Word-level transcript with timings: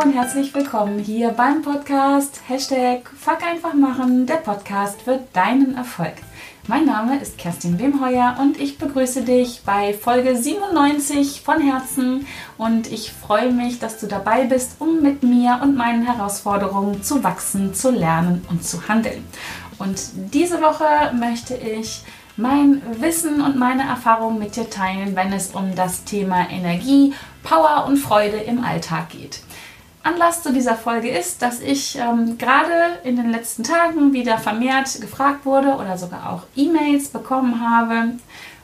Und 0.00 0.12
herzlich 0.12 0.54
willkommen 0.54 1.00
hier 1.00 1.30
beim 1.30 1.60
Podcast 1.60 2.40
Hashtag 2.46 3.10
Fuck 3.18 3.42
einfach 3.42 3.74
machen, 3.74 4.26
der 4.26 4.36
Podcast 4.36 5.02
für 5.02 5.18
deinen 5.32 5.76
Erfolg. 5.76 6.12
Mein 6.68 6.84
Name 6.84 7.18
ist 7.18 7.36
Kerstin 7.36 7.80
Wemheuer 7.80 8.36
und 8.40 8.60
ich 8.60 8.78
begrüße 8.78 9.22
dich 9.22 9.62
bei 9.66 9.92
Folge 9.92 10.36
97 10.36 11.40
von 11.40 11.60
Herzen 11.60 12.28
und 12.58 12.92
ich 12.92 13.10
freue 13.10 13.50
mich, 13.50 13.80
dass 13.80 13.98
du 13.98 14.06
dabei 14.06 14.44
bist, 14.44 14.76
um 14.78 15.02
mit 15.02 15.24
mir 15.24 15.58
und 15.64 15.76
meinen 15.76 16.06
Herausforderungen 16.06 17.02
zu 17.02 17.24
wachsen, 17.24 17.74
zu 17.74 17.90
lernen 17.90 18.46
und 18.50 18.62
zu 18.62 18.86
handeln. 18.86 19.24
Und 19.80 20.00
diese 20.32 20.62
Woche 20.62 21.12
möchte 21.18 21.54
ich 21.54 22.04
mein 22.36 22.82
Wissen 23.00 23.40
und 23.40 23.58
meine 23.58 23.82
Erfahrungen 23.82 24.38
mit 24.38 24.54
dir 24.54 24.70
teilen, 24.70 25.16
wenn 25.16 25.32
es 25.32 25.48
um 25.48 25.74
das 25.74 26.04
Thema 26.04 26.48
Energie, 26.50 27.14
Power 27.42 27.86
und 27.88 27.96
Freude 27.96 28.36
im 28.36 28.62
Alltag 28.62 29.08
geht. 29.08 29.40
Anlass 30.08 30.42
zu 30.42 30.52
dieser 30.52 30.74
Folge 30.74 31.10
ist, 31.10 31.42
dass 31.42 31.60
ich 31.60 31.98
ähm, 31.98 32.38
gerade 32.38 32.72
in 33.04 33.16
den 33.16 33.30
letzten 33.30 33.62
Tagen 33.62 34.14
wieder 34.14 34.38
vermehrt 34.38 35.00
gefragt 35.02 35.44
wurde 35.44 35.74
oder 35.74 35.98
sogar 35.98 36.30
auch 36.32 36.44
E-Mails 36.56 37.08
bekommen 37.08 37.60
habe 37.60 38.14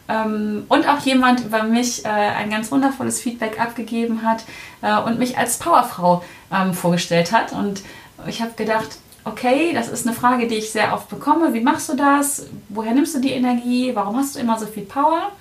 ähm, 0.08 0.64
und 0.68 0.88
auch 0.88 1.00
jemand 1.00 1.44
über 1.44 1.62
mich 1.64 2.04
äh, 2.04 2.08
ein 2.08 2.48
ganz 2.48 2.72
wundervolles 2.72 3.20
Feedback 3.20 3.60
abgegeben 3.60 4.22
hat 4.22 4.44
äh, 4.80 4.98
und 5.02 5.18
mich 5.18 5.36
als 5.36 5.58
Powerfrau 5.58 6.24
ähm, 6.50 6.72
vorgestellt 6.72 7.30
hat. 7.30 7.52
Und 7.52 7.82
ich 8.26 8.40
habe 8.40 8.52
gedacht, 8.56 8.96
okay, 9.24 9.74
das 9.74 9.88
ist 9.88 10.06
eine 10.06 10.16
Frage, 10.16 10.48
die 10.48 10.56
ich 10.56 10.72
sehr 10.72 10.95
oft 10.95 11.10
bekomme. 11.10 11.52
Wie 11.52 11.60
machst 11.60 11.90
du 11.90 11.95
das? 11.95 12.46
Woher 12.70 12.95
nimmst 12.95 13.14
du 13.14 13.20
die 13.20 13.32
Energie? 13.32 13.90
Warum 13.95 14.16
hast 14.16 14.36
du 14.36 14.40
immer 14.40 14.58
so 14.58 14.64
viel 14.66 14.84
Power? 14.84 15.32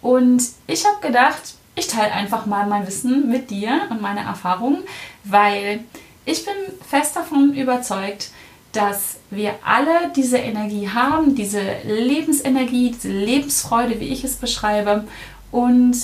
Und 0.00 0.42
ich 0.66 0.84
habe 0.84 1.06
gedacht, 1.06 1.54
ich 1.74 1.86
teile 1.86 2.12
einfach 2.12 2.46
mal 2.46 2.66
mein 2.66 2.86
Wissen 2.86 3.28
mit 3.28 3.50
dir 3.50 3.82
und 3.90 4.02
meine 4.02 4.20
Erfahrungen, 4.20 4.82
weil 5.24 5.80
ich 6.24 6.44
bin 6.44 6.54
fest 6.88 7.16
davon 7.16 7.54
überzeugt, 7.54 8.30
dass 8.72 9.16
wir 9.30 9.54
alle 9.64 10.12
diese 10.14 10.38
Energie 10.38 10.88
haben, 10.88 11.34
diese 11.34 11.60
Lebensenergie, 11.84 12.92
diese 12.92 13.10
Lebensfreude, 13.10 14.00
wie 14.00 14.08
ich 14.08 14.24
es 14.24 14.36
beschreibe, 14.36 15.04
und 15.50 15.94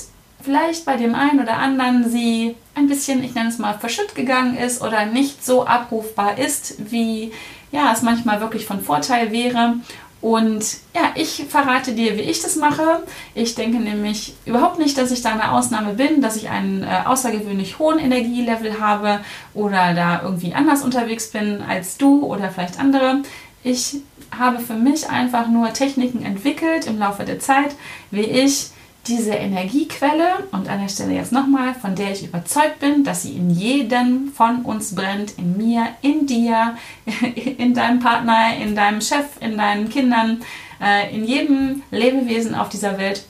vielleicht 0.42 0.84
bei 0.84 0.96
dem 0.96 1.14
einen 1.14 1.40
oder 1.40 1.56
anderen 1.56 2.10
sie 2.10 2.54
ein 2.74 2.88
bisschen, 2.88 3.24
ich 3.24 3.34
nenne 3.34 3.48
es 3.48 3.58
mal, 3.58 3.78
verschütt 3.78 4.14
gegangen 4.14 4.56
ist 4.56 4.82
oder 4.82 5.06
nicht 5.06 5.44
so 5.44 5.66
abrufbar 5.66 6.38
ist, 6.38 6.90
wie 6.90 7.32
ja, 7.72 7.92
es 7.92 8.02
manchmal 8.02 8.40
wirklich 8.40 8.66
von 8.66 8.80
Vorteil 8.80 9.32
wäre. 9.32 9.74
Und 10.20 10.78
ja, 10.94 11.12
ich 11.14 11.44
verrate 11.48 11.92
dir, 11.92 12.16
wie 12.16 12.22
ich 12.22 12.42
das 12.42 12.56
mache. 12.56 13.04
Ich 13.34 13.54
denke 13.54 13.78
nämlich 13.78 14.34
überhaupt 14.46 14.78
nicht, 14.78 14.98
dass 14.98 15.12
ich 15.12 15.22
da 15.22 15.30
eine 15.30 15.52
Ausnahme 15.52 15.94
bin, 15.94 16.20
dass 16.20 16.36
ich 16.36 16.48
einen 16.48 16.82
äh, 16.82 17.02
außergewöhnlich 17.04 17.78
hohen 17.78 18.00
Energielevel 18.00 18.80
habe 18.80 19.20
oder 19.54 19.94
da 19.94 20.22
irgendwie 20.22 20.54
anders 20.54 20.82
unterwegs 20.82 21.30
bin 21.30 21.62
als 21.62 21.98
du 21.98 22.24
oder 22.24 22.50
vielleicht 22.50 22.80
andere. 22.80 23.22
Ich 23.62 23.98
habe 24.36 24.58
für 24.58 24.74
mich 24.74 25.08
einfach 25.08 25.48
nur 25.48 25.72
Techniken 25.72 26.24
entwickelt 26.24 26.86
im 26.86 26.98
Laufe 26.98 27.24
der 27.24 27.38
Zeit, 27.38 27.76
wie 28.10 28.22
ich 28.22 28.70
diese 29.08 29.32
Energiequelle, 29.32 30.46
und 30.52 30.68
an 30.68 30.80
der 30.80 30.88
Stelle 30.88 31.14
jetzt 31.14 31.32
nochmal, 31.32 31.74
von 31.74 31.94
der 31.94 32.12
ich 32.12 32.24
überzeugt 32.24 32.78
bin, 32.80 33.04
dass 33.04 33.22
sie 33.22 33.32
in 33.32 33.50
jedem 33.50 34.32
von 34.32 34.62
uns 34.62 34.94
brennt, 34.94 35.38
in 35.38 35.56
mir, 35.56 35.88
in 36.02 36.26
dir, 36.26 36.76
in 37.58 37.74
deinem 37.74 38.00
Partner, 38.00 38.56
in 38.60 38.74
deinem 38.74 39.00
Chef, 39.00 39.26
in 39.40 39.56
deinen 39.56 39.88
Kindern, 39.88 40.42
äh, 40.82 41.14
in 41.14 41.24
jedem 41.24 41.82
Lebewesen 41.90 42.54
auf 42.54 42.68
dieser 42.68 42.98
Welt. 42.98 43.24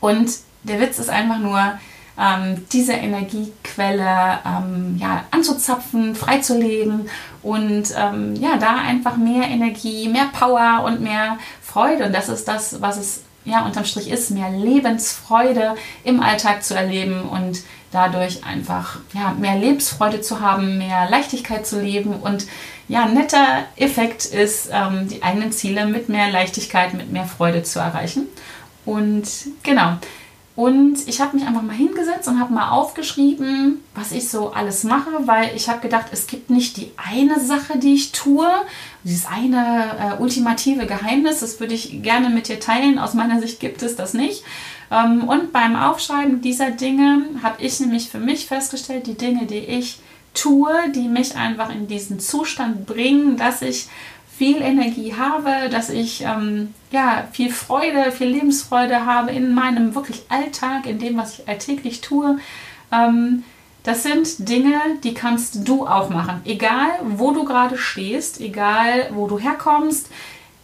Und 0.00 0.30
der 0.62 0.80
Witz 0.80 0.98
ist 0.98 1.10
einfach 1.10 1.38
nur, 1.38 1.78
ähm, 2.18 2.66
diese 2.72 2.94
Energiequelle 2.94 4.38
ähm, 4.46 4.96
ja, 4.98 5.24
anzuzapfen, 5.30 6.14
freizulegen 6.14 7.10
und 7.42 7.94
ähm, 7.96 8.34
ja, 8.36 8.56
da 8.56 8.76
einfach 8.76 9.16
mehr 9.16 9.48
Energie, 9.48 10.08
mehr 10.08 10.28
Power 10.32 10.84
und 10.84 11.00
mehr 11.00 11.38
Freude. 11.62 12.06
Und 12.06 12.14
das 12.14 12.28
ist 12.28 12.48
das, 12.48 12.80
was 12.80 12.96
es 12.96 13.22
ja, 13.46 13.64
unterm 13.64 13.84
Strich 13.84 14.10
ist, 14.10 14.30
mehr 14.30 14.50
Lebensfreude 14.50 15.76
im 16.04 16.20
Alltag 16.20 16.62
zu 16.62 16.74
erleben 16.74 17.22
und 17.22 17.62
dadurch 17.92 18.44
einfach 18.44 18.98
ja, 19.14 19.34
mehr 19.38 19.56
Lebensfreude 19.56 20.20
zu 20.20 20.40
haben, 20.40 20.76
mehr 20.76 21.08
Leichtigkeit 21.08 21.66
zu 21.66 21.80
leben 21.80 22.14
und 22.14 22.46
ja, 22.88 23.06
netter 23.06 23.64
Effekt 23.76 24.26
ist, 24.26 24.68
ähm, 24.70 25.08
die 25.08 25.22
eigenen 25.22 25.52
Ziele 25.52 25.86
mit 25.86 26.08
mehr 26.08 26.30
Leichtigkeit, 26.30 26.94
mit 26.94 27.10
mehr 27.10 27.24
Freude 27.24 27.62
zu 27.62 27.78
erreichen. 27.78 28.26
Und 28.84 29.28
genau, 29.62 29.96
und 30.56 31.06
ich 31.06 31.20
habe 31.20 31.36
mich 31.36 31.46
einfach 31.46 31.60
mal 31.60 31.76
hingesetzt 31.76 32.26
und 32.28 32.40
habe 32.40 32.54
mal 32.54 32.70
aufgeschrieben, 32.70 33.82
was 33.94 34.10
ich 34.10 34.30
so 34.30 34.52
alles 34.52 34.84
mache, 34.84 35.10
weil 35.26 35.54
ich 35.54 35.68
habe 35.68 35.80
gedacht, 35.80 36.06
es 36.12 36.26
gibt 36.26 36.48
nicht 36.48 36.78
die 36.78 36.92
eine 36.96 37.38
Sache, 37.40 37.78
die 37.78 37.92
ich 37.92 38.12
tue, 38.12 38.48
dieses 39.04 39.26
eine 39.26 40.16
äh, 40.18 40.22
ultimative 40.22 40.86
Geheimnis, 40.86 41.40
das 41.40 41.60
würde 41.60 41.74
ich 41.74 42.02
gerne 42.02 42.30
mit 42.30 42.48
dir 42.48 42.58
teilen. 42.58 42.98
Aus 42.98 43.12
meiner 43.12 43.38
Sicht 43.38 43.60
gibt 43.60 43.82
es 43.82 43.96
das 43.96 44.14
nicht. 44.14 44.44
Ähm, 44.90 45.28
und 45.28 45.52
beim 45.52 45.76
Aufschreiben 45.76 46.40
dieser 46.40 46.70
Dinge 46.70 47.26
habe 47.42 47.62
ich 47.62 47.78
nämlich 47.78 48.08
für 48.08 48.18
mich 48.18 48.46
festgestellt, 48.46 49.06
die 49.06 49.18
Dinge, 49.18 49.44
die 49.44 49.58
ich 49.58 49.98
tue, 50.32 50.72
die 50.94 51.08
mich 51.08 51.36
einfach 51.36 51.70
in 51.70 51.86
diesen 51.86 52.18
Zustand 52.18 52.86
bringen, 52.86 53.36
dass 53.36 53.60
ich 53.60 53.88
viel 54.36 54.60
Energie 54.60 55.14
habe, 55.14 55.70
dass 55.70 55.88
ich 55.88 56.22
ähm, 56.22 56.74
ja, 56.90 57.26
viel 57.32 57.50
Freude, 57.50 58.12
viel 58.12 58.28
Lebensfreude 58.28 59.06
habe 59.06 59.30
in 59.30 59.54
meinem 59.54 59.94
wirklich 59.94 60.24
Alltag, 60.28 60.86
in 60.86 60.98
dem, 60.98 61.16
was 61.16 61.38
ich 61.38 61.48
alltäglich 61.48 62.02
tue. 62.02 62.38
Ähm, 62.92 63.44
das 63.82 64.02
sind 64.02 64.48
Dinge, 64.48 64.80
die 65.04 65.14
kannst 65.14 65.66
du 65.68 65.86
auch 65.86 66.10
machen. 66.10 66.40
Egal, 66.44 66.88
wo 67.04 67.32
du 67.32 67.44
gerade 67.44 67.78
stehst, 67.78 68.40
egal, 68.40 69.10
wo 69.12 69.26
du 69.26 69.38
herkommst, 69.38 70.10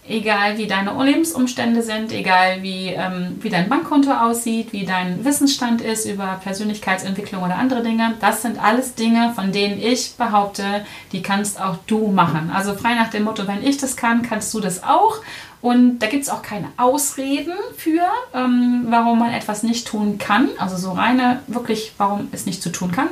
egal 0.06 0.58
wie 0.58 0.66
deine 0.66 0.92
Lebensumstände 1.02 1.82
sind, 1.82 2.12
egal 2.12 2.62
wie, 2.62 2.88
ähm, 2.88 3.38
wie 3.40 3.50
dein 3.50 3.68
Bankkonto 3.68 4.10
aussieht, 4.10 4.72
wie 4.72 4.84
dein 4.84 5.24
Wissensstand 5.24 5.80
ist 5.80 6.06
über 6.06 6.40
Persönlichkeitsentwicklung 6.42 7.42
oder 7.42 7.56
andere 7.56 7.82
Dinge. 7.82 8.14
Das 8.20 8.42
sind 8.42 8.62
alles 8.62 8.94
Dinge, 8.94 9.32
von 9.34 9.52
denen 9.52 9.80
ich 9.80 10.14
behaupte, 10.16 10.84
die 11.12 11.22
kannst 11.22 11.60
auch 11.60 11.78
du 11.86 12.08
machen. 12.08 12.50
Also 12.52 12.74
frei 12.74 12.94
nach 12.94 13.10
dem 13.10 13.24
Motto, 13.24 13.46
wenn 13.46 13.64
ich 13.64 13.76
das 13.76 13.96
kann, 13.96 14.22
kannst 14.22 14.52
du 14.54 14.60
das 14.60 14.82
auch. 14.82 15.18
Und 15.60 16.00
da 16.00 16.08
gibt 16.08 16.24
es 16.24 16.28
auch 16.28 16.42
keine 16.42 16.68
Ausreden 16.76 17.54
für, 17.76 18.02
ähm, 18.34 18.86
warum 18.88 19.20
man 19.20 19.32
etwas 19.32 19.62
nicht 19.62 19.86
tun 19.86 20.18
kann. 20.18 20.48
Also 20.58 20.76
so 20.76 20.90
reine, 20.90 21.40
wirklich, 21.46 21.92
warum 21.98 22.28
es 22.32 22.46
nicht 22.46 22.60
zu 22.60 22.72
tun 22.72 22.90
kann. 22.90 23.08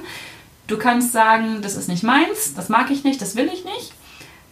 Du 0.67 0.77
kannst 0.77 1.13
sagen, 1.13 1.63
das 1.63 1.77
ist 1.77 1.89
nicht 1.89 2.03
meins, 2.03 2.55
das 2.55 2.69
mag 2.69 2.91
ich 2.91 3.05
nicht, 3.05 3.23
das 3.23 3.37
will 3.37 3.49
ich 3.53 3.65
nicht. 3.65 3.93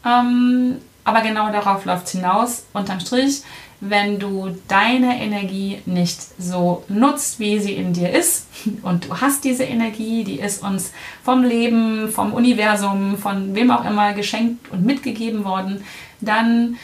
Ähm, 0.04 0.76
aber 1.08 1.22
genau 1.22 1.50
darauf 1.50 1.86
läuft 1.86 2.06
es 2.06 2.12
hinaus, 2.12 2.66
unterm 2.74 3.00
Strich, 3.00 3.40
wenn 3.80 4.18
du 4.18 4.56
deine 4.68 5.22
Energie 5.22 5.80
nicht 5.86 6.18
so 6.38 6.84
nutzt, 6.88 7.38
wie 7.38 7.58
sie 7.60 7.72
in 7.72 7.94
dir 7.94 8.10
ist, 8.10 8.46
und 8.82 9.06
du 9.06 9.18
hast 9.18 9.42
diese 9.44 9.64
Energie, 9.64 10.22
die 10.22 10.38
ist 10.38 10.62
uns 10.62 10.92
vom 11.24 11.44
Leben, 11.44 12.10
vom 12.10 12.34
Universum, 12.34 13.16
von 13.16 13.54
wem 13.54 13.70
auch 13.70 13.86
immer 13.88 14.12
geschenkt 14.12 14.70
und 14.70 14.84
mitgegeben 14.84 15.44
worden, 15.46 15.82
dann 16.20 16.76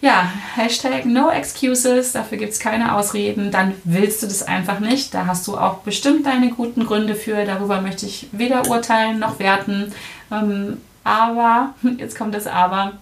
ja, 0.00 0.32
Hashtag 0.56 1.04
no 1.04 1.30
excuses, 1.30 2.12
dafür 2.12 2.38
gibt 2.38 2.52
es 2.52 2.58
keine 2.58 2.96
Ausreden, 2.96 3.52
dann 3.52 3.74
willst 3.84 4.22
du 4.22 4.26
das 4.26 4.42
einfach 4.42 4.80
nicht. 4.80 5.12
Da 5.12 5.26
hast 5.26 5.46
du 5.46 5.58
auch 5.58 5.80
bestimmt 5.80 6.24
deine 6.24 6.48
guten 6.48 6.86
Gründe 6.86 7.14
für, 7.14 7.44
darüber 7.44 7.82
möchte 7.82 8.06
ich 8.06 8.26
weder 8.32 8.66
urteilen 8.68 9.18
noch 9.18 9.38
werten. 9.38 9.92
Ähm, 10.32 10.78
aber, 11.04 11.74
jetzt 11.98 12.16
kommt 12.16 12.34
das 12.34 12.46
Aber, 12.46 12.94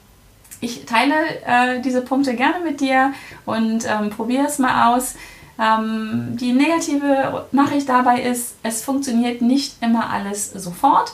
ich 0.61 0.87
teile 0.87 1.15
äh, 1.47 1.81
diese 1.81 2.03
Punkte 2.03 2.35
gerne 2.35 2.65
mit 2.65 2.81
dir 2.81 3.13
und 3.47 3.85
ähm, 3.87 4.11
probiere 4.11 4.47
es 4.47 4.59
mal 4.59 4.95
aus. 4.95 5.15
Ähm, 5.61 6.37
die 6.37 6.53
negative 6.53 7.47
Nachricht 7.53 7.89
dabei 7.89 8.23
ist, 8.23 8.57
es 8.63 8.83
funktioniert 8.83 9.43
nicht 9.43 9.83
immer 9.83 10.11
alles 10.11 10.53
sofort. 10.53 11.13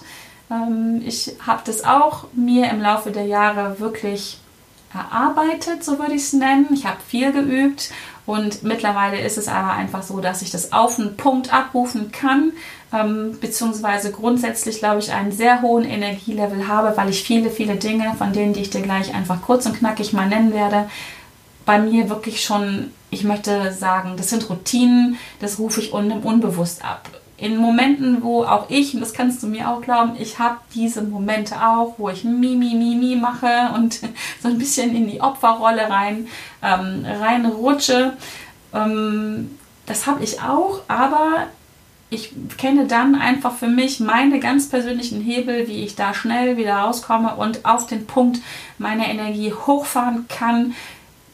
Ähm, 0.51 1.03
ich 1.05 1.37
habe 1.47 1.63
das 1.65 1.85
auch 1.85 2.27
mir 2.33 2.71
im 2.71 2.81
Laufe 2.81 3.11
der 3.11 3.27
Jahre 3.27 3.81
wirklich 3.81 4.39
erarbeitet, 4.93 5.83
so 5.83 5.99
würde 5.99 6.15
ich 6.15 6.23
es 6.23 6.33
nennen. 6.33 6.69
Ich 6.73 6.87
habe 6.87 6.99
viel 7.07 7.33
geübt 7.33 7.91
und 8.27 8.63
mittlerweile 8.63 9.21
ist 9.21 9.37
es 9.37 9.49
aber 9.49 9.73
einfach 9.73 10.03
so, 10.03 10.21
dass 10.21 10.43
ich 10.43 10.51
das 10.51 10.73
auf 10.73 10.99
einen 10.99 11.17
Punkt 11.17 11.53
abrufen 11.53 12.13
kann, 12.13 12.53
ähm, 12.94 13.38
beziehungsweise 13.41 14.12
grundsätzlich, 14.12 14.79
glaube 14.79 15.00
ich, 15.00 15.12
einen 15.12 15.32
sehr 15.32 15.62
hohen 15.62 15.85
Energielevel 15.85 16.69
habe, 16.69 16.96
weil 16.96 17.11
ich 17.11 17.25
viele, 17.25 17.50
viele 17.50 17.76
Dinge, 17.76 18.14
von 18.17 18.32
denen, 18.32 18.52
die 18.52 18.61
ich 18.61 18.70
dir 18.70 18.82
gleich 18.82 19.14
einfach 19.14 19.43
kurz 19.43 19.67
und 19.67 19.76
knackig 19.76 20.12
mal 20.12 20.29
nennen 20.29 20.52
werde, 20.52 20.88
bei 21.67 21.79
mir 21.79 22.08
wirklich 22.08 22.44
schon, 22.44 22.91
ich 23.11 23.25
möchte 23.25 23.73
sagen, 23.73 24.14
das 24.17 24.31
sind 24.31 24.49
Routinen, 24.49 25.17
das 25.41 25.58
rufe 25.58 25.81
ich 25.81 25.93
un 25.93 26.12
unbewusst 26.12 26.85
ab 26.85 27.08
in 27.37 27.56
Momenten, 27.56 28.23
wo 28.23 28.44
auch 28.44 28.70
ich, 28.70 28.94
und 28.94 29.00
das 29.00 29.12
kannst 29.12 29.43
du 29.43 29.49
mir 29.49 29.69
auch 29.69 29.81
glauben, 29.81 30.12
ich 30.19 30.38
habe 30.38 30.58
diese 30.75 31.02
Momente 31.02 31.56
auch, 31.56 31.94
wo 31.99 32.08
ich 32.08 32.23
mi, 32.23 32.55
mi, 32.55 32.75
mi, 32.75 32.94
mi 32.94 33.17
mache 33.17 33.73
und 33.75 34.00
so 34.43 34.49
ein 34.49 34.58
bisschen 34.58 34.94
in 34.94 35.08
die 35.08 35.20
Opferrolle 35.20 35.91
rein, 35.91 36.29
ähm, 36.62 37.05
reinrutsche. 37.05 38.12
Ähm, 38.73 39.58
das 39.87 40.06
habe 40.06 40.23
ich 40.23 40.41
auch, 40.41 40.81
aber 40.87 41.49
ich 42.15 42.33
kenne 42.57 42.87
dann 42.87 43.15
einfach 43.15 43.55
für 43.55 43.69
mich 43.69 44.01
meine 44.01 44.41
ganz 44.41 44.69
persönlichen 44.69 45.21
Hebel, 45.21 45.69
wie 45.69 45.85
ich 45.85 45.97
da 45.97 46.15
schnell 46.15 46.57
wieder 46.57 46.77
rauskomme 46.77 47.35
und 47.37 47.65
auf 47.65 47.87
den 47.87 48.07
Punkt 48.07 48.41
meine 48.79 49.09
Energie 49.11 49.53
hochfahren 49.53 50.27
kann, 50.29 50.75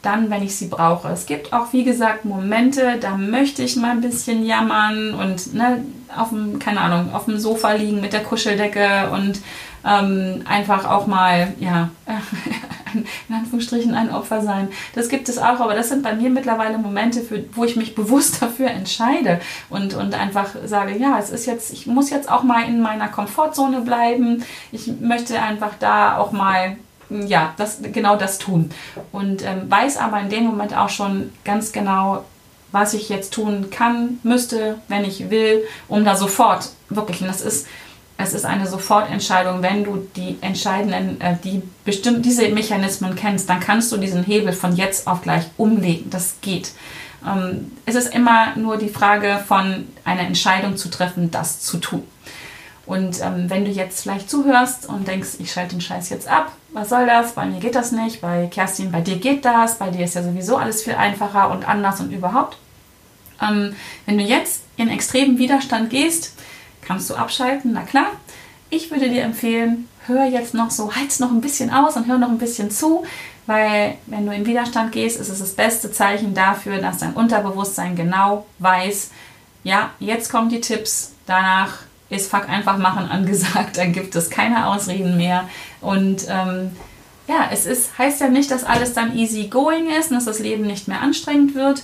dann, 0.01 0.29
wenn 0.31 0.43
ich 0.43 0.55
sie 0.55 0.67
brauche. 0.67 1.09
Es 1.09 1.27
gibt 1.27 1.53
auch, 1.53 1.73
wie 1.73 1.83
gesagt, 1.83 2.25
Momente, 2.25 2.97
da 2.99 3.17
möchte 3.17 3.61
ich 3.61 3.75
mal 3.75 3.91
ein 3.91 4.01
bisschen 4.01 4.45
jammern 4.45 5.13
und 5.13 5.53
ne, 5.53 5.85
auf 6.15 6.29
dem, 6.29 6.57
keine 6.57 6.81
Ahnung, 6.81 7.13
auf 7.13 7.25
dem 7.25 7.39
Sofa 7.39 7.73
liegen 7.73 8.01
mit 8.01 8.13
der 8.13 8.23
Kuscheldecke 8.23 9.11
und 9.11 9.39
ähm, 9.85 10.41
einfach 10.45 10.85
auch 10.85 11.07
mal, 11.07 11.53
ja, 11.59 11.89
in 12.93 13.35
Anführungsstrichen 13.35 13.93
ein 13.93 14.11
Opfer 14.11 14.41
sein. 14.41 14.69
Das 14.93 15.09
gibt 15.09 15.29
es 15.29 15.37
auch, 15.37 15.59
aber 15.59 15.73
das 15.73 15.89
sind 15.89 16.03
bei 16.03 16.13
mir 16.13 16.29
mittlerweile 16.29 16.77
Momente, 16.77 17.21
für, 17.21 17.43
wo 17.53 17.63
ich 17.63 17.75
mich 17.75 17.95
bewusst 17.95 18.41
dafür 18.41 18.69
entscheide 18.69 19.39
und, 19.69 19.93
und 19.93 20.13
einfach 20.13 20.49
sage, 20.65 20.97
ja, 20.97 21.17
es 21.17 21.29
ist 21.29 21.45
jetzt, 21.45 21.71
ich 21.71 21.87
muss 21.87 22.09
jetzt 22.09 22.29
auch 22.29 22.43
mal 22.43 22.67
in 22.67 22.81
meiner 22.81 23.07
Komfortzone 23.07 23.81
bleiben. 23.81 24.43
Ich 24.71 24.91
möchte 24.99 25.41
einfach 25.41 25.71
da 25.79 26.17
auch 26.17 26.31
mal 26.31 26.77
ja, 27.09 27.53
das, 27.57 27.79
genau 27.81 28.15
das 28.15 28.37
tun. 28.37 28.69
Und 29.11 29.43
ähm, 29.45 29.69
weiß 29.69 29.97
aber 29.97 30.19
in 30.21 30.29
dem 30.29 30.45
Moment 30.45 30.75
auch 30.75 30.89
schon 30.89 31.31
ganz 31.43 31.71
genau, 31.71 32.23
was 32.71 32.93
ich 32.93 33.09
jetzt 33.09 33.33
tun 33.33 33.69
kann, 33.69 34.19
müsste, 34.23 34.77
wenn 34.87 35.03
ich 35.03 35.29
will, 35.29 35.63
um 35.89 36.05
da 36.05 36.15
sofort 36.15 36.69
wirklich, 36.89 37.21
und 37.21 37.27
das 37.27 37.41
ist 37.41 37.67
es 38.21 38.33
ist 38.33 38.45
eine 38.45 38.67
Sofortentscheidung, 38.67 39.61
wenn 39.61 39.83
du 39.83 40.07
die 40.15 40.37
entscheidenden, 40.41 41.19
äh, 41.21 41.35
die 41.43 41.61
bestimmt 41.85 42.25
diese 42.25 42.49
Mechanismen 42.49 43.15
kennst, 43.15 43.49
dann 43.49 43.59
kannst 43.59 43.91
du 43.91 43.97
diesen 43.97 44.23
Hebel 44.23 44.53
von 44.53 44.75
jetzt 44.75 45.07
auf 45.07 45.21
gleich 45.21 45.45
umlegen. 45.57 46.09
Das 46.09 46.35
geht. 46.41 46.71
Ähm, 47.25 47.71
es 47.85 47.95
ist 47.95 48.13
immer 48.13 48.55
nur 48.55 48.77
die 48.77 48.89
Frage 48.89 49.43
von 49.47 49.87
einer 50.03 50.21
Entscheidung 50.21 50.77
zu 50.77 50.89
treffen, 50.89 51.31
das 51.31 51.61
zu 51.61 51.77
tun. 51.77 52.03
Und 52.85 53.21
ähm, 53.21 53.49
wenn 53.49 53.63
du 53.65 53.71
jetzt 53.71 54.01
vielleicht 54.01 54.29
zuhörst 54.29 54.87
und 54.87 55.07
denkst, 55.07 55.29
ich 55.39 55.51
schalte 55.51 55.75
den 55.75 55.81
Scheiß 55.81 56.09
jetzt 56.09 56.27
ab, 56.27 56.51
was 56.73 56.89
soll 56.89 57.05
das? 57.05 57.33
Bei 57.33 57.45
mir 57.45 57.59
geht 57.59 57.75
das 57.75 57.91
nicht, 57.91 58.21
bei 58.21 58.47
Kerstin, 58.47 58.91
bei 58.91 59.01
dir 59.01 59.17
geht 59.17 59.45
das, 59.45 59.77
bei 59.77 59.89
dir 59.89 60.05
ist 60.05 60.15
ja 60.15 60.23
sowieso 60.23 60.57
alles 60.57 60.83
viel 60.83 60.95
einfacher 60.95 61.51
und 61.51 61.67
anders 61.67 61.99
und 61.99 62.11
überhaupt. 62.11 62.57
Ähm, 63.41 63.75
wenn 64.05 64.17
du 64.17 64.23
jetzt 64.23 64.63
in 64.77 64.89
extremen 64.89 65.37
Widerstand 65.37 65.89
gehst, 65.89 66.33
Kannst 66.91 67.09
du 67.09 67.15
abschalten? 67.15 67.71
Na 67.71 67.83
klar. 67.83 68.07
Ich 68.69 68.91
würde 68.91 69.09
dir 69.09 69.23
empfehlen, 69.23 69.87
hör 70.07 70.25
jetzt 70.25 70.53
noch 70.53 70.71
so, 70.71 70.93
heiz 70.93 71.21
noch 71.21 71.31
ein 71.31 71.39
bisschen 71.39 71.71
aus 71.71 71.95
und 71.95 72.05
hör 72.05 72.17
noch 72.17 72.27
ein 72.27 72.37
bisschen 72.37 72.69
zu, 72.69 73.05
weil 73.45 73.95
wenn 74.07 74.25
du 74.25 74.33
in 74.33 74.45
Widerstand 74.45 74.91
gehst, 74.91 75.17
ist 75.17 75.29
es 75.29 75.39
das 75.39 75.53
beste 75.53 75.93
Zeichen 75.93 76.33
dafür, 76.33 76.79
dass 76.79 76.97
dein 76.97 77.13
Unterbewusstsein 77.13 77.95
genau 77.95 78.45
weiß, 78.59 79.11
ja, 79.63 79.91
jetzt 79.99 80.29
kommen 80.29 80.49
die 80.49 80.59
Tipps, 80.59 81.13
danach 81.25 81.77
ist 82.09 82.29
Fuck 82.29 82.49
einfach 82.49 82.77
machen 82.77 83.05
angesagt, 83.09 83.77
dann 83.77 83.93
gibt 83.93 84.13
es 84.17 84.29
keine 84.29 84.67
Ausreden 84.67 85.15
mehr 85.15 85.47
und 85.79 86.25
ähm, 86.27 86.75
ja, 87.29 87.47
es 87.53 87.65
ist, 87.65 87.97
heißt 87.97 88.19
ja 88.19 88.27
nicht, 88.27 88.51
dass 88.51 88.65
alles 88.65 88.93
dann 88.93 89.15
easy 89.15 89.47
going 89.47 89.89
ist 89.89 90.11
und 90.11 90.17
dass 90.17 90.25
das 90.25 90.39
Leben 90.39 90.67
nicht 90.67 90.89
mehr 90.89 90.99
anstrengend 90.99 91.55
wird, 91.55 91.83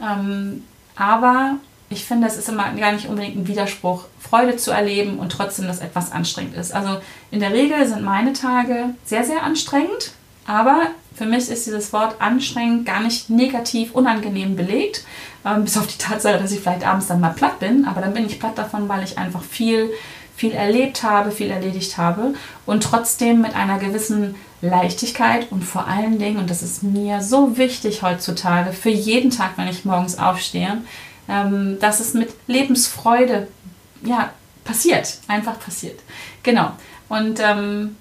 ähm, 0.00 0.64
aber 0.96 1.58
ich 1.90 2.04
finde, 2.04 2.26
es 2.26 2.36
ist 2.36 2.48
immer 2.48 2.70
gar 2.74 2.92
nicht 2.92 3.08
unbedingt 3.08 3.36
ein 3.36 3.48
Widerspruch, 3.48 4.04
Freude 4.28 4.56
zu 4.56 4.70
erleben 4.70 5.18
und 5.18 5.32
trotzdem, 5.32 5.66
dass 5.66 5.80
etwas 5.80 6.12
anstrengend 6.12 6.56
ist. 6.56 6.74
Also 6.74 7.00
in 7.30 7.40
der 7.40 7.52
Regel 7.52 7.86
sind 7.86 8.02
meine 8.02 8.32
Tage 8.32 8.90
sehr, 9.04 9.24
sehr 9.24 9.42
anstrengend, 9.42 10.12
aber 10.46 10.88
für 11.14 11.26
mich 11.26 11.50
ist 11.50 11.66
dieses 11.66 11.92
Wort 11.92 12.16
anstrengend 12.20 12.86
gar 12.86 13.00
nicht 13.00 13.28
negativ, 13.28 13.92
unangenehm 13.92 14.56
belegt, 14.56 15.04
ähm, 15.44 15.64
bis 15.64 15.76
auf 15.76 15.86
die 15.86 15.98
Tatsache, 15.98 16.38
dass 16.38 16.52
ich 16.52 16.60
vielleicht 16.60 16.86
abends 16.86 17.08
dann 17.08 17.20
mal 17.20 17.30
platt 17.30 17.58
bin, 17.58 17.84
aber 17.84 18.00
dann 18.00 18.14
bin 18.14 18.26
ich 18.26 18.38
platt 18.38 18.56
davon, 18.56 18.88
weil 18.88 19.02
ich 19.02 19.18
einfach 19.18 19.42
viel, 19.42 19.90
viel 20.36 20.52
erlebt 20.52 21.02
habe, 21.02 21.32
viel 21.32 21.50
erledigt 21.50 21.98
habe 21.98 22.34
und 22.66 22.82
trotzdem 22.84 23.40
mit 23.40 23.56
einer 23.56 23.78
gewissen 23.78 24.36
Leichtigkeit 24.60 25.50
und 25.50 25.64
vor 25.64 25.86
allen 25.86 26.18
Dingen, 26.18 26.38
und 26.38 26.50
das 26.50 26.62
ist 26.62 26.82
mir 26.82 27.20
so 27.20 27.56
wichtig 27.56 28.02
heutzutage, 28.02 28.72
für 28.72 28.90
jeden 28.90 29.30
Tag, 29.30 29.52
wenn 29.56 29.68
ich 29.68 29.84
morgens 29.84 30.18
aufstehe, 30.18 30.78
ähm, 31.28 31.78
dass 31.80 32.00
es 32.00 32.14
mit 32.14 32.30
Lebensfreude 32.46 33.48
ja, 34.02 34.32
passiert, 34.64 35.18
einfach 35.28 35.58
passiert. 35.58 36.00
Genau. 36.42 36.72
Und 37.08 37.40
ähm, 37.40 37.96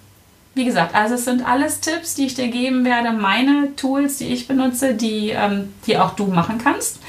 wie 0.54 0.66
gesagt, 0.66 0.96
also 0.96 1.16
es 1.16 1.26
sind 1.26 1.48
alles 1.48 1.80
Tipps, 1.80 2.16
die 2.16 2.26
ich 2.26 2.36
dir 2.36 2.50
geben 2.50 2.84
werde, 2.84 3.12
meine 3.12 3.76
Tools, 3.76 4.18
die 4.18 4.26
ich 4.26 4.48
benutze, 4.48 4.96
die, 4.96 5.30
ähm, 5.30 5.74
die 5.86 5.98
auch 5.98 6.16
du 6.16 6.26
machen 6.26 6.60
kannst. 6.62 7.00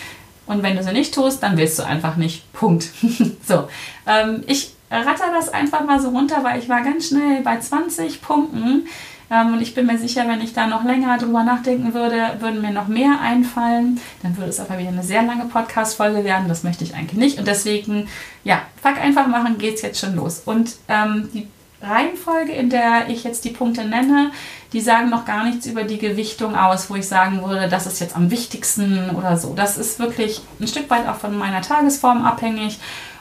Und 0.47 0.63
wenn 0.63 0.77
du 0.77 0.83
sie 0.83 0.93
nicht 0.93 1.15
tust, 1.15 1.43
dann 1.43 1.57
willst 1.57 1.79
du 1.79 1.85
einfach 1.85 2.17
nicht. 2.17 2.51
Punkt. 2.53 2.89
so, 3.47 3.69
ähm, 4.07 4.45
ich 4.47 4.73
ratter 4.91 5.33
das 5.33 5.49
einfach 5.49 5.85
mal 5.85 6.01
so 6.01 6.09
runter, 6.11 6.43
weil 6.43 6.59
ich 6.59 6.69
war 6.69 6.83
ganz 6.83 7.09
schnell 7.09 7.43
bei 7.43 7.59
20 7.59 8.23
Punkten, 8.23 8.87
und 9.31 9.61
ich 9.61 9.75
bin 9.75 9.87
mir 9.87 9.99
sicher, 9.99 10.27
wenn 10.27 10.41
ich 10.41 10.55
da 10.55 10.67
noch 10.67 10.85
länger 10.85 11.19
drüber 11.19 11.43
nachdenken 11.43 11.93
würde, 11.93 12.37
würden 12.41 12.63
mir 12.63 12.71
noch 12.71 12.89
mehr 12.89 13.21
einfallen. 13.21 14.01
Dann 14.23 14.37
würde 14.37 14.51
es 14.51 14.61
aber 14.61 14.79
wieder 14.79 14.89
eine 14.89 15.03
sehr 15.03 15.23
lange 15.23 15.45
Podcast-Folge 15.45 16.25
werden. 16.25 16.49
Das 16.49 16.63
möchte 16.63 16.85
ich 16.85 16.95
eigentlich 16.95 17.19
nicht. 17.19 17.39
Und 17.39 17.47
deswegen, 17.47 18.09
ja, 18.45 18.63
fuck 18.83 18.99
einfach 18.99 19.27
machen, 19.27 19.59
geht's 19.59 19.83
jetzt 19.83 20.01
schon 20.01 20.17
los. 20.17 20.43
Und 20.47 20.77
ähm, 20.89 21.29
die 21.35 21.47
Reihenfolge, 21.83 22.53
in 22.53 22.71
der 22.71 23.09
ich 23.09 23.23
jetzt 23.23 23.45
die 23.45 23.51
Punkte 23.51 23.85
nenne, 23.85 24.33
die 24.73 24.81
sagen 24.81 25.11
noch 25.11 25.25
gar 25.25 25.45
nichts 25.45 25.67
über 25.67 25.85
die 25.85 25.99
Gewichtung 25.99 26.57
aus, 26.57 26.91
wo 26.91 26.97
ich 26.97 27.07
sagen 27.07 27.43
würde, 27.45 27.69
das 27.69 27.87
ist 27.87 28.01
jetzt 28.01 28.17
am 28.17 28.31
wichtigsten 28.31 29.11
oder 29.11 29.37
so. 29.37 29.55
Das 29.55 29.77
ist 29.77 29.99
wirklich 29.99 30.41
ein 30.59 30.67
Stück 30.67 30.89
weit 30.91 31.07
auch 31.07 31.17
von 31.17 31.37
meiner 31.37 31.61
Tagesform 31.61 32.25
abhängig 32.25 32.79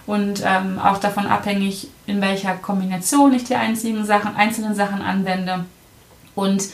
und 0.08 0.42
ähm, 0.44 0.80
auch 0.80 0.98
davon 0.98 1.28
abhängig, 1.28 1.90
in 2.08 2.22
welcher 2.22 2.54
Kombination 2.54 3.34
ich 3.34 3.44
die 3.44 3.56
einzigen 3.56 4.06
Sachen, 4.06 4.36
einzelnen 4.36 4.74
Sachen 4.74 5.02
anwende 5.02 5.66
und 6.38 6.70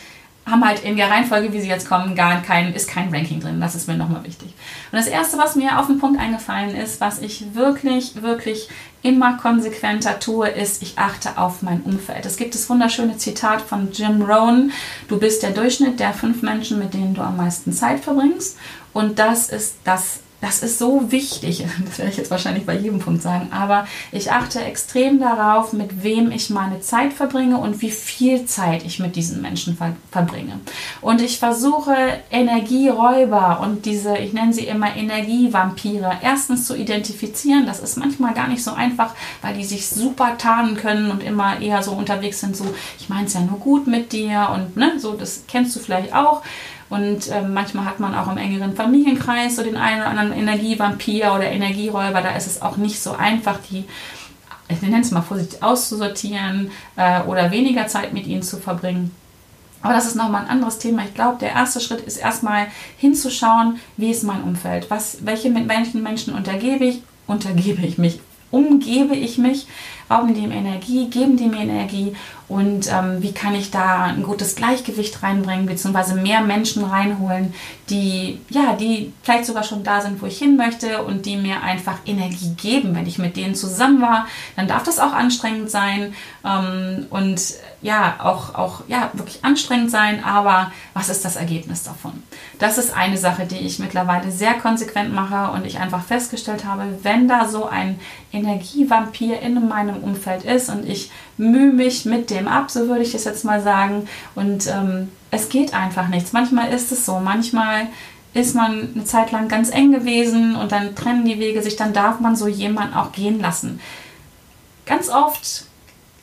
haben 0.45 0.65
halt 0.65 0.83
in 0.83 0.98
der 0.98 1.10
Reihenfolge, 1.10 1.54
wie 1.54 1.62
sie 1.62 1.69
jetzt 1.69 1.88
kommen, 1.88 2.15
gar 2.15 2.42
kein, 2.42 2.74
ist 2.74 2.89
kein 2.89 3.13
Ranking 3.15 3.39
drin. 3.39 3.62
Das 3.62 3.75
ist 3.75 3.88
mir 3.88 3.95
nochmal 3.95 4.25
wichtig. 4.25 4.54
Und 4.92 4.98
das 4.98 5.07
erste, 5.07 5.38
was 5.38 5.56
mir 5.56 5.80
auf 5.80 5.88
den 5.88 6.00
Punkt 6.00 6.19
eingefallen 6.19 6.75
ist, 6.75 7.00
was 7.00 7.19
ich 7.19 7.56
wirklich, 7.56 8.21
wirklich 8.21 8.68
immer 9.04 9.38
konsequenter 9.38 10.19
tue, 10.19 10.50
ist, 10.50 10.81
ich 10.81 10.98
achte 10.98 11.38
auf 11.38 11.62
mein 11.62 11.81
Umfeld. 11.83 12.25
Es 12.25 12.36
gibt 12.36 12.56
das 12.56 12.69
wunderschöne 12.69 13.18
Zitat 13.18 13.62
von 13.62 13.92
Jim 13.94 14.21
Rohn, 14.21 14.71
du 15.07 15.18
bist 15.18 15.44
der 15.44 15.51
Durchschnitt 15.51 16.01
der 16.01 16.13
fünf 16.13 16.42
Menschen, 16.42 16.77
mit 16.77 16.94
denen 16.94 17.13
du 17.13 17.21
am 17.21 17.38
meisten 17.38 17.71
Zeit 17.71 18.01
verbringst. 18.01 18.57
Und 18.92 19.19
das 19.19 19.50
ist 19.50 19.77
das 19.86 20.23
das 20.44 20.62
ist 20.62 20.78
so 20.78 21.10
wichtig, 21.10 21.64
das 21.86 21.98
werde 21.98 22.12
ich 22.12 22.18
jetzt 22.18 22.30
wahrscheinlich 22.30 22.66
bei 22.66 22.76
jedem 22.76 23.00
Punkt 23.00 23.22
sagen, 23.24 23.48
aber 23.52 23.88
ich 24.12 24.32
achte 24.32 24.62
extrem 24.62 25.20
darauf, 25.20 25.72
mit 25.72 26.04
wem 26.04 26.32
ich 26.32 26.50
meine 26.50 26.82
Zeit 26.82 27.14
verbringe 27.14 27.58
und 27.58 27.82
wie 27.82 27.92
viel 27.92 28.46
Zeit 28.46 28.84
ich 28.84 29.00
mit 29.00 29.16
diesen 29.16 29.42
Menschen 29.42 29.78
ver 29.78 29.96
verbringe. 30.12 30.60
Und 31.00 31.22
ich 31.22 31.40
versuche 31.40 31.96
Energieräuber 32.30 33.62
und 33.62 33.86
diese, 33.86 34.18
ich 34.18 34.34
nenne 34.34 34.52
sie 34.52 34.66
immer 34.66 34.94
Energievampire, 34.96 36.18
erstens 36.22 36.68
zu 36.68 36.76
identifizieren. 36.76 37.66
Das 37.66 37.80
ist 37.80 37.98
manchmal 37.98 38.34
gar 38.34 38.50
nicht 38.50 38.64
so 38.64 38.74
einfach, 38.74 39.16
weil 39.42 39.56
die 39.56 39.64
sich 39.64 39.88
super 39.88 40.38
tarnen 40.38 40.76
können 40.76 41.10
und 41.10 41.24
immer 41.24 41.62
eher 41.62 41.82
so 41.84 41.92
unterwegs 41.92 42.42
sind, 42.42 42.58
so, 42.58 42.66
ich 43.00 43.08
meine 43.08 43.28
es 43.28 43.34
ja 43.34 43.40
nur 43.40 43.60
gut 43.60 43.88
mit 43.88 44.12
dir 44.12 44.50
und 44.54 44.76
ne, 44.76 45.00
so, 45.00 45.14
das 45.14 45.46
kennst 45.48 45.74
du 45.76 45.80
vielleicht 45.80 46.14
auch. 46.14 46.42
Und 46.94 47.28
äh, 47.30 47.42
manchmal 47.42 47.86
hat 47.86 48.00
man 48.00 48.14
auch 48.14 48.32
im 48.32 48.38
engeren 48.38 48.76
Familienkreis 48.76 49.56
so 49.56 49.64
den 49.64 49.78
einen 49.78 50.02
oder 50.02 50.12
anderen 50.12 50.32
Energievampir 50.32 51.34
oder 51.34 51.46
Energieräuber. 51.46 52.22
Da 52.22 52.36
ist 52.36 52.46
es 52.46 52.62
auch 52.62 52.78
nicht 52.78 53.02
so 53.02 53.14
einfach, 53.14 53.58
die, 53.72 53.86
ich 54.70 54.80
nenne 54.84 55.00
es 55.00 55.10
mal 55.10 55.24
vorsichtig, 55.24 55.64
auszusortieren 55.64 56.70
äh, 56.96 57.24
oder 57.24 57.50
weniger 57.50 57.88
Zeit 57.88 58.14
mit 58.14 58.28
ihnen 58.28 58.44
zu 58.44 58.58
verbringen. 58.58 59.10
Aber 59.82 59.96
das 59.96 60.06
ist 60.06 60.16
nochmal 60.16 60.44
ein 60.44 60.50
anderes 60.52 60.78
Thema. 60.78 61.04
Ich 61.04 61.16
glaube, 61.16 61.40
der 61.40 61.54
erste 61.54 61.80
Schritt 61.80 62.02
ist 62.02 62.18
erstmal 62.18 62.68
hinzuschauen, 62.98 63.80
wie 63.98 64.12
ist 64.12 64.22
mein 64.22 64.44
Umfeld? 64.44 64.92
Was, 64.92 65.26
welche 65.26 65.50
mit 65.50 65.68
welchen 65.68 66.04
Menschen 66.04 66.36
untergebe 66.36 66.86
ich, 66.86 67.02
untergebe 67.26 67.84
ich 67.88 67.98
mich, 67.98 68.20
umgebe 68.52 69.16
ich 69.16 69.40
mich, 69.40 69.66
rauben 70.10 70.33
die 70.33 70.48
mir 70.48 70.55
Energie, 70.55 71.10
geben 71.10 71.38
die 71.38 71.48
mir 71.48 71.62
Energie 71.62 72.15
und 72.50 72.91
ähm, 72.91 73.22
wie 73.22 73.31
kann 73.31 73.55
ich 73.55 73.72
da 73.72 74.03
ein 74.03 74.22
gutes 74.22 74.55
Gleichgewicht 74.55 75.24
reinbringen, 75.24 75.65
beziehungsweise 75.65 76.15
mehr 76.15 76.41
Menschen 76.41 76.83
reinholen, 76.83 77.53
die, 77.89 78.39
ja, 78.50 78.74
die 78.74 79.13
vielleicht 79.24 79.45
sogar 79.45 79.63
schon 79.63 79.83
da 79.83 80.01
sind, 80.01 80.22
wo 80.22 80.25
ich 80.25 80.38
hin 80.38 80.57
möchte 80.57 81.03
und 81.03 81.25
die 81.25 81.38
mir 81.38 81.63
einfach 81.63 81.98
Energie 82.05 82.53
geben. 82.55 82.95
Wenn 82.95 83.07
ich 83.07 83.17
mit 83.17 83.38
denen 83.38 83.55
zusammen 83.55 84.01
war, 84.01 84.27
dann 84.55 84.67
darf 84.67 84.83
das 84.83 85.00
auch 85.00 85.13
anstrengend 85.13 85.72
sein 85.72 86.13
ähm, 86.45 87.07
und 87.10 87.41
ja, 87.81 88.15
auch, 88.19 88.55
auch 88.55 88.83
ja, 88.88 89.10
wirklich 89.13 89.43
anstrengend 89.43 89.91
sein, 89.91 90.24
aber 90.24 90.72
was 90.93 91.10
ist 91.10 91.25
das 91.25 91.36
Ergebnis 91.36 91.83
davon? 91.83 92.24
Das 92.60 92.77
ist 92.77 92.95
eine 92.95 93.17
Sache, 93.17 93.45
die 93.45 93.60
ich 93.60 93.79
mittlerweile 93.79 94.31
sehr 94.31 94.53
konsequent 94.53 95.13
mache 95.13 95.51
und 95.53 95.65
ich 95.65 95.79
einfach 95.79 96.03
festgestellt 96.03 96.65
habe, 96.65 96.83
wenn 97.03 97.27
da 97.27 97.48
so 97.48 97.65
ein 97.67 98.00
Energievampir 98.31 99.41
in 99.41 99.67
meinem 99.67 99.93
Umfeld 100.02 100.44
ist 100.44 100.70
und 100.70 100.88
ich 100.88 101.12
mühe 101.38 101.72
mich 101.72 102.06
mit 102.06 102.30
dem 102.30 102.48
ab, 102.48 102.72
so 102.72 102.88
würde 102.88 103.04
ich 103.04 103.14
es 103.14 103.24
jetzt 103.24 103.46
mal 103.46 103.62
sagen. 103.62 104.08
Und 104.36 104.68
ähm, 104.68 105.10
es 105.32 105.50
geht 105.50 105.74
einfach 105.74 106.08
nichts. 106.08 106.34
Manchmal 106.34 106.74
ist 106.74 106.92
es 106.92 107.06
so, 107.06 107.20
manchmal 107.20 107.88
ist 108.34 108.56
man 108.56 108.90
eine 108.96 109.06
Zeit 109.06 109.32
lang 109.32 109.48
ganz 109.48 109.70
eng 109.70 109.92
gewesen 109.92 110.56
und 110.56 110.72
dann 110.72 110.96
trennen 110.96 111.26
die 111.26 111.40
Wege 111.40 111.62
sich, 111.62 111.76
dann 111.76 111.94
darf 111.94 112.20
man 112.20 112.36
so 112.36 112.48
jemanden 112.48 112.96
auch 112.96 113.12
gehen 113.12 113.40
lassen. 113.40 113.80
Ganz 114.86 115.10
oft 115.10 115.66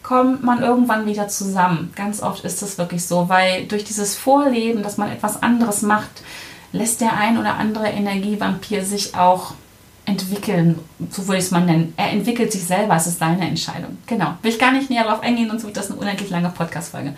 kommt 0.02 0.42
man 0.42 0.60
irgendwann 0.60 1.06
wieder 1.06 1.28
zusammen. 1.28 1.92
Ganz 1.94 2.22
oft 2.22 2.44
ist 2.44 2.62
es 2.62 2.78
wirklich 2.78 3.04
so, 3.06 3.28
weil 3.28 3.66
durch 3.66 3.84
dieses 3.84 4.16
Vorleben, 4.16 4.82
dass 4.82 4.96
man 4.96 5.10
etwas 5.10 5.42
anderes 5.42 5.82
macht, 5.82 6.22
lässt 6.72 7.00
der 7.00 7.16
ein 7.16 7.38
oder 7.38 7.54
andere 7.54 7.88
Energievampir 7.88 8.84
sich 8.84 9.14
auch 9.14 9.54
entwickeln, 10.10 10.78
so 11.10 11.26
würde 11.26 11.38
ich 11.38 11.44
es 11.46 11.50
mal 11.50 11.64
nennen. 11.64 11.94
Er 11.96 12.10
entwickelt 12.10 12.52
sich 12.52 12.64
selber, 12.64 12.96
es 12.96 13.06
ist 13.06 13.18
seine 13.18 13.46
Entscheidung. 13.46 13.98
Genau. 14.06 14.34
Will 14.42 14.50
ich 14.50 14.58
gar 14.58 14.72
nicht 14.72 14.90
näher 14.90 15.04
darauf 15.04 15.22
eingehen, 15.22 15.48
sonst 15.48 15.64
wird 15.64 15.76
das 15.76 15.90
eine 15.90 16.00
unendlich 16.00 16.30
lange 16.30 16.50
Podcast-Folge. 16.50 17.14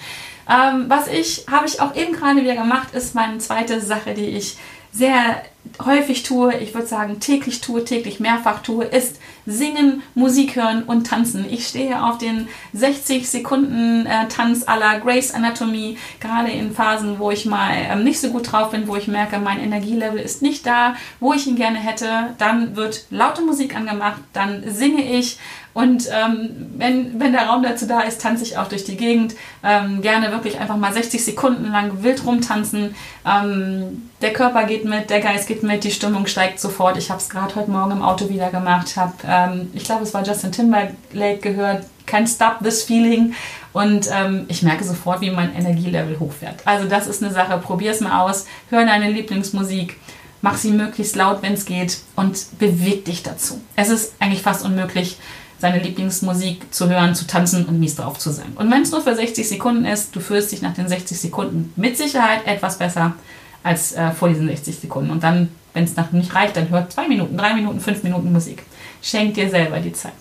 Ähm, 0.49 0.85
was 0.89 1.09
ich, 1.09 1.47
habe 1.51 1.67
ich 1.67 1.81
auch 1.81 1.95
eben 1.95 2.13
gerade 2.13 2.43
wieder 2.43 2.55
gemacht, 2.55 2.95
ist 2.95 3.15
meine 3.15 3.39
zweite 3.39 3.81
Sache, 3.81 4.15
die 4.15 4.27
ich 4.27 4.57
sehr 4.93 5.43
häufig 5.85 6.23
tue, 6.23 6.55
ich 6.59 6.75
würde 6.75 6.87
sagen 6.87 7.21
täglich 7.21 7.61
tue, 7.61 7.85
täglich 7.85 8.21
mehrfach 8.21 8.63
tue, 8.63 8.85
ist 8.85 9.19
singen, 9.47 10.03
Musik 10.15 10.57
hören 10.57 10.83
und 10.85 11.07
tanzen. 11.07 11.47
Ich 11.49 11.67
stehe 11.67 12.05
auf 12.05 12.19
den 12.19 12.49
60 12.73 13.29
Sekunden 13.29 14.07
äh, 14.07 14.29
Tanz 14.29 14.67
aller 14.67 15.01
Grace 15.01 15.33
Anatomy, 15.33 15.99
gerade 16.21 16.51
in 16.51 16.73
Phasen, 16.73 17.19
wo 17.19 17.31
ich 17.31 17.47
mal 17.47 17.73
ähm, 17.75 18.05
nicht 18.05 18.21
so 18.21 18.31
gut 18.31 18.51
drauf 18.51 18.71
bin, 18.71 18.89
wo 18.89 18.97
ich 18.97 19.09
merke, 19.09 19.39
mein 19.39 19.61
Energielevel 19.61 20.19
ist 20.19 20.43
nicht 20.43 20.67
da, 20.67 20.95
wo 21.21 21.33
ich 21.33 21.47
ihn 21.47 21.57
gerne 21.57 21.79
hätte, 21.79 22.35
dann 22.39 22.77
wird 22.77 23.07
laute 23.11 23.43
Musik 23.43 23.77
angemacht, 23.77 24.21
dann 24.33 24.63
singe 24.69 25.03
ich 25.19 25.39
und 25.75 26.07
ähm, 26.13 26.73
wenn, 26.77 27.19
wenn 27.19 27.33
der 27.33 27.47
Raum 27.47 27.63
dazu 27.63 27.87
da 27.87 28.01
ist, 28.01 28.21
tanze 28.21 28.45
ich 28.45 28.59
auch 28.59 28.69
durch 28.69 28.85
die 28.85 28.97
Gegend. 28.97 29.35
Ähm, 29.65 30.03
gerne 30.03 30.31
wirklich 30.31 30.61
einfach 30.61 30.77
mal 30.77 30.93
60 30.93 31.25
Sekunden 31.25 31.71
lang 31.71 32.03
wild 32.03 32.27
rumtanzen. 32.27 32.95
Ähm, 33.27 34.11
der 34.21 34.35
Körper 34.35 34.65
geht 34.65 34.85
mit, 34.85 35.09
der 35.09 35.21
Geist 35.21 35.49
geht 35.49 35.63
mit, 35.63 35.85
die 35.85 35.91
Stimmung 35.91 36.27
steigt 36.27 36.61
sofort. 36.61 36.99
Ich 36.99 37.11
habe 37.11 37.21
es 37.21 37.31
gerade 37.31 37.55
heute 37.55 37.71
Morgen 37.71 37.93
im 37.93 38.03
Auto 38.03 38.29
wieder 38.29 38.51
gemacht. 38.51 38.97
Hab, 38.97 39.15
ähm, 39.27 39.71
ich 39.73 39.85
glaube, 39.85 40.03
es 40.03 40.13
war 40.13 40.25
Justin 40.25 40.53
Timberlake 40.53 41.39
gehört. 41.41 41.85
Can't 42.07 42.29
stop 42.29 42.59
this 42.63 42.83
feeling. 42.83 43.35
Und 43.73 44.11
ähm, 44.13 44.45
ich 44.49 44.63
merke 44.63 44.85
sofort, 44.85 45.23
wie 45.23 45.31
mein 45.31 45.55
Energielevel 45.55 46.19
hochfährt. 46.21 46.57
Also 46.67 46.87
das 46.87 47.07
ist 47.07 47.23
eine 47.23 47.33
Sache. 47.33 47.57
Probier 47.59 47.93
es 47.93 48.01
mal 48.01 48.21
aus. 48.21 48.47
Hör 48.69 48.85
deine 48.85 49.11
Lieblingsmusik 49.11 49.97
mach 50.43 50.57
sie 50.57 50.73
möglichst 50.73 51.17
laut, 51.17 51.41
wenn 51.41 51.55
es 51.55 51.65
geht 51.65 51.99
und 52.17 52.59
beweg 52.59 53.05
dich 53.07 53.23
dazu. 53.23 53.61
Es 53.77 53.89
ist 53.89 54.15
eigentlich 54.19 54.43
fast 54.43 54.65
unmöglich, 54.65 55.17
seine 55.63 55.79
Lieblingsmusik 55.79 56.75
zu 56.75 56.91
hören, 56.91 57.15
zu 57.15 57.25
tanzen 57.25 57.67
und 57.67 57.79
mies 57.79 57.95
drauf 57.95 58.19
zu 58.19 58.31
sein. 58.31 58.53
Und 58.57 58.69
wenn 58.69 58.83
es 58.83 58.91
nur 58.91 59.01
für 59.01 59.15
60 59.15 59.49
Sekunden 59.49 59.85
ist, 59.85 60.15
du 60.15 60.19
fühlst 60.19 60.51
dich 60.51 60.61
nach 60.61 60.75
den 60.75 60.89
60 60.89 61.17
Sekunden 61.17 61.73
mit 61.77 61.97
Sicherheit 61.97 62.45
etwas 62.49 62.79
besser 62.79 63.15
als 63.63 63.93
äh, 63.93 64.11
vor 64.11 64.29
diesen 64.29 64.49
60 64.49 64.81
Sekunden. 64.81 65.13
Und 65.13 65.23
dann, 65.23 65.51
wenn 65.73 65.85
es 65.85 65.95
nach 65.95 66.11
nicht 66.11 66.35
reicht, 66.35 66.57
dann 66.57 66.69
hört 66.71 66.91
zwei 66.91 67.07
Minuten, 67.07 67.37
drei 67.37 67.55
Minuten, 67.55 67.79
fünf 67.79 68.03
Minuten 68.03 68.33
Musik. 68.33 68.65
Schenk 69.03 69.35
dir 69.35 69.49
selber 69.51 69.79
die 69.79 69.93
Zeit. 69.93 70.15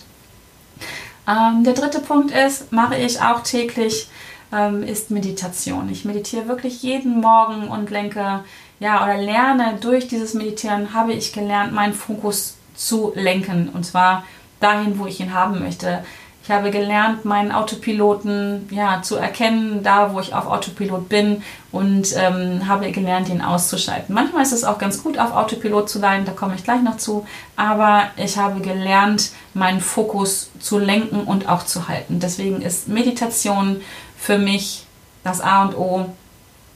Ähm, 1.26 1.64
der 1.64 1.72
dritte 1.72 1.98
Punkt 1.98 2.30
ist, 2.30 2.70
mache 2.70 2.94
ich 2.94 3.20
auch 3.20 3.42
täglich, 3.42 4.06
ähm, 4.52 4.84
ist 4.84 5.10
Meditation. 5.10 5.90
Ich 5.90 6.04
meditiere 6.04 6.46
wirklich 6.46 6.84
jeden 6.84 7.20
Morgen 7.20 7.66
und 7.66 7.90
lenke, 7.90 8.44
ja, 8.78 9.02
oder 9.02 9.16
lerne 9.16 9.76
durch 9.80 10.06
dieses 10.06 10.34
Meditieren, 10.34 10.94
habe 10.94 11.12
ich 11.14 11.32
gelernt, 11.32 11.72
meinen 11.72 11.94
Fokus 11.94 12.54
zu 12.76 13.12
lenken. 13.16 13.70
Und 13.70 13.84
zwar 13.84 14.22
dahin, 14.62 14.98
wo 14.98 15.06
ich 15.06 15.20
ihn 15.20 15.34
haben 15.34 15.60
möchte. 15.60 16.04
Ich 16.44 16.50
habe 16.50 16.72
gelernt, 16.72 17.24
meinen 17.24 17.52
Autopiloten 17.52 18.68
ja, 18.72 19.00
zu 19.00 19.14
erkennen, 19.14 19.84
da 19.84 20.12
wo 20.12 20.18
ich 20.18 20.34
auf 20.34 20.46
Autopilot 20.46 21.08
bin 21.08 21.44
und 21.70 22.16
ähm, 22.16 22.66
habe 22.66 22.90
gelernt, 22.90 23.28
ihn 23.28 23.40
auszuschalten. 23.40 24.12
Manchmal 24.12 24.42
ist 24.42 24.52
es 24.52 24.64
auch 24.64 24.78
ganz 24.78 25.04
gut, 25.04 25.18
auf 25.18 25.32
Autopilot 25.32 25.88
zu 25.88 26.00
sein, 26.00 26.24
da 26.24 26.32
komme 26.32 26.56
ich 26.56 26.64
gleich 26.64 26.82
noch 26.82 26.96
zu, 26.96 27.24
aber 27.54 28.04
ich 28.16 28.38
habe 28.38 28.60
gelernt, 28.60 29.30
meinen 29.54 29.80
Fokus 29.80 30.50
zu 30.58 30.80
lenken 30.80 31.20
und 31.20 31.48
auch 31.48 31.64
zu 31.64 31.86
halten. 31.86 32.18
Deswegen 32.18 32.60
ist 32.60 32.88
Meditation 32.88 33.80
für 34.18 34.38
mich 34.38 34.84
das 35.22 35.40
A 35.40 35.62
und 35.62 35.76
O, 35.76 36.06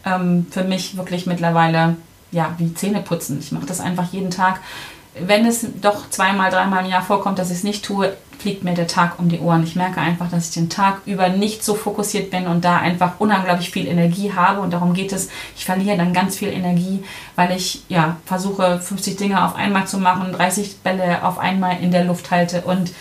ähm, 0.05 0.47
für 0.49 0.62
mich 0.62 0.97
wirklich 0.97 1.26
mittlerweile 1.26 1.97
ja, 2.31 2.55
wie 2.59 2.73
Zähne 2.75 3.00
putzen. 3.00 3.38
Ich 3.40 3.50
mache 3.50 3.66
das 3.66 3.81
einfach 3.81 4.12
jeden 4.12 4.31
Tag 4.31 4.61
wenn 5.20 5.46
es 5.46 5.66
doch 5.80 6.11
zweimal, 6.11 6.50
dreimal 6.50 6.85
im 6.85 6.90
Jahr 6.90 7.02
vorkommt, 7.02 7.38
dass 7.38 7.50
ich 7.50 7.58
es 7.58 7.64
nicht 7.64 7.85
tue, 7.85 8.16
fliegt 8.38 8.64
mir 8.64 8.75
der 8.75 8.87
Tag 8.87 9.18
um 9.18 9.28
die 9.28 9.40
Ohren. 9.40 9.64
Ich 9.64 9.76
merke 9.76 10.00
einfach, 10.00 10.30
dass 10.30 10.49
ich 10.49 10.54
den 10.54 10.68
Tag 10.68 11.00
über 11.06 11.28
nicht 11.28 11.64
so 11.64 11.75
fokussiert 11.75 12.30
bin 12.30 12.46
und 12.46 12.64
da 12.64 12.76
einfach 12.76 13.14
unglaublich 13.18 13.70
viel 13.70 13.87
Energie 13.87 14.32
habe 14.35 14.61
und 14.61 14.73
darum 14.73 14.94
geht 14.94 15.12
es. 15.12 15.30
Ich 15.56 15.64
verliere 15.64 15.96
dann 15.96 16.12
ganz 16.12 16.37
viel 16.37 16.49
Energie, 16.49 17.02
weil 17.35 17.56
ich 17.56 17.82
ja 17.88 18.16
versuche 18.26 18.78
50 18.78 19.16
Dinge 19.16 19.44
auf 19.44 19.56
einmal 19.56 19.87
zu 19.87 19.99
machen, 19.99 20.32
30 20.32 20.78
Bälle 20.78 21.25
auf 21.25 21.38
einmal 21.38 21.80
in 21.80 21.90
der 21.90 22.04
Luft 22.04 22.30
halte 22.30 22.62
und 22.62 22.92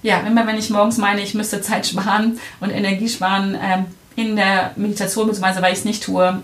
ja, 0.00 0.20
immer 0.20 0.46
wenn 0.46 0.56
ich 0.56 0.70
morgens 0.70 0.96
meine, 0.96 1.22
ich 1.22 1.34
müsste 1.34 1.60
Zeit 1.60 1.86
sparen 1.88 2.38
und 2.60 2.70
Energie 2.70 3.08
sparen 3.08 3.56
ähm, 3.60 3.86
in 4.18 4.34
der 4.34 4.72
Meditation, 4.74 5.28
beziehungsweise 5.28 5.62
weil 5.62 5.72
ich 5.72 5.78
es 5.78 5.84
nicht 5.84 6.02
tue, 6.02 6.42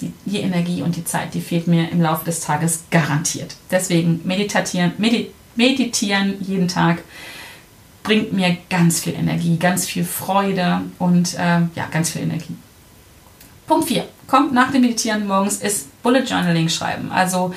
die, 0.00 0.12
die, 0.24 0.38
Energie 0.38 0.82
und 0.82 0.94
die 0.94 1.04
Zeit, 1.04 1.34
die 1.34 1.40
fehlt 1.40 1.66
mir 1.66 1.90
im 1.90 2.00
Laufe 2.00 2.24
des 2.24 2.40
Tages 2.40 2.84
garantiert. 2.92 3.56
Deswegen 3.72 4.20
meditieren, 4.24 4.92
medit, 4.98 5.34
meditieren 5.56 6.36
jeden 6.40 6.68
Tag 6.68 7.02
bringt 8.04 8.32
mir 8.32 8.56
ganz 8.70 9.00
viel 9.00 9.14
Energie, 9.14 9.58
ganz 9.58 9.84
viel 9.84 10.04
Freude 10.04 10.82
und 11.00 11.34
äh, 11.34 11.62
ja, 11.74 11.88
ganz 11.90 12.10
viel 12.10 12.22
Energie. 12.22 12.54
Punkt 13.66 13.88
4. 13.88 14.04
Kommt 14.28 14.52
nach 14.52 14.70
dem 14.70 14.82
Meditieren 14.82 15.26
morgens 15.26 15.56
ist 15.56 16.00
Bullet 16.02 16.22
Journaling 16.22 16.68
schreiben. 16.68 17.10
Also 17.10 17.52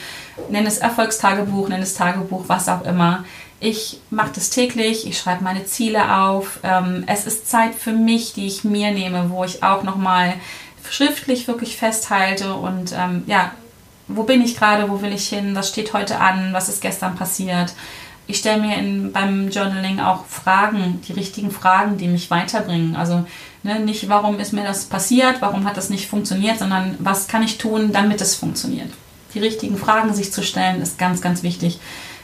nenn 0.49 0.65
es 0.65 0.79
Erfolgstagebuch, 0.79 1.69
nenn 1.69 1.83
es 1.83 1.93
Tagebuch, 1.93 2.45
was 2.47 2.67
auch 2.67 2.83
immer. 2.83 3.25
Ich 3.63 3.99
mache 4.09 4.31
das 4.33 4.49
täglich, 4.49 5.05
ich 5.05 5.19
schreibe 5.19 5.43
meine 5.43 5.65
Ziele 5.65 6.17
auf. 6.17 6.59
Ähm, 6.63 7.03
es 7.05 7.27
ist 7.27 7.47
Zeit 7.47 7.75
für 7.75 7.91
mich, 7.91 8.33
die 8.33 8.47
ich 8.47 8.63
mir 8.63 8.89
nehme, 8.89 9.29
wo 9.29 9.43
ich 9.43 9.61
auch 9.61 9.83
nochmal 9.83 10.33
schriftlich 10.89 11.47
wirklich 11.47 11.77
festhalte 11.77 12.55
und 12.55 12.91
ähm, 12.97 13.23
ja, 13.27 13.51
wo 14.07 14.23
bin 14.23 14.41
ich 14.41 14.57
gerade, 14.57 14.89
wo 14.89 15.03
will 15.03 15.13
ich 15.13 15.29
hin, 15.29 15.55
was 15.55 15.69
steht 15.69 15.93
heute 15.93 16.19
an, 16.19 16.53
was 16.53 16.69
ist 16.69 16.81
gestern 16.81 17.15
passiert. 17.15 17.73
Ich 18.25 18.39
stelle 18.39 18.61
mir 18.61 18.77
in, 18.77 19.11
beim 19.11 19.51
Journaling 19.51 19.99
auch 19.99 20.25
Fragen, 20.25 20.99
die 21.07 21.13
richtigen 21.13 21.51
Fragen, 21.51 21.99
die 21.99 22.07
mich 22.07 22.31
weiterbringen. 22.31 22.95
Also 22.95 23.25
ne, 23.61 23.79
nicht, 23.79 24.09
warum 24.09 24.39
ist 24.39 24.53
mir 24.53 24.63
das 24.63 24.85
passiert, 24.85 25.39
warum 25.39 25.65
hat 25.65 25.77
das 25.77 25.91
nicht 25.91 26.09
funktioniert, 26.09 26.57
sondern 26.57 26.95
was 26.97 27.27
kann 27.27 27.43
ich 27.43 27.59
tun, 27.59 27.91
damit 27.93 28.21
es 28.21 28.33
funktioniert. 28.35 28.89
Die 29.35 29.39
richtigen 29.39 29.77
Fragen 29.77 30.15
sich 30.15 30.33
zu 30.33 30.41
stellen, 30.41 30.81
ist 30.81 30.97
ganz, 30.97 31.21
ganz 31.21 31.43
wichtig. 31.43 31.79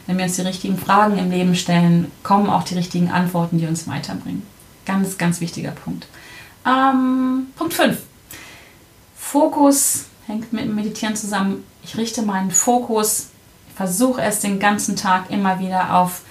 Wenn 0.08 0.16
wir 0.16 0.24
uns 0.24 0.36
die 0.36 0.42
richtigen 0.42 0.78
Fragen 0.78 1.18
im 1.18 1.30
Leben 1.30 1.54
stellen, 1.54 2.10
kommen 2.22 2.48
auch 2.48 2.62
die 2.62 2.76
richtigen 2.76 3.10
Antworten, 3.10 3.58
die 3.58 3.66
uns 3.66 3.86
weiterbringen. 3.86 4.42
Ganz, 4.86 5.18
ganz 5.18 5.42
wichtiger 5.42 5.72
Punkt. 5.72 6.06
Ähm, 6.66 7.48
Punkt 7.54 7.74
5. 7.74 7.98
Fokus 9.14 10.06
hängt 10.26 10.50
mit 10.54 10.74
Meditieren 10.74 11.14
zusammen. 11.14 11.62
Ich 11.84 11.98
richte 11.98 12.22
meinen 12.22 12.50
Fokus, 12.50 13.26
versuche 13.76 14.22
es 14.22 14.40
den 14.40 14.58
ganzen 14.58 14.96
Tag 14.96 15.30
immer 15.30 15.60
wieder 15.60 15.94
auf 15.94 16.22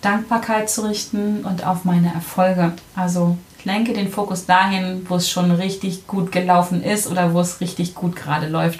Dankbarkeit 0.00 0.70
zu 0.70 0.86
richten 0.86 1.44
und 1.44 1.66
auf 1.66 1.84
meine 1.84 2.14
Erfolge. 2.14 2.74
Also 2.94 3.36
ich 3.58 3.64
lenke 3.64 3.94
den 3.94 4.12
Fokus 4.12 4.46
dahin, 4.46 5.06
wo 5.08 5.16
es 5.16 5.28
schon 5.28 5.50
richtig 5.50 6.06
gut 6.06 6.30
gelaufen 6.30 6.84
ist 6.84 7.08
oder 7.08 7.34
wo 7.34 7.40
es 7.40 7.60
richtig 7.60 7.96
gut 7.96 8.14
gerade 8.14 8.46
läuft. 8.46 8.78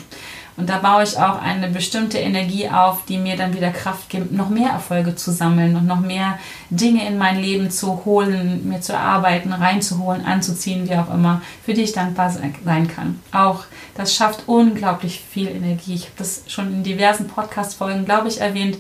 Und 0.57 0.69
da 0.69 0.79
baue 0.79 1.03
ich 1.03 1.19
auch 1.19 1.43
eine 1.43 1.69
bestimmte 1.69 2.19
Energie 2.19 2.69
auf, 2.69 3.05
die 3.07 3.19
mir 3.19 3.37
dann 3.37 3.55
wieder 3.55 3.71
Kraft 3.71 4.09
gibt, 4.09 4.31
noch 4.31 4.51
mehr 4.51 4.71
Erfolge 4.71 5.17
zu 5.17 5.33
sammeln 5.33 5.75
und 5.75 5.87
noch 5.87 6.01
mehr 6.01 6.39
Dinge 6.71 7.07
in 7.09 7.19
mein 7.19 7.41
Leben 7.41 7.71
zu 7.71 8.05
holen, 8.05 8.69
mir 8.69 8.81
zu 8.81 8.93
erarbeiten, 8.93 9.53
reinzuholen, 9.53 10.25
anzuziehen, 10.25 10.89
wie 10.89 10.95
auch 10.95 11.13
immer, 11.13 11.43
für 11.65 11.75
die 11.75 11.83
ich 11.83 11.93
dankbar 11.93 12.31
sein 12.31 12.89
kann. 12.89 13.21
Auch 13.33 13.65
das 13.97 14.15
schafft 14.15 14.45
unglaublich 14.47 15.21
viel 15.29 15.49
Energie. 15.49 15.95
Ich 15.95 16.05
habe 16.05 16.15
das 16.19 16.45
schon 16.47 16.73
in 16.73 16.83
diversen 16.85 17.27
Podcast-Folgen, 17.27 18.05
glaube 18.05 18.29
ich, 18.29 18.41
erwähnt. 18.41 18.79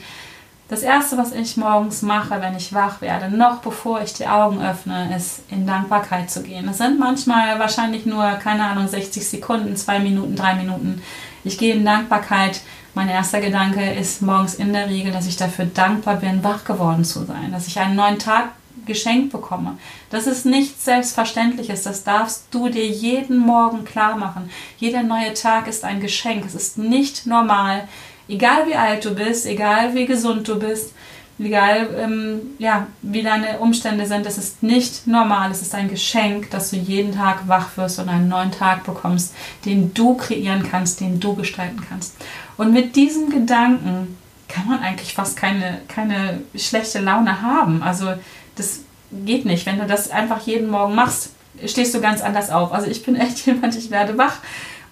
Das 0.68 0.82
erste, 0.82 1.18
was 1.18 1.32
ich 1.32 1.56
morgens 1.56 2.02
mache, 2.02 2.40
wenn 2.40 2.56
ich 2.56 2.72
wach 2.72 3.00
werde, 3.00 3.28
noch 3.36 3.58
bevor 3.58 4.00
ich 4.00 4.14
die 4.14 4.26
Augen 4.26 4.64
öffne, 4.64 5.14
ist 5.14 5.42
in 5.50 5.66
Dankbarkeit 5.66 6.30
zu 6.30 6.42
gehen. 6.42 6.66
Es 6.68 6.78
sind 6.78 6.98
manchmal 6.98 7.58
wahrscheinlich 7.58 8.06
nur, 8.06 8.24
keine 8.42 8.64
Ahnung, 8.64 8.88
60 8.88 9.28
Sekunden, 9.28 9.76
zwei 9.76 9.98
Minuten, 9.98 10.36
drei 10.36 10.54
Minuten. 10.54 11.02
Ich 11.44 11.58
gehe 11.58 11.74
in 11.74 11.84
Dankbarkeit. 11.84 12.62
Mein 12.94 13.08
erster 13.08 13.40
Gedanke 13.40 13.92
ist 13.92 14.22
morgens 14.22 14.54
in 14.54 14.72
der 14.72 14.88
Regel, 14.88 15.12
dass 15.12 15.26
ich 15.26 15.36
dafür 15.36 15.66
dankbar 15.66 16.16
bin, 16.16 16.42
wach 16.42 16.64
geworden 16.64 17.04
zu 17.04 17.24
sein, 17.24 17.52
dass 17.52 17.66
ich 17.66 17.78
einen 17.78 17.96
neuen 17.96 18.18
Tag 18.18 18.50
geschenkt 18.86 19.32
bekomme. 19.32 19.78
Das 20.10 20.26
ist 20.26 20.46
nichts 20.46 20.84
Selbstverständliches. 20.84 21.82
Das 21.82 22.04
darfst 22.04 22.46
du 22.50 22.68
dir 22.68 22.86
jeden 22.86 23.38
Morgen 23.38 23.84
klar 23.84 24.16
machen. 24.16 24.50
Jeder 24.78 25.02
neue 25.02 25.34
Tag 25.34 25.68
ist 25.68 25.84
ein 25.84 26.00
Geschenk. 26.00 26.44
Es 26.46 26.54
ist 26.54 26.78
nicht 26.78 27.26
normal, 27.26 27.88
egal 28.28 28.66
wie 28.66 28.76
alt 28.76 29.04
du 29.04 29.14
bist, 29.14 29.46
egal 29.46 29.94
wie 29.94 30.06
gesund 30.06 30.48
du 30.48 30.58
bist, 30.58 30.92
egal 31.38 31.88
ähm, 31.98 32.40
ja, 32.58 32.86
wie 33.02 33.22
deine 33.22 33.58
Umstände 33.58 34.06
sind, 34.06 34.26
es 34.26 34.38
ist 34.38 34.62
nicht 34.62 35.06
normal, 35.06 35.50
es 35.50 35.62
ist 35.62 35.74
ein 35.74 35.88
Geschenk, 35.88 36.50
dass 36.50 36.70
du 36.70 36.76
jeden 36.76 37.14
Tag 37.14 37.48
wach 37.48 37.76
wirst 37.76 37.98
und 37.98 38.08
einen 38.08 38.28
neuen 38.28 38.52
Tag 38.52 38.84
bekommst, 38.84 39.34
den 39.64 39.92
du 39.94 40.14
kreieren 40.14 40.68
kannst, 40.68 41.00
den 41.00 41.20
du 41.20 41.34
gestalten 41.34 41.84
kannst. 41.88 42.14
Und 42.56 42.72
mit 42.72 42.94
diesem 42.96 43.30
Gedanken 43.30 44.16
kann 44.48 44.68
man 44.68 44.80
eigentlich 44.80 45.14
fast 45.14 45.36
keine, 45.36 45.80
keine 45.88 46.40
schlechte 46.54 47.00
Laune 47.00 47.42
haben. 47.42 47.82
Also 47.82 48.14
das 48.54 48.80
geht 49.24 49.44
nicht. 49.44 49.66
Wenn 49.66 49.78
du 49.78 49.86
das 49.86 50.10
einfach 50.10 50.46
jeden 50.46 50.70
Morgen 50.70 50.94
machst, 50.94 51.30
stehst 51.66 51.94
du 51.94 52.00
ganz 52.00 52.20
anders 52.20 52.50
auf. 52.50 52.72
Also 52.72 52.88
ich 52.88 53.02
bin 53.02 53.16
echt 53.16 53.38
jemand, 53.46 53.76
ich 53.76 53.90
werde 53.90 54.16
wach 54.16 54.38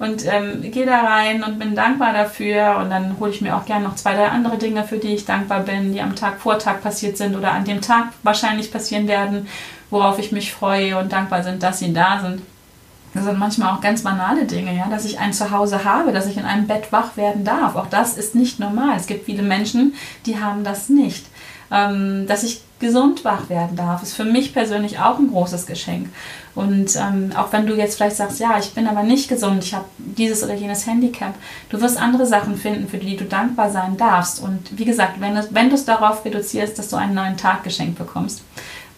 und 0.02 0.26
ähm, 0.26 0.62
gehe 0.72 0.84
da 0.84 1.00
rein 1.00 1.44
und 1.44 1.60
bin 1.60 1.76
dankbar 1.76 2.12
dafür. 2.12 2.78
Und 2.78 2.90
dann 2.90 3.20
hole 3.20 3.30
ich 3.30 3.40
mir 3.40 3.56
auch 3.56 3.64
gerne 3.64 3.84
noch 3.84 3.94
zwei, 3.94 4.14
drei 4.14 4.26
andere 4.26 4.58
Dinge, 4.58 4.82
für 4.82 4.98
die 4.98 5.14
ich 5.14 5.24
dankbar 5.24 5.60
bin, 5.60 5.92
die 5.92 6.00
am 6.00 6.16
Tag 6.16 6.40
vor 6.40 6.58
Tag 6.58 6.82
passiert 6.82 7.16
sind 7.16 7.36
oder 7.36 7.52
an 7.52 7.64
dem 7.64 7.80
Tag 7.80 8.08
wahrscheinlich 8.24 8.72
passieren 8.72 9.06
werden, 9.06 9.46
worauf 9.90 10.18
ich 10.18 10.32
mich 10.32 10.52
freue 10.52 10.98
und 10.98 11.12
dankbar 11.12 11.44
sind, 11.44 11.62
dass 11.62 11.78
sie 11.78 11.92
da 11.92 12.18
sind. 12.20 12.42
Das 13.14 13.24
sind 13.24 13.38
manchmal 13.38 13.72
auch 13.72 13.80
ganz 13.80 14.02
banale 14.02 14.44
Dinge, 14.44 14.74
ja, 14.74 14.88
dass 14.88 15.04
ich 15.04 15.20
ein 15.20 15.32
Zuhause 15.32 15.84
habe, 15.84 16.12
dass 16.12 16.26
ich 16.26 16.36
in 16.36 16.46
einem 16.46 16.66
Bett 16.66 16.90
wach 16.90 17.16
werden 17.16 17.44
darf. 17.44 17.76
Auch 17.76 17.86
das 17.86 18.16
ist 18.16 18.34
nicht 18.34 18.58
normal. 18.58 18.96
Es 18.96 19.06
gibt 19.06 19.26
viele 19.26 19.42
Menschen, 19.42 19.94
die 20.26 20.40
haben 20.40 20.64
das 20.64 20.88
nicht. 20.88 21.26
Ähm, 21.70 22.26
dass 22.26 22.42
ich 22.42 22.62
gesund 22.80 23.24
wach 23.24 23.48
werden 23.48 23.76
darf, 23.76 24.02
ist 24.02 24.14
für 24.14 24.24
mich 24.24 24.52
persönlich 24.52 24.98
auch 24.98 25.18
ein 25.18 25.30
großes 25.30 25.66
Geschenk. 25.66 26.08
Und 26.54 26.96
ähm, 26.96 27.32
auch 27.34 27.52
wenn 27.52 27.66
du 27.66 27.74
jetzt 27.74 27.96
vielleicht 27.96 28.16
sagst, 28.16 28.38
ja, 28.38 28.58
ich 28.58 28.74
bin 28.74 28.86
aber 28.86 29.02
nicht 29.02 29.28
gesund, 29.28 29.64
ich 29.64 29.74
habe 29.74 29.86
dieses 29.96 30.44
oder 30.44 30.54
jenes 30.54 30.86
Handicap, 30.86 31.34
du 31.70 31.80
wirst 31.80 31.96
andere 31.96 32.26
Sachen 32.26 32.56
finden, 32.56 32.88
für 32.88 32.98
die 32.98 33.16
du 33.16 33.24
dankbar 33.24 33.70
sein 33.70 33.96
darfst. 33.96 34.42
Und 34.42 34.78
wie 34.78 34.84
gesagt, 34.84 35.20
wenn 35.20 35.34
du 35.34 35.48
wenn 35.50 35.72
es 35.72 35.86
darauf 35.86 36.24
reduzierst, 36.24 36.78
dass 36.78 36.88
du 36.88 36.96
einen 36.96 37.14
neuen 37.14 37.38
Tag 37.38 37.64
geschenkt 37.64 37.98
bekommst 37.98 38.42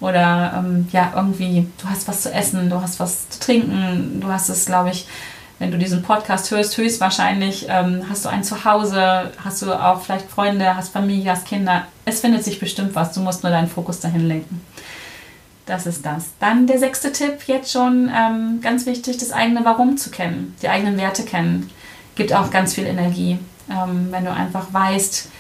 oder 0.00 0.54
ähm, 0.58 0.88
ja, 0.90 1.12
irgendwie, 1.14 1.68
du 1.80 1.88
hast 1.88 2.08
was 2.08 2.22
zu 2.22 2.32
essen, 2.32 2.68
du 2.68 2.80
hast 2.80 2.98
was 2.98 3.28
zu 3.28 3.38
trinken, 3.38 4.20
du 4.20 4.28
hast 4.28 4.48
es, 4.48 4.66
glaube 4.66 4.90
ich, 4.90 5.06
wenn 5.60 5.70
du 5.70 5.78
diesen 5.78 6.02
Podcast 6.02 6.50
hörst, 6.50 6.76
höchstwahrscheinlich 6.76 7.66
ähm, 7.68 8.02
hast 8.10 8.24
du 8.24 8.28
ein 8.28 8.42
Zuhause, 8.42 9.30
hast 9.42 9.62
du 9.62 9.72
auch 9.72 10.02
vielleicht 10.02 10.28
Freunde, 10.28 10.76
hast 10.76 10.92
Familie, 10.92 11.30
hast 11.30 11.46
Kinder. 11.46 11.84
Es 12.04 12.20
findet 12.20 12.42
sich 12.42 12.58
bestimmt 12.58 12.96
was, 12.96 13.12
du 13.12 13.20
musst 13.20 13.44
nur 13.44 13.52
deinen 13.52 13.68
Fokus 13.68 14.00
dahin 14.00 14.26
lenken. 14.26 14.60
Das 15.66 15.86
ist 15.86 16.04
das. 16.04 16.26
Dann 16.40 16.66
der 16.66 16.78
sechste 16.78 17.10
Tipp, 17.12 17.44
jetzt 17.46 17.72
schon 17.72 18.10
ähm, 18.14 18.60
ganz 18.60 18.84
wichtig, 18.86 19.16
das 19.16 19.32
eigene 19.32 19.64
Warum 19.64 19.96
zu 19.96 20.10
kennen, 20.10 20.54
die 20.62 20.68
eigenen 20.68 20.98
Werte 20.98 21.22
kennen. 21.22 21.70
Gibt 22.16 22.34
auch 22.34 22.50
ganz 22.50 22.74
viel 22.74 22.84
Energie, 22.84 23.38
ähm, 23.70 24.08
wenn 24.10 24.24
du 24.24 24.32
einfach 24.32 24.72
weißt, 24.72 25.30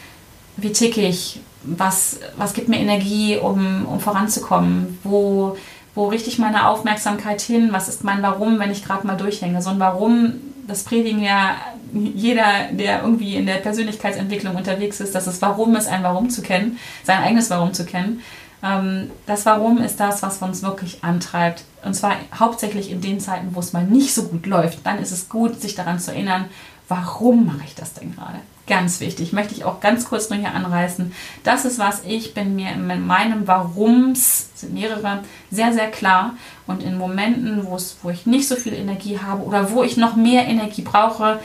wie 0.56 0.72
ticke 0.72 1.02
ich, 1.02 1.40
was, 1.62 2.20
was 2.36 2.54
gibt 2.54 2.68
mir 2.68 2.78
Energie, 2.78 3.36
um, 3.36 3.86
um 3.86 4.00
voranzukommen, 4.00 4.98
wo 5.02 5.56
wo 5.94 6.08
richte 6.08 6.28
ich 6.28 6.38
meine 6.38 6.68
Aufmerksamkeit 6.68 7.40
hin? 7.40 7.68
Was 7.70 7.88
ist 7.88 8.04
mein 8.04 8.22
Warum, 8.22 8.58
wenn 8.58 8.70
ich 8.70 8.84
gerade 8.84 9.06
mal 9.06 9.16
durchhänge? 9.16 9.62
So 9.62 9.70
ein 9.70 9.78
Warum, 9.78 10.34
das 10.66 10.82
predigen 10.82 11.22
ja 11.22 11.56
jeder, 11.92 12.72
der 12.72 13.02
irgendwie 13.02 13.36
in 13.36 13.46
der 13.46 13.56
Persönlichkeitsentwicklung 13.56 14.56
unterwegs 14.56 14.98
ist, 14.98 15.14
dass 15.14 15.28
es 15.28 15.40
Warum 15.40 15.76
ist, 15.76 15.86
ein 15.86 16.02
Warum 16.02 16.28
zu 16.28 16.42
kennen, 16.42 16.78
sein 17.04 17.22
eigenes 17.22 17.50
Warum 17.50 17.72
zu 17.72 17.84
kennen. 17.84 18.20
Ähm, 18.64 19.10
das 19.26 19.44
Warum 19.44 19.78
ist 19.78 20.00
das, 20.00 20.22
was 20.22 20.38
uns 20.38 20.62
wirklich 20.62 21.04
antreibt. 21.04 21.64
Und 21.84 21.94
zwar 21.94 22.16
hauptsächlich 22.38 22.90
in 22.90 23.02
den 23.02 23.20
Zeiten, 23.20 23.54
wo 23.54 23.60
es 23.60 23.72
mal 23.72 23.84
nicht 23.84 24.14
so 24.14 24.24
gut 24.24 24.46
läuft. 24.46 24.84
Dann 24.84 24.98
ist 24.98 25.12
es 25.12 25.28
gut, 25.28 25.60
sich 25.60 25.74
daran 25.74 26.00
zu 26.00 26.12
erinnern, 26.12 26.46
warum 26.88 27.46
mache 27.46 27.64
ich 27.66 27.74
das 27.74 27.92
denn 27.92 28.14
gerade? 28.14 28.38
Ganz 28.66 29.00
wichtig, 29.00 29.34
möchte 29.34 29.52
ich 29.52 29.64
auch 29.64 29.80
ganz 29.80 30.06
kurz 30.06 30.30
nur 30.30 30.38
hier 30.38 30.54
anreißen. 30.54 31.12
Das 31.42 31.66
ist 31.66 31.78
was, 31.78 32.02
ich 32.06 32.32
bin 32.32 32.56
mir 32.56 32.72
in 32.72 33.06
meinem 33.06 33.46
Warums, 33.46 34.48
sind 34.54 34.72
mehrere, 34.72 35.20
sehr, 35.50 35.74
sehr 35.74 35.90
klar. 35.90 36.32
Und 36.66 36.82
in 36.82 36.96
Momenten, 36.96 37.66
wo 37.66 38.10
ich 38.10 38.24
nicht 38.24 38.48
so 38.48 38.56
viel 38.56 38.72
Energie 38.72 39.18
habe 39.18 39.42
oder 39.42 39.70
wo 39.70 39.82
ich 39.82 39.98
noch 39.98 40.16
mehr 40.16 40.46
Energie 40.46 40.80
brauche, 40.80 41.40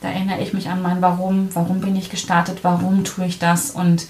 da 0.00 0.08
erinnere 0.08 0.40
ich 0.40 0.52
mich 0.52 0.68
an 0.68 0.82
mein 0.82 1.00
Warum. 1.00 1.48
Warum 1.54 1.80
bin 1.80 1.94
ich 1.94 2.10
gestartet? 2.10 2.58
Warum 2.62 3.04
tue 3.04 3.26
ich 3.26 3.38
das? 3.38 3.70
Und 3.70 4.06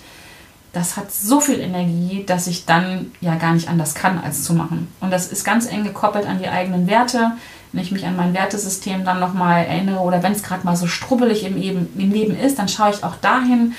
das 0.72 0.96
hat 0.96 1.10
so 1.12 1.40
viel 1.40 1.60
Energie, 1.60 2.24
dass 2.26 2.46
ich 2.46 2.66
dann 2.66 3.12
ja 3.20 3.36
gar 3.36 3.54
nicht 3.54 3.68
anders 3.68 3.94
kann, 3.94 4.18
als 4.18 4.44
zu 4.44 4.54
machen. 4.54 4.88
Und 5.00 5.10
das 5.10 5.32
ist 5.32 5.44
ganz 5.44 5.66
eng 5.66 5.84
gekoppelt 5.84 6.26
an 6.26 6.38
die 6.38 6.48
eigenen 6.48 6.86
Werte 6.86 7.32
wenn 7.72 7.82
ich 7.82 7.92
mich 7.92 8.06
an 8.06 8.16
mein 8.16 8.34
Wertesystem 8.34 9.04
dann 9.04 9.20
nochmal 9.20 9.64
erinnere 9.64 10.00
oder 10.00 10.22
wenn 10.22 10.32
es 10.32 10.42
gerade 10.42 10.64
mal 10.64 10.76
so 10.76 10.86
strubbelig 10.86 11.44
im, 11.44 11.56
im 11.56 12.12
Leben 12.12 12.38
ist, 12.38 12.58
dann 12.58 12.68
schaue 12.68 12.90
ich 12.90 13.04
auch 13.04 13.16
dahin, 13.16 13.74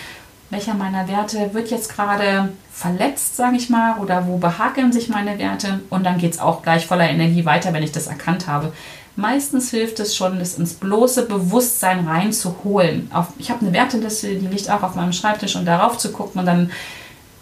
welcher 0.52 0.74
meiner 0.74 1.08
Werte 1.08 1.54
wird 1.54 1.70
jetzt 1.70 1.94
gerade 1.94 2.50
verletzt, 2.72 3.36
sage 3.36 3.58
ich 3.58 3.70
mal, 3.70 4.00
oder 4.00 4.26
wo 4.28 4.38
behakeln 4.38 4.92
sich 4.92 5.10
meine 5.10 5.38
Werte 5.38 5.82
und 5.90 6.06
dann 6.06 6.18
geht 6.18 6.34
es 6.34 6.40
auch 6.40 6.64
gleich 6.64 6.88
voller 6.88 7.10
Energie 7.10 7.46
weiter, 7.46 7.74
wenn 7.74 7.84
ich 7.84 7.92
das 7.92 8.08
erkannt 8.08 8.48
habe. 8.48 8.74
Meistens 9.20 9.70
hilft 9.70 10.00
es 10.00 10.16
schon, 10.16 10.40
das 10.40 10.58
ins 10.58 10.76
bloße 10.76 11.26
Bewusstsein 11.26 12.08
reinzuholen. 12.08 13.12
Ich 13.38 13.52
habe 13.52 13.60
eine 13.66 13.74
Werteliste, 13.74 14.36
die 14.36 14.48
liegt 14.48 14.70
auch 14.70 14.82
auf 14.82 14.96
meinem 14.96 15.12
Schreibtisch 15.12 15.58
und 15.58 15.66
darauf 15.66 15.98
zu 15.98 16.14
gucken 16.14 16.40
und 16.40 16.46
dann 16.46 16.72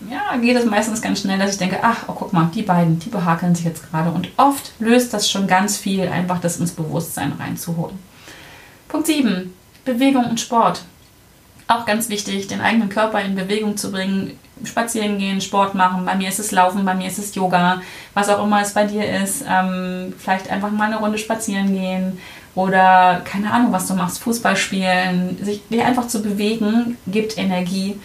ja, 0.10 0.36
geht 0.38 0.58
es 0.58 0.66
meistens 0.66 1.04
ganz 1.04 1.22
schnell, 1.22 1.38
dass 1.38 1.52
ich 1.52 1.60
denke, 1.60 1.78
ach, 1.84 2.06
oh, 2.08 2.14
guck 2.14 2.34
mal, 2.34 2.50
die 2.54 2.64
beiden, 2.64 2.98
die 2.98 3.10
behakeln 3.10 3.54
sich 3.54 3.66
jetzt 3.66 3.88
gerade. 3.92 4.10
Und 4.10 4.30
oft 4.38 4.72
löst 4.80 5.14
das 5.14 5.30
schon 5.30 5.46
ganz 5.46 5.78
viel, 5.78 6.08
einfach 6.08 6.42
das 6.42 6.58
ins 6.58 6.72
Bewusstsein 6.72 7.34
reinzuholen. 7.34 8.00
Punkt 8.88 9.06
7. 9.06 9.54
Bewegung 9.86 10.26
und 10.26 10.40
Sport. 10.40 10.82
Auch 11.68 11.86
ganz 11.86 12.10
wichtig, 12.10 12.48
den 12.48 12.62
eigenen 12.62 12.90
Körper 12.90 13.22
in 13.22 13.36
Bewegung 13.36 13.78
zu 13.78 13.92
bringen. 13.92 14.40
Spazieren 14.64 15.18
gehen, 15.18 15.42
Sport 15.42 15.76
machen. 15.76 16.06
Bei 16.06 16.16
mir 16.16 16.30
ist 16.30 16.40
es 16.40 16.52
Laufen, 16.52 16.86
bei 16.86 16.94
mir 16.94 17.08
ist 17.08 17.20
es 17.20 17.36
Yoga, 17.36 17.82
was 18.14 18.30
auch 18.30 18.44
immer 18.44 18.62
es 18.62 18.74
bei 18.74 18.86
dir 18.86 19.10
ist. 19.22 19.44
Ähm, 19.50 20.14
vielleicht 20.18 20.50
einfach 20.50 20.72
mal 20.72 20.86
eine 20.86 21.00
Runde 21.00 21.18
spazieren 21.18 21.74
gehen 21.74 22.20
oder 22.56 23.22
keine 23.24 23.52
Ahnung, 23.52 23.72
was 23.72 23.88
du 23.88 23.94
machst, 23.94 24.20
Fußball 24.20 24.56
spielen. 24.56 25.38
Sich 25.44 25.62
einfach 25.84 26.08
zu 26.08 26.22
bewegen, 26.22 26.98
gibt 27.08 27.38
Energie 27.38 28.00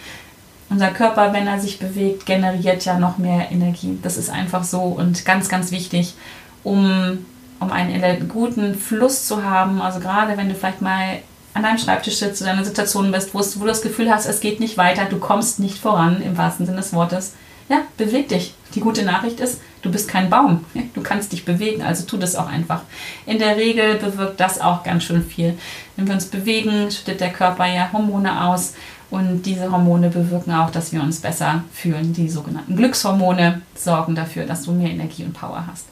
unser 0.73 0.89
Körper, 0.89 1.33
wenn 1.33 1.47
er 1.47 1.59
sich 1.59 1.79
bewegt, 1.79 2.25
generiert 2.25 2.83
ja 2.85 2.97
noch 2.97 3.17
mehr 3.17 3.51
Energie. 3.51 3.99
Das 4.01 4.17
ist 4.17 4.29
einfach 4.29 4.63
so 4.63 4.81
und 4.81 5.23
ganz, 5.23 5.47
ganz 5.47 5.71
wichtig, 5.71 6.15
um, 6.63 7.25
um 7.59 7.71
einen 7.71 8.27
guten 8.27 8.75
Fluss 8.75 9.27
zu 9.27 9.43
haben. 9.43 9.81
Also 9.81 9.99
gerade 9.99 10.35
wenn 10.35 10.49
du 10.49 10.55
vielleicht 10.55 10.81
mal 10.81 11.19
an 11.53 11.63
deinem 11.63 11.77
Schreibtisch 11.77 12.17
sitzt 12.17 12.41
oder 12.41 12.51
in 12.51 12.57
einer 12.57 12.65
Situation 12.65 13.11
bist, 13.11 13.33
wo, 13.33 13.39
wo 13.39 13.59
du 13.61 13.67
das 13.67 13.81
Gefühl 13.81 14.09
hast, 14.09 14.25
es 14.25 14.39
geht 14.39 14.59
nicht 14.59 14.77
weiter, 14.77 15.05
du 15.05 15.19
kommst 15.19 15.59
nicht 15.59 15.77
voran, 15.77 16.21
im 16.21 16.37
wahrsten 16.37 16.65
Sinne 16.65 16.77
des 16.77 16.93
Wortes. 16.93 17.33
Ja, 17.69 17.81
beweg 17.97 18.27
dich. 18.29 18.53
Die 18.75 18.81
gute 18.81 19.03
Nachricht 19.03 19.39
ist, 19.39 19.61
du 19.81 19.91
bist 19.91 20.07
kein 20.07 20.29
Baum. 20.29 20.65
Du 20.93 21.01
kannst 21.01 21.31
dich 21.31 21.45
bewegen, 21.45 21.81
also 21.81 22.05
tu 22.05 22.17
das 22.17 22.35
auch 22.35 22.47
einfach. 22.47 22.81
In 23.25 23.39
der 23.39 23.55
Regel 23.55 23.95
bewirkt 23.95 24.39
das 24.39 24.59
auch 24.59 24.83
ganz 24.83 25.03
schön 25.03 25.23
viel. 25.23 25.57
Wenn 25.95 26.07
wir 26.07 26.15
uns 26.15 26.25
bewegen, 26.25 26.91
schüttet 26.91 27.21
der 27.21 27.31
Körper 27.31 27.65
ja 27.65 27.91
Hormone 27.93 28.45
aus 28.45 28.73
und 29.09 29.43
diese 29.43 29.71
Hormone 29.71 30.09
bewirken 30.09 30.53
auch, 30.53 30.71
dass 30.71 30.91
wir 30.91 31.01
uns 31.01 31.19
besser 31.19 31.63
fühlen. 31.71 32.13
Die 32.13 32.29
sogenannten 32.29 32.75
Glückshormone 32.75 33.61
sorgen 33.75 34.15
dafür, 34.15 34.45
dass 34.45 34.63
du 34.63 34.71
mehr 34.71 34.89
Energie 34.89 35.23
und 35.23 35.33
Power 35.33 35.65
hast. 35.67 35.85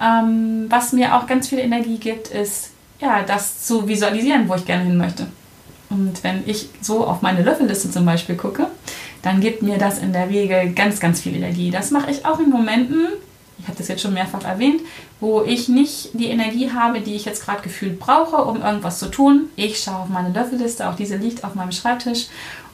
Ähm, 0.00 0.66
was 0.68 0.92
mir 0.92 1.16
auch 1.16 1.26
ganz 1.26 1.48
viel 1.48 1.58
Energie 1.58 1.98
gibt, 1.98 2.28
ist 2.28 2.70
ja, 3.00 3.22
das 3.22 3.64
zu 3.64 3.86
visualisieren, 3.86 4.48
wo 4.48 4.54
ich 4.54 4.64
gerne 4.64 4.84
hin 4.84 4.96
möchte. 4.96 5.26
Und 5.90 6.22
wenn 6.24 6.42
ich 6.46 6.68
so 6.80 7.06
auf 7.06 7.22
meine 7.22 7.42
Löffelliste 7.42 7.90
zum 7.90 8.04
Beispiel 8.04 8.36
gucke, 8.36 8.66
dann 9.22 9.40
gibt 9.40 9.62
mir 9.62 9.78
das 9.78 9.98
in 9.98 10.12
der 10.12 10.28
Regel 10.28 10.72
ganz, 10.72 11.00
ganz 11.00 11.20
viel 11.20 11.36
Energie. 11.36 11.70
Das 11.70 11.90
mache 11.90 12.10
ich 12.10 12.24
auch 12.24 12.40
in 12.40 12.50
Momenten, 12.50 13.08
ich 13.58 13.66
habe 13.66 13.78
das 13.78 13.88
jetzt 13.88 14.02
schon 14.02 14.12
mehrfach 14.12 14.44
erwähnt, 14.44 14.82
wo 15.20 15.42
ich 15.42 15.68
nicht 15.68 16.10
die 16.12 16.26
Energie 16.26 16.70
habe, 16.70 17.00
die 17.00 17.14
ich 17.14 17.24
jetzt 17.24 17.44
gerade 17.44 17.62
gefühlt 17.62 17.98
brauche, 17.98 18.36
um 18.36 18.62
irgendwas 18.62 18.98
zu 18.98 19.06
tun. 19.06 19.48
Ich 19.56 19.78
schaue 19.78 20.00
auf 20.02 20.08
meine 20.08 20.30
Löffelliste, 20.30 20.88
auch 20.88 20.96
diese 20.96 21.16
liegt 21.16 21.44
auf 21.44 21.54
meinem 21.54 21.72
Schreibtisch 21.72 22.26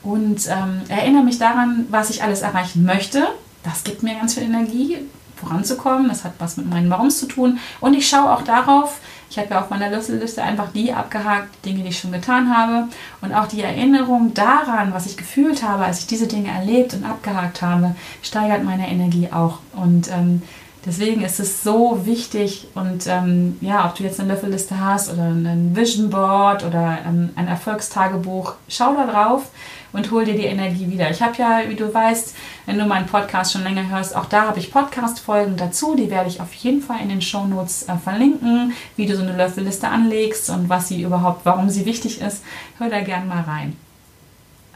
und 0.02 0.46
ähm, 0.48 0.80
erinnere 0.88 1.22
mich 1.22 1.38
daran, 1.38 1.86
was 1.90 2.10
ich 2.10 2.22
alles 2.22 2.42
erreichen 2.42 2.84
möchte. 2.84 3.28
Das 3.62 3.84
gibt 3.84 4.02
mir 4.02 4.14
ganz 4.14 4.34
viel 4.34 4.42
Energie, 4.42 4.98
voranzukommen. 5.42 6.08
Das 6.08 6.24
hat 6.24 6.32
was 6.38 6.56
mit 6.56 6.68
meinen 6.68 6.90
Warums 6.90 7.18
zu 7.18 7.26
tun. 7.26 7.58
Und 7.80 7.94
ich 7.94 8.08
schaue 8.08 8.32
auch 8.32 8.42
darauf, 8.42 9.00
ich 9.32 9.38
habe 9.38 9.48
ja 9.48 9.60
auf 9.62 9.70
meiner 9.70 9.88
Löffelliste 9.88 10.42
einfach 10.42 10.72
die 10.72 10.92
abgehakt, 10.92 11.64
Dinge, 11.64 11.82
die 11.82 11.88
ich 11.88 11.98
schon 11.98 12.12
getan 12.12 12.54
habe. 12.54 12.88
Und 13.22 13.32
auch 13.32 13.46
die 13.46 13.62
Erinnerung 13.62 14.34
daran, 14.34 14.92
was 14.92 15.06
ich 15.06 15.16
gefühlt 15.16 15.62
habe, 15.62 15.86
als 15.86 16.00
ich 16.00 16.06
diese 16.06 16.26
Dinge 16.26 16.50
erlebt 16.50 16.92
und 16.92 17.06
abgehakt 17.06 17.62
habe, 17.62 17.96
steigert 18.22 18.62
meine 18.62 18.90
Energie 18.90 19.30
auch. 19.32 19.60
Und 19.72 20.10
ähm, 20.10 20.42
Deswegen 20.84 21.22
ist 21.22 21.38
es 21.38 21.62
so 21.62 22.00
wichtig 22.06 22.66
und 22.74 23.06
ähm, 23.06 23.56
ja, 23.60 23.86
ob 23.86 23.94
du 23.94 24.02
jetzt 24.02 24.18
eine 24.18 24.32
Löffelliste 24.32 24.80
hast 24.80 25.12
oder 25.12 25.22
ein 25.22 25.76
Vision 25.76 26.10
Board 26.10 26.64
oder 26.64 26.98
ähm, 27.06 27.30
ein 27.36 27.46
Erfolgstagebuch, 27.46 28.54
schau 28.68 28.92
da 28.94 29.06
drauf 29.06 29.50
und 29.92 30.10
hol 30.10 30.24
dir 30.24 30.34
die 30.34 30.44
Energie 30.46 30.90
wieder. 30.90 31.08
Ich 31.08 31.22
habe 31.22 31.36
ja, 31.38 31.60
wie 31.68 31.76
du 31.76 31.92
weißt, 31.92 32.34
wenn 32.66 32.78
du 32.78 32.84
meinen 32.84 33.06
Podcast 33.06 33.52
schon 33.52 33.62
länger 33.62 33.88
hörst, 33.90 34.16
auch 34.16 34.26
da 34.26 34.48
habe 34.48 34.58
ich 34.58 34.72
Podcast-Folgen 34.72 35.56
dazu. 35.56 35.94
Die 35.94 36.10
werde 36.10 36.28
ich 36.28 36.40
auf 36.40 36.52
jeden 36.54 36.82
Fall 36.82 37.00
in 37.00 37.10
den 37.10 37.22
Show 37.22 37.44
Notes 37.44 37.88
äh, 37.88 37.96
verlinken, 37.96 38.72
wie 38.96 39.06
du 39.06 39.14
so 39.14 39.22
eine 39.22 39.36
Löffelliste 39.36 39.86
anlegst 39.86 40.50
und 40.50 40.68
was 40.68 40.88
sie 40.88 41.02
überhaupt, 41.02 41.44
warum 41.44 41.70
sie 41.70 41.86
wichtig 41.86 42.20
ist. 42.20 42.42
Hör 42.78 42.88
da 42.88 43.02
gerne 43.02 43.26
mal 43.26 43.42
rein. 43.42 43.76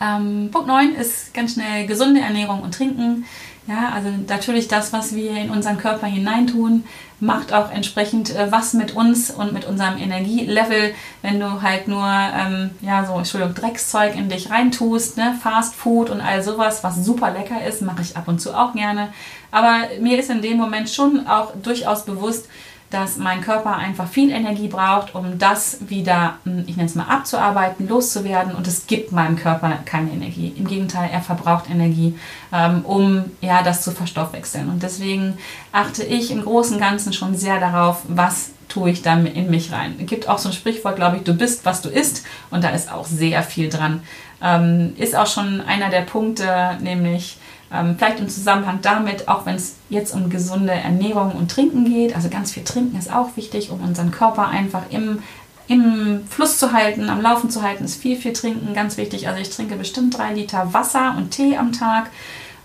Ähm, 0.01 0.51
Punkt 0.53 0.69
9 0.69 0.95
ist 0.95 1.33
ganz 1.33 1.55
schnell 1.55 1.87
gesunde 1.87 2.21
Ernährung 2.21 2.61
und 2.61 2.75
Trinken. 2.75 3.25
Ja, 3.69 3.91
also 3.93 4.09
natürlich 4.29 4.69
das, 4.69 4.93
was 4.93 5.17
wir 5.17 5.33
in 5.33 5.51
unseren 5.51 5.77
Körper 5.77 6.07
hineintun, 6.07 6.85
macht 7.19 7.53
auch 7.53 7.73
entsprechend 7.73 8.35
äh, 8.35 8.53
was 8.53 8.75
mit 8.75 8.95
uns 8.95 9.31
und 9.31 9.53
mit 9.53 9.65
unserem 9.65 9.99
Energielevel. 9.99 10.95
Wenn 11.23 11.41
du 11.41 11.63
halt 11.63 11.89
nur, 11.89 12.07
ähm, 12.07 12.71
ja, 12.81 13.05
so, 13.05 13.15
Entschuldigung, 13.15 13.55
Dreckszeug 13.55 14.15
in 14.15 14.29
dich 14.29 14.51
reintust, 14.51 15.17
ne, 15.17 15.37
Fast 15.43 15.75
Food 15.75 16.11
und 16.11 16.21
all 16.21 16.45
sowas, 16.45 16.85
was 16.85 17.05
super 17.05 17.33
lecker 17.33 17.65
ist, 17.67 17.83
mache 17.83 18.03
ich 18.03 18.17
ab 18.17 18.29
und 18.29 18.41
zu 18.41 18.55
auch 18.55 18.73
gerne. 18.73 19.09
Aber 19.51 19.89
mir 20.01 20.19
ist 20.19 20.31
in 20.31 20.43
dem 20.43 20.59
Moment 20.59 20.89
schon 20.89 21.27
auch 21.27 21.53
durchaus 21.61 22.05
bewusst, 22.05 22.49
dass 22.91 23.17
mein 23.17 23.41
Körper 23.41 23.77
einfach 23.77 24.07
viel 24.07 24.31
Energie 24.31 24.69
braucht, 24.69 25.15
um 25.15 25.39
das 25.39 25.79
wieder, 25.89 26.39
hm, 26.45 26.65
ich 26.67 26.77
nenne 26.77 26.89
es 26.89 26.95
mal, 26.95 27.09
abzuarbeiten, 27.09 27.89
loszuwerden. 27.89 28.55
Und 28.55 28.67
es 28.69 28.87
gibt 28.87 29.13
meinem 29.13 29.37
Körper 29.37 29.79
keine 29.85 30.13
Energie. 30.13 30.53
Im 30.57 30.67
Gegenteil, 30.67 31.11
er 31.13 31.21
verbraucht 31.21 31.69
Energie, 31.69 32.17
ähm, 32.53 32.85
um 32.85 33.25
ja, 33.41 33.63
das 33.63 33.83
zu 33.83 33.91
verstoffwechseln. 33.91 34.69
Und 34.69 34.83
deswegen 34.83 35.39
achte 35.73 36.05
ich 36.05 36.31
im 36.31 36.43
Großen 36.43 36.75
und 36.75 36.81
Ganzen 36.81 37.13
schon 37.13 37.37
sehr 37.37 37.59
darauf, 37.59 38.03
was 38.09 38.51
tue 38.69 38.91
ich 38.91 39.03
dann 39.03 39.27
in 39.27 39.51
mich 39.51 39.73
rein. 39.73 39.97
Es 39.99 40.07
gibt 40.07 40.29
auch 40.29 40.39
so 40.39 40.49
ein 40.49 40.53
Sprichwort, 40.53 40.97
glaube 40.97 41.17
ich, 41.17 41.23
du 41.23 41.35
bist, 41.35 41.65
was 41.65 41.83
du 41.83 41.89
isst. 41.89 42.25
Und 42.51 42.63
da 42.63 42.71
ist 42.71 42.93
auch 42.93 43.07
sehr 43.07 43.43
viel 43.43 43.69
dran. 43.69 44.03
Ähm, 44.43 44.93
ist 44.97 45.17
auch 45.17 45.27
schon 45.27 45.61
einer 45.61 45.89
der 45.89 46.03
Punkte, 46.03 46.77
nämlich 46.81 47.39
ähm, 47.73 47.97
vielleicht 47.99 48.21
im 48.21 48.29
Zusammenhang 48.29 48.79
damit, 48.83 49.29
auch 49.29 49.47
wenn 49.47 49.57
es 49.57 49.77
jetzt 49.89 50.15
um 50.15 50.31
gesunde 50.31 50.73
Ernährung 50.73 51.33
und 51.33 51.51
Trinken 51.51 51.85
geht, 51.85 52.15
also 52.15 52.29
ganz 52.29 52.53
viel 52.53 52.65
Trinken 52.65 52.97
ist 52.97 53.13
auch 53.13 53.37
wichtig, 53.37 53.71
um 53.71 53.81
unseren 53.81 54.11
Körper 54.11 54.49
einfach 54.49 54.83
im, 54.91 55.23
im 55.67 56.23
Fluss 56.29 56.59
zu 56.59 56.73
halten, 56.73 57.09
am 57.09 57.21
Laufen 57.21 57.51
zu 57.51 57.63
halten, 57.63 57.85
ist 57.85 58.01
viel, 58.01 58.17
viel 58.17 58.33
Trinken 58.33 58.73
ganz 58.75 58.97
wichtig. 58.97 59.29
Also 59.29 59.41
ich 59.41 59.51
trinke 59.51 59.77
bestimmt 59.77 60.17
drei 60.17 60.33
Liter 60.33 60.73
Wasser 60.73 61.15
und 61.17 61.31
Tee 61.31 61.57
am 61.57 61.73
Tag. 61.73 62.11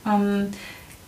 Ähm, 0.06 0.52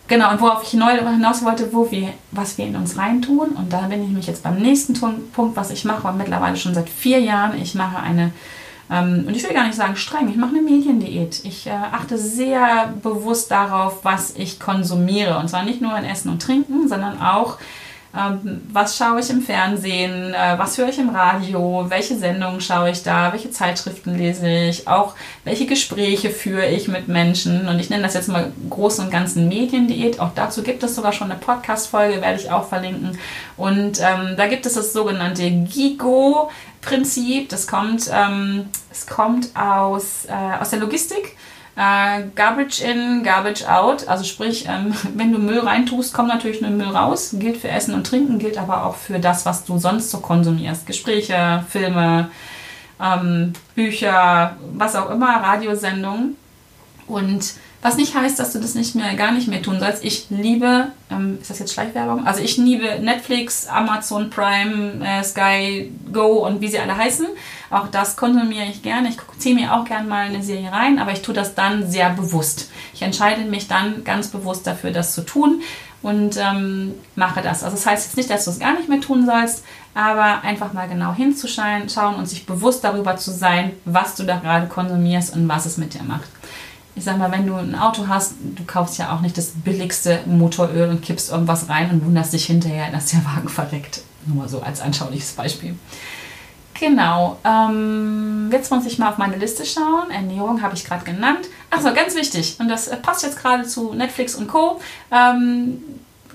genau, 0.08 0.32
und 0.32 0.40
worauf 0.40 0.64
ich 0.64 0.70
hinaus 0.70 1.44
wollte, 1.44 1.72
wo 1.72 1.90
wir, 1.92 2.08
was 2.32 2.58
wir 2.58 2.66
in 2.66 2.74
uns 2.74 2.98
reintun. 2.98 3.50
Und 3.50 3.72
da 3.72 3.82
bin 3.82 4.02
ich 4.02 4.10
mich 4.10 4.26
jetzt 4.26 4.42
beim 4.42 4.56
nächsten 4.56 4.94
Punkt, 4.94 5.56
was 5.56 5.70
ich 5.70 5.84
mache, 5.84 6.08
und 6.08 6.18
mittlerweile 6.18 6.56
schon 6.56 6.74
seit 6.74 6.88
vier 6.88 7.20
Jahren. 7.20 7.60
Ich 7.62 7.76
mache 7.76 7.98
eine 7.98 8.32
ähm, 8.90 9.24
und 9.26 9.34
ich 9.34 9.42
will 9.44 9.54
gar 9.54 9.64
nicht 9.66 9.76
sagen 9.76 9.96
streng, 9.96 10.28
ich 10.28 10.36
mache 10.36 10.50
eine 10.50 10.62
Mediendiät. 10.62 11.40
Ich 11.44 11.66
äh, 11.66 11.70
achte 11.70 12.18
sehr 12.18 12.92
bewusst 13.02 13.50
darauf, 13.50 14.04
was 14.04 14.36
ich 14.36 14.60
konsumiere. 14.60 15.38
Und 15.38 15.48
zwar 15.48 15.64
nicht 15.64 15.80
nur 15.80 15.96
in 15.96 16.04
Essen 16.04 16.30
und 16.30 16.42
Trinken, 16.42 16.88
sondern 16.88 17.20
auch, 17.20 17.58
was 18.72 18.96
schaue 18.96 19.20
ich 19.20 19.30
im 19.30 19.42
Fernsehen, 19.42 20.34
äh, 20.34 20.58
was 20.58 20.78
höre 20.78 20.88
ich 20.88 20.98
im 20.98 21.08
Radio, 21.08 21.86
welche 21.88 22.16
Sendungen 22.16 22.60
schaue 22.60 22.90
ich 22.90 23.02
da, 23.02 23.32
welche 23.32 23.50
Zeitschriften 23.50 24.16
lese 24.16 24.48
ich, 24.48 24.86
auch 24.86 25.14
welche 25.42 25.66
Gespräche 25.66 26.30
führe 26.30 26.66
ich 26.66 26.86
mit 26.86 27.08
Menschen. 27.08 27.66
Und 27.66 27.80
ich 27.80 27.90
nenne 27.90 28.04
das 28.04 28.14
jetzt 28.14 28.28
mal 28.28 28.52
großen 28.70 29.06
und 29.06 29.10
ganzen 29.10 29.48
Mediendiät. 29.48 30.20
Auch 30.20 30.30
dazu 30.34 30.62
gibt 30.62 30.82
es 30.84 30.94
sogar 30.94 31.12
schon 31.12 31.30
eine 31.30 31.40
Podcast-Folge, 31.40 32.20
werde 32.22 32.38
ich 32.40 32.50
auch 32.50 32.68
verlinken. 32.68 33.18
Und 33.56 34.00
ähm, 34.00 34.36
da 34.36 34.46
gibt 34.46 34.64
es 34.66 34.74
das 34.74 34.92
sogenannte 34.92 35.50
GIGO. 35.50 36.50
Prinzip. 36.84 37.48
Das 37.48 37.66
kommt, 37.66 38.10
ähm, 38.12 38.66
es 38.90 39.06
kommt 39.06 39.56
aus, 39.56 40.26
äh, 40.26 40.60
aus 40.60 40.70
der 40.70 40.80
Logistik. 40.80 41.36
Äh, 41.76 42.24
garbage 42.36 42.80
in, 42.82 43.24
garbage 43.24 43.64
out. 43.68 44.06
Also 44.06 44.24
sprich, 44.24 44.66
ähm, 44.68 44.94
wenn 45.14 45.32
du 45.32 45.38
Müll 45.38 45.60
reintust, 45.60 46.14
kommt 46.14 46.28
natürlich 46.28 46.60
nur 46.60 46.70
Müll 46.70 46.88
raus. 46.88 47.34
Gilt 47.38 47.56
für 47.56 47.68
Essen 47.68 47.94
und 47.94 48.06
Trinken, 48.06 48.38
gilt 48.38 48.58
aber 48.58 48.86
auch 48.86 48.94
für 48.94 49.18
das, 49.18 49.44
was 49.44 49.64
du 49.64 49.78
sonst 49.78 50.10
so 50.10 50.20
konsumierst. 50.20 50.86
Gespräche, 50.86 51.64
Filme, 51.68 52.30
ähm, 53.00 53.54
Bücher, 53.74 54.56
was 54.74 54.94
auch 54.94 55.10
immer, 55.10 55.36
Radiosendungen. 55.42 56.36
Und 57.06 57.54
was 57.84 57.98
nicht 57.98 58.14
heißt, 58.14 58.38
dass 58.38 58.54
du 58.54 58.60
das 58.60 58.74
nicht 58.74 58.94
mehr, 58.94 59.14
gar 59.14 59.30
nicht 59.30 59.46
mehr 59.46 59.60
tun 59.60 59.78
sollst. 59.78 60.02
Ich 60.02 60.30
liebe, 60.30 60.86
ähm, 61.10 61.36
ist 61.38 61.50
das 61.50 61.58
jetzt 61.58 61.74
Schleichwerbung? 61.74 62.26
Also 62.26 62.40
ich 62.40 62.56
liebe 62.56 62.98
Netflix, 62.98 63.66
Amazon 63.66 64.30
Prime, 64.30 65.04
äh, 65.04 65.22
Sky 65.22 65.92
Go 66.10 66.46
und 66.46 66.62
wie 66.62 66.68
sie 66.68 66.78
alle 66.78 66.96
heißen. 66.96 67.26
Auch 67.68 67.88
das 67.88 68.16
konsumiere 68.16 68.64
ich 68.64 68.80
gerne. 68.80 69.10
Ich 69.10 69.18
ziehe 69.36 69.54
mir 69.54 69.74
auch 69.74 69.84
gerne 69.84 70.08
mal 70.08 70.28
eine 70.28 70.42
Serie 70.42 70.72
rein, 70.72 70.98
aber 70.98 71.12
ich 71.12 71.20
tue 71.20 71.34
das 71.34 71.54
dann 71.54 71.86
sehr 71.90 72.08
bewusst. 72.08 72.70
Ich 72.94 73.02
entscheide 73.02 73.42
mich 73.42 73.68
dann 73.68 74.02
ganz 74.02 74.28
bewusst 74.28 74.66
dafür, 74.66 74.90
das 74.90 75.14
zu 75.14 75.20
tun 75.20 75.60
und 76.00 76.38
ähm, 76.38 76.94
mache 77.16 77.42
das. 77.42 77.62
Also 77.62 77.76
das 77.76 77.84
heißt 77.84 78.06
jetzt 78.06 78.16
nicht, 78.16 78.30
dass 78.30 78.46
du 78.46 78.50
es 78.50 78.60
gar 78.60 78.72
nicht 78.72 78.88
mehr 78.88 79.02
tun 79.02 79.26
sollst, 79.26 79.62
aber 79.92 80.40
einfach 80.40 80.72
mal 80.72 80.88
genau 80.88 81.12
hinzuschauen 81.12 81.90
schauen 81.90 82.14
und 82.14 82.24
sich 82.30 82.46
bewusst 82.46 82.82
darüber 82.82 83.18
zu 83.18 83.30
sein, 83.30 83.72
was 83.84 84.14
du 84.14 84.22
da 84.22 84.38
gerade 84.38 84.68
konsumierst 84.68 85.36
und 85.36 85.46
was 85.50 85.66
es 85.66 85.76
mit 85.76 85.92
dir 85.92 86.02
macht 86.02 86.30
ich 86.96 87.04
sag 87.04 87.18
mal, 87.18 87.32
wenn 87.32 87.46
du 87.46 87.54
ein 87.54 87.74
Auto 87.74 88.06
hast, 88.06 88.34
du 88.40 88.64
kaufst 88.64 88.98
ja 88.98 89.14
auch 89.14 89.20
nicht 89.20 89.36
das 89.36 89.48
billigste 89.48 90.20
Motoröl 90.26 90.88
und 90.90 91.02
kippst 91.02 91.30
irgendwas 91.30 91.68
rein 91.68 91.90
und 91.90 92.04
wunderst 92.04 92.32
dich 92.32 92.46
hinterher, 92.46 92.90
dass 92.92 93.10
der 93.10 93.24
Wagen 93.24 93.48
verreckt. 93.48 94.02
Nur 94.26 94.36
mal 94.36 94.48
so 94.48 94.62
als 94.62 94.80
anschauliches 94.80 95.32
Beispiel. 95.32 95.76
Genau. 96.78 97.38
Ähm, 97.44 98.48
jetzt 98.52 98.70
muss 98.70 98.86
ich 98.86 98.98
mal 98.98 99.10
auf 99.10 99.18
meine 99.18 99.36
Liste 99.36 99.64
schauen. 99.64 100.10
Ernährung 100.10 100.62
habe 100.62 100.74
ich 100.74 100.84
gerade 100.84 101.04
genannt. 101.04 101.46
Achso, 101.70 101.92
ganz 101.94 102.14
wichtig. 102.14 102.56
Und 102.58 102.68
das 102.68 102.90
passt 103.00 103.22
jetzt 103.22 103.38
gerade 103.40 103.64
zu 103.64 103.94
Netflix 103.94 104.34
und 104.34 104.48
Co. 104.48 104.80
Ähm, 105.10 105.78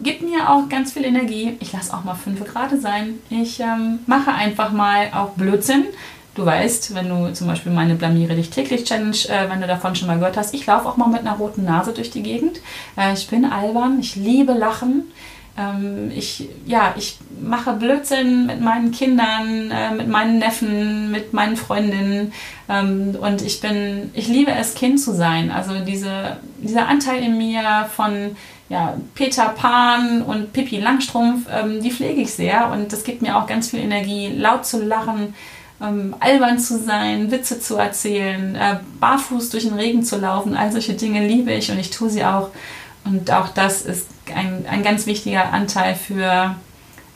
gibt 0.01 0.21
mir 0.21 0.49
auch 0.49 0.69
ganz 0.69 0.93
viel 0.93 1.05
Energie. 1.05 1.57
Ich 1.59 1.73
lasse 1.73 1.93
auch 1.93 2.03
mal 2.03 2.15
5 2.15 2.45
Grad 2.45 2.71
sein. 2.81 3.15
Ich 3.29 3.59
ähm, 3.59 3.99
mache 4.07 4.31
einfach 4.31 4.71
mal 4.71 5.09
auch 5.13 5.31
Blödsinn. 5.31 5.85
Du 6.35 6.45
weißt, 6.45 6.95
wenn 6.95 7.09
du 7.09 7.33
zum 7.33 7.47
Beispiel 7.47 7.71
meine 7.71 7.95
Blamiere 7.95 8.35
dich 8.35 8.49
täglich 8.49 8.83
Challenge, 8.83 9.17
äh, 9.27 9.49
wenn 9.49 9.61
du 9.61 9.67
davon 9.67 9.95
schon 9.95 10.07
mal 10.07 10.19
gehört 10.19 10.37
hast, 10.37 10.53
ich 10.53 10.65
laufe 10.65 10.87
auch 10.87 10.97
mal 10.97 11.09
mit 11.09 11.21
einer 11.21 11.35
roten 11.35 11.65
Nase 11.65 11.91
durch 11.91 12.11
die 12.11 12.23
Gegend. 12.23 12.59
Äh, 12.97 13.13
ich 13.13 13.27
bin 13.27 13.45
albern, 13.45 13.99
ich 13.99 14.15
liebe 14.15 14.53
Lachen. 14.53 15.11
Ähm, 15.57 16.11
ich, 16.15 16.47
ja, 16.65 16.93
ich 16.97 17.17
mache 17.41 17.73
Blödsinn 17.73 18.45
mit 18.45 18.61
meinen 18.61 18.91
Kindern, 18.91 19.71
äh, 19.71 19.91
mit 19.91 20.07
meinen 20.07 20.39
Neffen, 20.39 21.11
mit 21.11 21.33
meinen 21.33 21.57
Freundinnen. 21.57 22.31
Ähm, 22.69 23.17
und 23.19 23.41
ich 23.41 23.59
bin, 23.59 24.11
ich 24.13 24.27
liebe 24.27 24.51
es, 24.51 24.75
Kind 24.75 25.01
zu 25.01 25.13
sein. 25.13 25.51
Also 25.51 25.79
diese, 25.79 26.37
dieser 26.59 26.87
Anteil 26.87 27.23
in 27.23 27.37
mir 27.37 27.89
von 27.93 28.37
ja, 28.69 28.95
Peter 29.15 29.49
Pan 29.49 30.21
und 30.21 30.53
Pippi 30.53 30.79
Langstrumpf, 30.79 31.47
ähm, 31.51 31.81
die 31.81 31.91
pflege 31.91 32.21
ich 32.21 32.31
sehr 32.31 32.69
und 32.71 32.93
das 32.93 33.03
gibt 33.03 33.23
mir 33.23 33.35
auch 33.35 33.47
ganz 33.47 33.71
viel 33.71 33.79
Energie, 33.79 34.31
laut 34.37 34.65
zu 34.65 34.83
lachen, 34.85 35.33
ähm, 35.81 36.15
albern 36.19 36.59
zu 36.59 36.77
sein, 36.79 37.31
Witze 37.31 37.59
zu 37.59 37.75
erzählen, 37.75 38.55
äh, 38.55 38.77
barfuß 38.99 39.49
durch 39.49 39.63
den 39.63 39.73
Regen 39.73 40.03
zu 40.03 40.17
laufen. 40.17 40.55
All 40.55 40.71
solche 40.71 40.93
Dinge 40.93 41.25
liebe 41.25 41.51
ich 41.51 41.71
und 41.71 41.79
ich 41.79 41.89
tue 41.89 42.09
sie 42.09 42.23
auch. 42.23 42.49
Und 43.05 43.31
auch 43.31 43.49
das 43.49 43.83
ist 43.83 44.07
ein, 44.35 44.65
ein 44.69 44.83
ganz 44.83 45.05
wichtiger 45.05 45.53
Anteil 45.53 45.95
für 45.95 46.55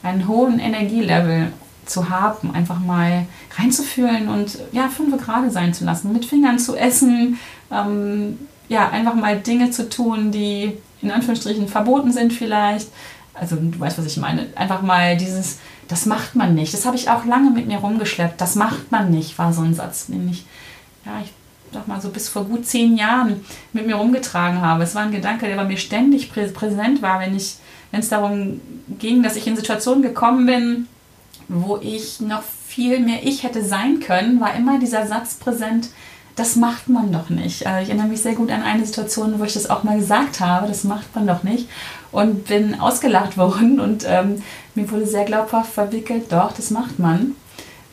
einen 0.02 0.28
hohen 0.28 0.60
Energielevel 0.60 1.52
zu 1.86 2.10
haben, 2.10 2.54
einfach 2.54 2.80
mal 2.80 3.26
reinzufühlen 3.58 4.30
und 4.30 4.58
ja, 4.72 4.88
fünf 4.88 5.22
Grad 5.24 5.52
sein 5.52 5.74
zu 5.74 5.84
lassen, 5.84 6.14
mit 6.14 6.26
Fingern 6.26 6.60
zu 6.60 6.76
essen, 6.76 7.40
ähm, 7.72 8.40
ja, 8.70 8.90
einfach 8.90 9.16
mal 9.16 9.38
Dinge 9.40 9.72
zu 9.72 9.90
tun, 9.90 10.32
die 10.32 10.78
in 11.02 11.12
Anführungsstrichen 11.12 11.68
verboten 11.68 12.12
sind 12.12 12.32
vielleicht. 12.32 12.88
Also 13.34 13.56
du 13.56 13.80
weißt, 13.80 13.98
was 13.98 14.06
ich 14.06 14.18
meine. 14.18 14.48
Einfach 14.56 14.82
mal 14.82 15.18
dieses 15.18 15.58
das 15.88 16.06
macht 16.06 16.36
man 16.36 16.56
nicht. 16.56 16.74
Das 16.74 16.86
habe 16.86 16.96
ich 16.96 17.10
auch 17.10 17.26
lange 17.26 17.52
mit 17.52 17.68
mir 17.68 17.78
rumgeschleppt. 17.78 18.40
Das 18.40 18.56
macht 18.56 18.92
man 18.92 19.12
nicht, 19.12 19.38
war 19.38 19.54
so 19.54 19.62
ein 19.62 19.74
Satz, 19.74 20.08
den 20.08 20.30
ich, 20.30 20.46
ja, 21.06 21.20
ich 21.24 21.32
sag 21.72 21.88
mal 21.88 22.02
so 22.02 22.10
bis 22.10 22.30
vor 22.30 22.46
gut 22.46 22.66
zehn 22.66 22.96
Jahren 22.98 23.44
mit 23.74 23.86
mir 23.86 23.96
rumgetragen 23.96 24.62
habe. 24.62 24.84
Es 24.84 24.96
war 24.96 25.04
ein 25.04 25.12
Gedanke, 25.12 25.48
der 25.48 25.56
bei 25.56 25.66
mir 25.66 25.78
ständig 25.78 26.32
prä 26.32 26.48
präsent 26.48 27.02
war, 27.02 27.20
wenn 27.20 27.36
ich, 27.36 27.58
wenn 27.92 28.00
es 28.00 28.10
darum 28.10 28.62
ging, 29.00 29.24
dass 29.24 29.36
ich 29.36 29.48
in 29.48 29.56
Situationen 29.56 30.02
gekommen 30.02 30.46
bin, 30.46 30.88
wo 31.48 31.78
ich 31.78 32.22
noch 32.22 32.44
viel 32.44 33.00
mehr 33.00 33.24
ich 33.24 33.44
hätte 33.44 33.64
sein 33.64 34.00
können, 34.00 34.40
war 34.40 34.56
immer 34.56 34.80
dieser 34.80 35.06
Satz 35.06 35.36
präsent, 35.36 35.90
das 36.36 36.56
macht 36.56 36.90
man 36.90 37.12
doch 37.12 37.30
nicht. 37.30 37.68
Also 37.68 37.84
ich 37.84 37.90
erinnere 37.90 38.08
mich 38.08 38.22
sehr 38.22 38.34
gut 38.34 38.50
an 38.50 38.64
eine 38.64 38.86
Situation, 38.86 39.40
wo 39.40 39.44
ich 39.44 39.54
das 39.54 39.70
auch 39.70 39.84
mal 39.84 40.00
gesagt 40.00 40.40
habe, 40.40 40.68
das 40.68 40.84
macht 40.84 41.14
man 41.16 41.28
doch 41.28 41.44
nicht. 41.44 41.68
Und 42.14 42.46
bin 42.46 42.80
ausgelacht 42.80 43.38
worden 43.38 43.82
und 43.82 44.06
ähm, 44.08 44.42
mir 44.76 44.90
wurde 44.90 45.06
sehr 45.06 45.26
glaubhaft 45.26 45.74
verwickelt, 45.74 46.32
doch, 46.32 46.54
das 46.54 46.72
macht 46.72 47.00
man. 47.00 47.36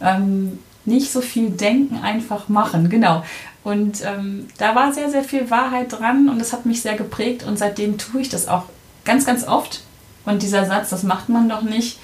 Ähm, 0.00 0.60
nicht 0.84 1.10
so 1.10 1.20
viel 1.20 1.50
denken, 1.50 1.98
einfach 2.02 2.48
machen, 2.48 2.88
genau. 2.88 3.24
Und 3.62 4.02
ähm, 4.04 4.46
da 4.58 4.74
war 4.74 4.92
sehr, 4.92 5.10
sehr 5.10 5.24
viel 5.24 5.50
Wahrheit 5.50 5.92
dran 5.92 6.28
und 6.28 6.38
das 6.38 6.52
hat 6.52 6.64
mich 6.64 6.80
sehr 6.80 6.94
geprägt 6.94 7.44
und 7.44 7.58
seitdem 7.58 7.98
tue 7.98 8.22
ich 8.22 8.28
das 8.28 8.48
auch 8.48 8.64
ganz, 9.04 9.26
ganz 9.26 9.46
oft. 9.46 9.82
Und 10.24 10.42
dieser 10.42 10.64
Satz, 10.64 10.90
das 10.90 11.02
macht 11.02 11.28
man 11.28 11.48
doch 11.48 11.62
nicht, 11.62 11.98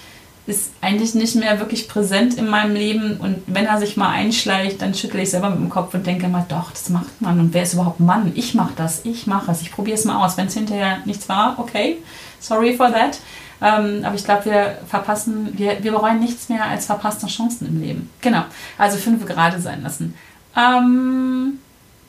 ist 0.47 0.71
eigentlich 0.81 1.15
nicht 1.15 1.35
mehr 1.35 1.59
wirklich 1.59 1.89
präsent 1.89 2.35
in 2.35 2.49
meinem 2.49 2.75
Leben. 2.75 3.17
Und 3.17 3.43
wenn 3.47 3.67
er 3.67 3.79
sich 3.79 3.97
mal 3.97 4.11
einschleicht, 4.11 4.81
dann 4.81 4.95
schüttle 4.95 5.23
ich 5.23 5.31
selber 5.31 5.51
mit 5.51 5.59
dem 5.59 5.69
Kopf 5.69 5.93
und 5.95 6.07
denke 6.07 6.29
mal, 6.29 6.47
doch, 6.49 6.71
das 6.71 6.89
macht 6.89 7.21
man. 7.21 7.41
Und 7.41 7.53
wer 7.53 7.65
ist 7.65 7.75
überhaupt 7.75 7.99
Mann? 7.99 8.33
Ich 8.37 8.55
mache 8.55 8.75
das, 8.77 9.05
ich 9.05 9.27
mache 9.27 9.51
es, 9.51 9.63
ich 9.63 9.73
probiere 9.73 9.99
es 9.99 10.05
mal 10.05 10.25
aus. 10.25 10.37
Wenn 10.37 10.47
es 10.47 10.55
hinterher 10.55 10.99
nichts 11.05 11.29
war, 11.29 11.59
okay, 11.59 11.99
sorry 12.39 12.77
for 12.77 12.93
that. 12.93 13.19
Ähm, 13.61 14.03
aber 14.05 14.15
ich 14.15 14.25
glaube, 14.25 14.45
wir 14.45 14.79
verpassen, 14.87 15.49
wir, 15.57 15.83
wir 15.83 15.93
bereuen 15.93 16.21
nichts 16.21 16.49
mehr 16.49 16.65
als 16.65 16.87
verpasste 16.87 17.27
Chancen 17.27 17.67
im 17.67 17.81
Leben. 17.81 18.11
Genau. 18.21 18.45
Also 18.79 18.99
fünf 18.99 19.27
gerade 19.27 19.61
sein 19.61 19.83
lassen. 19.83 20.15
Ähm, 20.57 21.59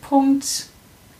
Punkt 0.01 0.67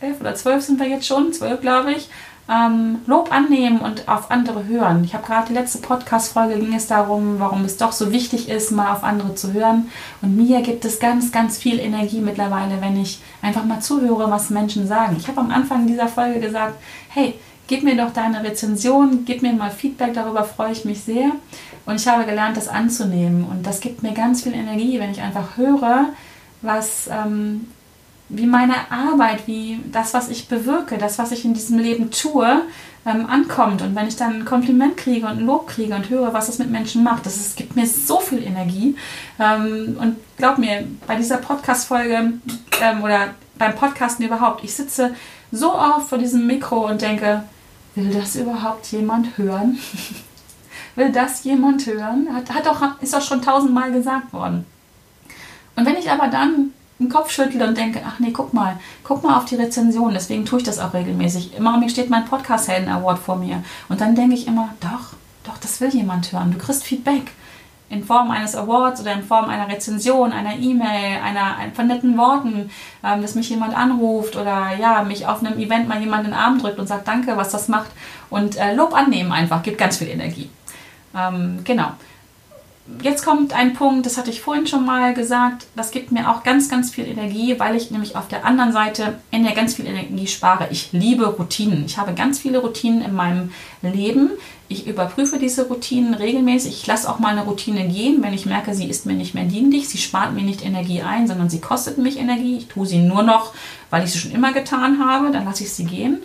11 0.00 0.20
oder 0.20 0.34
12 0.34 0.64
sind 0.64 0.80
wir 0.80 0.88
jetzt 0.88 1.06
schon, 1.06 1.32
12 1.32 1.60
glaube 1.60 1.92
ich. 1.92 2.08
Ähm, 2.50 3.00
Lob 3.06 3.30
annehmen 3.30 3.78
und 3.78 4.08
auf 4.08 4.30
andere 4.30 4.66
hören. 4.66 5.04
Ich 5.04 5.12
habe 5.12 5.26
gerade 5.26 5.48
die 5.48 5.54
letzte 5.54 5.80
Podcast-Folge 5.80 6.58
ging 6.58 6.74
es 6.74 6.86
darum, 6.86 7.38
warum 7.38 7.64
es 7.64 7.76
doch 7.76 7.92
so 7.92 8.10
wichtig 8.10 8.48
ist, 8.48 8.70
mal 8.70 8.92
auf 8.92 9.04
andere 9.04 9.34
zu 9.34 9.52
hören. 9.52 9.90
Und 10.22 10.34
mir 10.34 10.62
gibt 10.62 10.86
es 10.86 10.98
ganz, 10.98 11.30
ganz 11.30 11.58
viel 11.58 11.78
Energie 11.78 12.20
mittlerweile, 12.20 12.80
wenn 12.80 12.98
ich 12.98 13.20
einfach 13.42 13.64
mal 13.64 13.80
zuhöre, 13.80 14.30
was 14.30 14.48
Menschen 14.48 14.86
sagen. 14.86 15.16
Ich 15.18 15.28
habe 15.28 15.40
am 15.40 15.50
Anfang 15.50 15.86
dieser 15.86 16.08
Folge 16.08 16.40
gesagt, 16.40 16.76
hey, 17.10 17.34
gib 17.66 17.84
mir 17.84 17.96
doch 17.96 18.12
deine 18.14 18.42
Rezension, 18.42 19.24
gib 19.26 19.42
mir 19.42 19.52
mal 19.52 19.70
Feedback, 19.70 20.14
darüber 20.14 20.42
freue 20.42 20.72
ich 20.72 20.84
mich 20.84 21.02
sehr. 21.02 21.32
Und 21.86 22.00
ich 22.00 22.08
habe 22.08 22.24
gelernt, 22.24 22.56
das 22.56 22.68
anzunehmen. 22.68 23.44
Und 23.44 23.66
das 23.66 23.80
gibt 23.80 24.02
mir 24.02 24.12
ganz 24.12 24.42
viel 24.42 24.54
Energie, 24.54 24.98
wenn 24.98 25.10
ich 25.10 25.20
einfach 25.20 25.56
höre, 25.56 26.06
was 26.62 27.08
ähm, 27.12 27.68
wie 28.28 28.46
meine 28.46 28.90
Arbeit, 28.90 29.46
wie 29.46 29.80
das, 29.90 30.12
was 30.12 30.28
ich 30.28 30.48
bewirke, 30.48 30.98
das, 30.98 31.18
was 31.18 31.32
ich 31.32 31.44
in 31.44 31.54
diesem 31.54 31.78
Leben 31.78 32.10
tue, 32.10 32.62
ähm, 33.06 33.26
ankommt. 33.26 33.80
Und 33.80 33.94
wenn 33.94 34.06
ich 34.06 34.16
dann 34.16 34.40
ein 34.40 34.44
Kompliment 34.44 34.96
kriege 34.96 35.26
und 35.26 35.38
ein 35.38 35.46
Lob 35.46 35.68
kriege 35.68 35.94
und 35.94 36.10
höre, 36.10 36.32
was 36.34 36.48
es 36.48 36.58
mit 36.58 36.70
Menschen 36.70 37.02
macht, 37.02 37.24
das 37.24 37.36
ist, 37.36 37.56
gibt 37.56 37.74
mir 37.74 37.86
so 37.86 38.20
viel 38.20 38.42
Energie. 38.42 38.96
Ähm, 39.38 39.96
und 39.98 40.16
glaub 40.36 40.58
mir, 40.58 40.86
bei 41.06 41.16
dieser 41.16 41.38
Podcast-Folge 41.38 42.34
ähm, 42.82 43.02
oder 43.02 43.34
beim 43.56 43.74
Podcasten 43.74 44.26
überhaupt, 44.26 44.62
ich 44.62 44.74
sitze 44.74 45.14
so 45.50 45.74
oft 45.74 46.08
vor 46.08 46.18
diesem 46.18 46.46
Mikro 46.46 46.86
und 46.86 47.00
denke, 47.00 47.44
will 47.94 48.12
das 48.12 48.36
überhaupt 48.36 48.86
jemand 48.92 49.38
hören? 49.38 49.78
will 50.96 51.10
das 51.10 51.44
jemand 51.44 51.86
hören? 51.86 52.28
Hat, 52.34 52.52
hat 52.52 52.66
doch, 52.66 53.00
ist 53.00 53.14
doch 53.14 53.22
schon 53.22 53.40
tausendmal 53.40 53.90
gesagt 53.90 54.32
worden. 54.34 54.66
Und 55.76 55.86
wenn 55.86 55.96
ich 55.96 56.10
aber 56.10 56.28
dann 56.28 56.72
den 56.98 57.08
Kopf 57.08 57.30
schüttle 57.30 57.66
und 57.66 57.76
denke, 57.76 58.02
ach 58.04 58.18
nee, 58.18 58.32
guck 58.32 58.52
mal, 58.52 58.78
guck 59.04 59.22
mal 59.22 59.36
auf 59.36 59.44
die 59.44 59.54
Rezension. 59.54 60.12
Deswegen 60.12 60.44
tue 60.44 60.58
ich 60.58 60.64
das 60.64 60.78
auch 60.78 60.94
regelmäßig. 60.94 61.56
Immer 61.56 61.78
mir 61.78 61.88
steht 61.88 62.10
mein 62.10 62.24
Podcast-Helden 62.24 62.88
Award 62.88 63.18
vor 63.18 63.36
mir. 63.36 63.62
Und 63.88 64.00
dann 64.00 64.14
denke 64.14 64.34
ich 64.34 64.46
immer, 64.46 64.70
doch, 64.80 65.14
doch, 65.44 65.58
das 65.58 65.80
will 65.80 65.90
jemand 65.90 66.32
hören. 66.32 66.50
Du 66.50 66.58
kriegst 66.58 66.84
Feedback 66.84 67.32
in 67.90 68.04
Form 68.04 68.30
eines 68.30 68.54
Awards 68.54 69.00
oder 69.00 69.12
in 69.12 69.22
Form 69.22 69.48
einer 69.48 69.68
Rezension, 69.68 70.32
einer 70.32 70.56
E-Mail, 70.56 71.20
einer 71.22 71.56
von 71.72 71.86
netten 71.86 72.18
Worten, 72.18 72.70
ähm, 73.02 73.22
dass 73.22 73.34
mich 73.34 73.48
jemand 73.48 73.74
anruft 73.74 74.36
oder 74.36 74.72
ja, 74.78 75.02
mich 75.02 75.26
auf 75.26 75.42
einem 75.42 75.58
Event 75.58 75.88
mal 75.88 76.00
jemand 76.00 76.24
in 76.24 76.32
den 76.32 76.38
Arm 76.38 76.58
drückt 76.58 76.78
und 76.78 76.86
sagt, 76.86 77.08
danke, 77.08 77.36
was 77.36 77.50
das 77.50 77.68
macht. 77.68 77.90
Und 78.28 78.56
äh, 78.56 78.74
Lob 78.74 78.92
annehmen 78.92 79.32
einfach, 79.32 79.62
gibt 79.62 79.78
ganz 79.78 79.96
viel 79.96 80.08
Energie. 80.08 80.50
Ähm, 81.14 81.60
genau 81.64 81.92
jetzt 83.02 83.24
kommt 83.24 83.52
ein 83.52 83.74
Punkt, 83.74 84.06
das 84.06 84.16
hatte 84.16 84.30
ich 84.30 84.40
vorhin 84.40 84.66
schon 84.66 84.84
mal 84.84 85.14
gesagt, 85.14 85.66
das 85.76 85.90
gibt 85.90 86.10
mir 86.10 86.30
auch 86.30 86.42
ganz, 86.42 86.68
ganz 86.68 86.90
viel 86.90 87.06
Energie, 87.06 87.58
weil 87.58 87.76
ich 87.76 87.90
nämlich 87.90 88.16
auf 88.16 88.28
der 88.28 88.44
anderen 88.44 88.72
Seite 88.72 89.18
in 89.30 89.44
der 89.44 89.54
ganz 89.54 89.74
viel 89.74 89.86
Energie 89.86 90.26
spare. 90.26 90.68
Ich 90.70 90.92
liebe 90.92 91.26
Routinen. 91.26 91.84
Ich 91.84 91.98
habe 91.98 92.14
ganz 92.14 92.38
viele 92.38 92.58
Routinen 92.58 93.02
in 93.02 93.14
meinem 93.14 93.52
Leben. 93.82 94.30
Ich 94.68 94.86
überprüfe 94.86 95.38
diese 95.38 95.66
Routinen 95.66 96.14
regelmäßig. 96.14 96.72
Ich 96.72 96.86
lasse 96.86 97.08
auch 97.10 97.18
mal 97.18 97.28
eine 97.28 97.44
Routine 97.44 97.88
gehen, 97.88 98.22
wenn 98.22 98.34
ich 98.34 98.46
merke, 98.46 98.74
sie 98.74 98.88
ist 98.88 99.06
mir 99.06 99.14
nicht 99.14 99.34
mehr 99.34 99.44
dienlich. 99.44 99.88
Sie 99.88 99.98
spart 99.98 100.34
mir 100.34 100.42
nicht 100.42 100.64
Energie 100.64 101.02
ein, 101.02 101.26
sondern 101.26 101.48
sie 101.48 101.60
kostet 101.60 101.98
mich 101.98 102.18
Energie. 102.18 102.58
Ich 102.58 102.68
tue 102.68 102.86
sie 102.86 102.98
nur 102.98 103.22
noch, 103.22 103.54
weil 103.90 104.04
ich 104.04 104.12
sie 104.12 104.18
schon 104.18 104.32
immer 104.32 104.52
getan 104.52 105.02
habe. 105.02 105.30
Dann 105.30 105.44
lasse 105.44 105.64
ich 105.64 105.72
sie 105.72 105.84
gehen. 105.84 106.18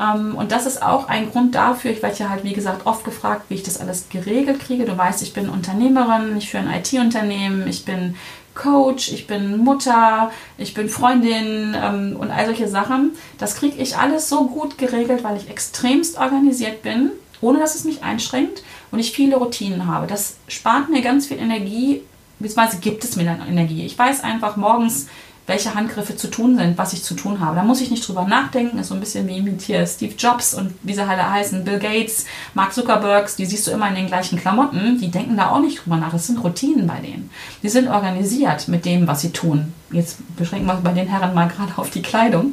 Ähm, 0.00 0.34
und 0.36 0.52
das 0.52 0.66
ist 0.66 0.82
auch 0.82 1.08
ein 1.08 1.30
Grund 1.30 1.54
dafür, 1.54 1.90
ich 1.90 2.02
werde 2.02 2.18
ja 2.18 2.28
halt, 2.28 2.44
wie 2.44 2.52
gesagt, 2.52 2.86
oft 2.86 3.04
gefragt, 3.04 3.44
wie 3.48 3.54
ich 3.54 3.62
das 3.62 3.80
alles 3.80 4.08
geregelt 4.10 4.60
kriege. 4.60 4.84
Du 4.84 4.96
weißt, 4.96 5.22
ich 5.22 5.32
bin 5.32 5.48
Unternehmerin, 5.48 6.36
ich 6.36 6.50
führe 6.50 6.64
ein 6.64 6.80
IT-Unternehmen, 6.80 7.66
ich 7.66 7.84
bin 7.84 8.16
Coach, 8.54 9.12
ich 9.12 9.26
bin 9.26 9.58
Mutter, 9.58 10.30
ich 10.56 10.74
bin 10.74 10.88
Freundin 10.88 11.76
ähm, 11.76 12.16
und 12.18 12.30
all 12.30 12.46
solche 12.46 12.68
Sachen. 12.68 13.12
Das 13.38 13.56
kriege 13.56 13.80
ich 13.80 13.96
alles 13.96 14.28
so 14.28 14.46
gut 14.46 14.78
geregelt, 14.78 15.22
weil 15.24 15.36
ich 15.36 15.48
extremst 15.48 16.18
organisiert 16.18 16.82
bin, 16.82 17.12
ohne 17.40 17.60
dass 17.60 17.76
es 17.76 17.84
mich 17.84 18.02
einschränkt 18.02 18.62
und 18.90 18.98
ich 18.98 19.12
viele 19.12 19.36
Routinen 19.36 19.86
habe. 19.86 20.06
Das 20.06 20.36
spart 20.48 20.88
mir 20.88 21.02
ganz 21.02 21.26
viel 21.26 21.38
Energie, 21.38 22.02
beziehungsweise 22.40 22.78
gibt 22.78 23.04
es 23.04 23.16
mir 23.16 23.24
dann 23.24 23.46
Energie. 23.46 23.84
Ich 23.84 23.96
weiß 23.96 24.24
einfach 24.24 24.56
morgens, 24.56 25.06
welche 25.48 25.74
Handgriffe 25.74 26.14
zu 26.14 26.28
tun 26.28 26.56
sind, 26.56 26.76
was 26.76 26.92
ich 26.92 27.02
zu 27.02 27.14
tun 27.14 27.40
habe. 27.40 27.56
Da 27.56 27.62
muss 27.62 27.80
ich 27.80 27.90
nicht 27.90 28.06
drüber 28.06 28.24
nachdenken. 28.24 28.78
Ist 28.78 28.88
so 28.88 28.94
ein 28.94 29.00
bisschen 29.00 29.26
wie 29.26 29.40
mit 29.40 29.62
hier 29.62 29.84
Steve 29.86 30.14
Jobs 30.16 30.52
und 30.52 30.74
wie 30.82 30.92
sie 30.92 31.02
alle 31.02 31.28
heißen, 31.28 31.64
Bill 31.64 31.78
Gates, 31.78 32.26
Mark 32.52 32.74
Zuckerbergs, 32.74 33.36
die 33.36 33.46
siehst 33.46 33.66
du 33.66 33.70
immer 33.70 33.88
in 33.88 33.94
den 33.94 34.06
gleichen 34.06 34.38
Klamotten. 34.38 34.98
Die 35.00 35.10
denken 35.10 35.38
da 35.38 35.50
auch 35.50 35.60
nicht 35.60 35.82
drüber 35.82 35.96
nach. 35.96 36.12
Das 36.12 36.26
sind 36.26 36.44
Routinen 36.44 36.86
bei 36.86 37.00
denen. 37.00 37.30
Die 37.62 37.70
sind 37.70 37.88
organisiert 37.88 38.68
mit 38.68 38.84
dem, 38.84 39.06
was 39.06 39.22
sie 39.22 39.30
tun. 39.30 39.72
Jetzt 39.90 40.18
beschränken 40.36 40.66
wir 40.66 40.74
bei 40.74 40.92
den 40.92 41.08
Herren 41.08 41.34
mal 41.34 41.48
gerade 41.48 41.72
auf 41.76 41.88
die 41.88 42.02
Kleidung. 42.02 42.52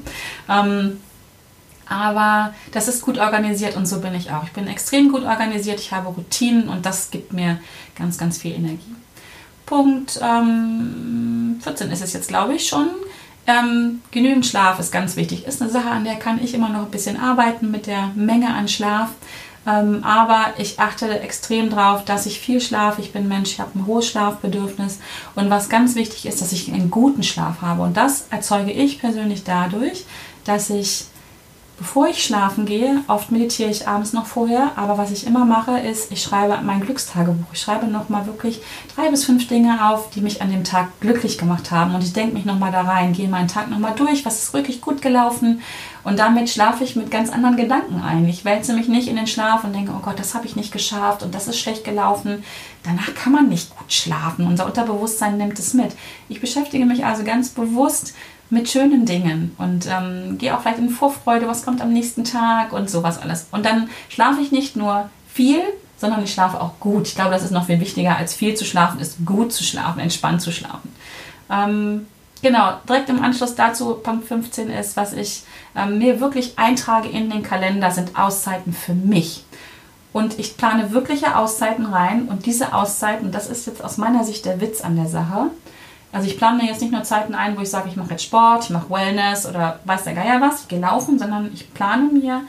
Ähm, 0.50 1.02
aber 1.88 2.54
das 2.72 2.88
ist 2.88 3.02
gut 3.02 3.18
organisiert 3.18 3.76
und 3.76 3.88
so 3.88 4.00
bin 4.00 4.16
ich 4.16 4.32
auch. 4.32 4.46
Ich 4.46 4.54
bin 4.54 4.68
extrem 4.68 5.12
gut 5.12 5.24
organisiert, 5.24 5.80
ich 5.80 5.92
habe 5.92 6.08
Routinen 6.08 6.70
und 6.70 6.86
das 6.86 7.12
gibt 7.12 7.34
mir 7.34 7.60
ganz, 7.96 8.18
ganz 8.18 8.38
viel 8.38 8.54
Energie. 8.56 8.96
Punkt 9.66 10.20
ähm, 10.22 11.60
14 11.62 11.92
ist 11.92 12.04
es 12.04 12.14
jetzt, 12.14 12.28
glaube 12.28 12.56
ich, 12.56 12.68
schon. 12.68 12.88
Ähm, 13.48 14.02
genügend 14.12 14.46
Schlaf 14.46 14.80
ist 14.80 14.92
ganz 14.92 15.16
wichtig. 15.16 15.46
Ist 15.46 15.62
eine 15.62 15.72
Sache, 15.72 15.90
an 15.90 16.04
der 16.04 16.16
kann 16.16 16.44
ich 16.44 16.54
immer 16.54 16.70
noch 16.70 16.86
ein 16.86 16.92
bisschen 16.92 17.20
arbeiten 17.20 17.72
mit 17.72 17.88
der 17.88 18.12
Menge 18.16 18.54
an 18.54 18.68
Schlaf. 18.68 19.10
Ähm, 19.68 20.04
aber 20.04 20.54
ich 20.58 20.80
achte 20.80 21.20
extrem 21.20 21.70
darauf, 21.70 22.06
dass 22.06 22.26
ich 22.26 22.40
viel 22.40 22.62
schlafe. 22.62 23.02
Ich 23.02 23.14
bin 23.14 23.28
Mensch, 23.28 23.52
ich 23.52 23.60
habe 23.60 23.78
ein 23.78 23.86
hohes 23.88 24.08
Schlafbedürfnis. 24.08 25.00
Und 25.36 25.50
was 25.50 25.70
ganz 25.70 25.96
wichtig 25.96 26.26
ist, 26.26 26.42
dass 26.42 26.52
ich 26.52 26.72
einen 26.72 26.92
guten 26.92 27.24
Schlaf 27.24 27.62
habe. 27.62 27.82
Und 27.82 27.98
das 27.98 28.28
erzeuge 28.30 28.72
ich 28.72 29.00
persönlich 29.00 29.44
dadurch, 29.44 30.06
dass 30.44 30.70
ich 30.70 31.06
Bevor 31.78 32.08
ich 32.08 32.24
schlafen 32.24 32.66
gehe, 32.66 33.04
oft 33.08 33.32
meditiere 33.32 33.70
ich 33.70 33.86
abends 33.86 34.14
noch 34.14 34.28
vorher, 34.28 34.72
aber 34.78 34.98
was 34.98 35.12
ich 35.12 35.28
immer 35.28 35.44
mache, 35.44 35.78
ist, 35.78 36.10
ich 36.10 36.24
schreibe 36.24 36.58
mein 36.64 36.80
Glückstagebuch. 36.80 37.52
Ich 37.52 37.60
schreibe 37.60 37.88
nochmal 37.88 38.26
wirklich 38.28 38.62
drei 38.96 39.10
bis 39.10 39.26
fünf 39.26 39.50
Dinge 39.50 39.90
auf, 39.90 40.10
die 40.12 40.22
mich 40.22 40.42
an 40.42 40.52
dem 40.52 40.64
Tag 40.64 41.02
glücklich 41.02 41.38
gemacht 41.38 41.72
haben. 41.72 41.94
Und 41.94 42.02
ich 42.02 42.14
denke 42.14 42.34
mich 42.34 42.46
nochmal 42.46 42.72
da 42.72 42.84
rein, 42.84 43.12
gehe 43.12 43.28
meinen 43.28 43.50
Tag 43.50 43.70
nochmal 43.70 43.94
durch, 43.94 44.26
was 44.26 44.42
ist 44.42 44.54
wirklich 44.54 44.80
gut 44.80 45.02
gelaufen. 45.02 45.62
Und 46.06 46.18
damit 46.18 46.50
schlafe 46.50 46.86
ich 46.86 46.96
mit 46.96 47.12
ganz 47.12 47.30
anderen 47.30 47.58
Gedanken 47.58 48.02
ein. 48.02 48.26
Ich 48.30 48.46
wälze 48.46 48.72
mich 48.72 48.88
nicht 48.88 49.10
in 49.10 49.18
den 49.18 49.28
Schlaf 49.28 49.66
und 49.66 49.74
denke, 49.74 49.92
oh 49.94 50.02
Gott, 50.02 50.18
das 50.18 50.34
habe 50.34 50.46
ich 50.46 50.56
nicht 50.56 50.72
geschafft 50.72 51.24
und 51.24 51.36
das 51.36 51.50
ist 51.50 51.60
schlecht 51.60 51.84
gelaufen. 51.84 52.44
Danach 52.84 53.14
kann 53.16 53.34
man 53.34 53.50
nicht 53.50 53.76
gut 53.76 53.92
schlafen. 53.92 54.48
Unser 54.48 54.66
Unterbewusstsein 54.66 55.38
nimmt 55.38 55.60
es 55.60 55.74
mit. 55.74 55.94
Ich 56.30 56.40
beschäftige 56.40 56.86
mich 56.86 57.04
also 57.04 57.26
ganz 57.26 57.50
bewusst 57.50 58.14
mit 58.50 58.70
schönen 58.70 59.06
Dingen 59.06 59.56
und 59.58 59.88
ähm, 59.88 60.38
gehe 60.38 60.56
auch 60.56 60.62
vielleicht 60.62 60.80
in 60.80 60.90
Vorfreude, 60.90 61.48
was 61.48 61.66
kommt 61.66 61.82
am 61.82 61.92
nächsten 61.92 62.24
Tag 62.24 62.74
und 62.74 62.90
sowas 62.90 63.22
alles. 63.22 63.48
Und 63.52 63.66
dann 63.66 63.90
schlafe 64.10 64.42
ich 64.42 64.52
nicht 64.52 64.76
nur 64.76 65.10
viel, 65.28 65.62
sondern 65.98 66.24
ich 66.24 66.34
schlafe 66.34 66.62
auch 66.62 66.80
gut. 66.80 67.08
Ich 67.08 67.16
glaube, 67.16 67.32
das 67.32 67.44
ist 67.44 67.52
noch 67.52 67.66
viel 67.66 67.80
wichtiger 67.80 68.18
als 68.18 68.34
viel 68.34 68.56
zu 68.56 68.66
schlafen, 68.66 69.00
ist 69.00 69.26
gut 69.26 69.52
zu 69.52 69.64
schlafen, 69.64 70.00
entspannt 70.00 70.42
zu 70.42 70.52
schlafen. 70.52 70.94
Ähm, 71.50 72.08
genau, 72.42 72.74
direkt 72.88 73.10
im 73.10 73.24
Anschluss 73.24 73.56
dazu, 73.56 73.96
Punkt 73.96 74.28
15 74.28 74.70
ist, 74.70 74.98
was 74.98 75.14
ich 75.14 75.44
ähm, 75.76 75.98
mir 75.98 76.20
wirklich 76.20 76.58
eintrage 76.58 77.10
in 77.10 77.30
den 77.30 77.44
Kalender, 77.44 77.92
sind 77.92 78.18
Auszeiten 78.18 78.74
für 78.74 78.94
mich. 78.94 79.44
Und 80.14 80.40
ich 80.40 80.56
plane 80.56 80.92
wirkliche 80.92 81.36
Auszeiten 81.36 81.86
rein 81.86 82.30
und 82.30 82.46
diese 82.46 82.74
Auszeiten, 82.74 83.32
das 83.32 83.50
ist 83.50 83.68
jetzt 83.68 83.84
aus 83.84 83.98
meiner 83.98 84.24
Sicht 84.24 84.46
der 84.46 84.62
Witz 84.62 84.80
an 84.80 84.96
der 84.96 85.08
Sache, 85.08 85.50
also 86.16 86.30
ich 86.30 86.38
plane 86.38 86.64
mir 86.64 86.70
jetzt 86.70 86.82
nicht 86.82 86.94
nur 86.94 87.04
Zeiten 87.04 87.36
ein, 87.36 87.58
wo 87.58 87.62
ich 87.62 87.70
sage, 87.70 87.90
ich 87.90 87.98
mache 87.98 88.12
jetzt 88.12 88.24
Sport, 88.24 88.64
ich 88.64 88.70
mache 88.70 88.90
Wellness 88.90 89.46
oder 89.46 89.82
weiß 89.84 90.06
der 90.06 90.14
Geier 90.14 90.40
was, 90.40 90.62
ich 90.62 90.70
gehe 90.70 90.80
laufen, 90.80 91.20
sondern 91.20 91.52
ich 91.54 91.74
plane 91.74 92.06
mir 92.06 92.44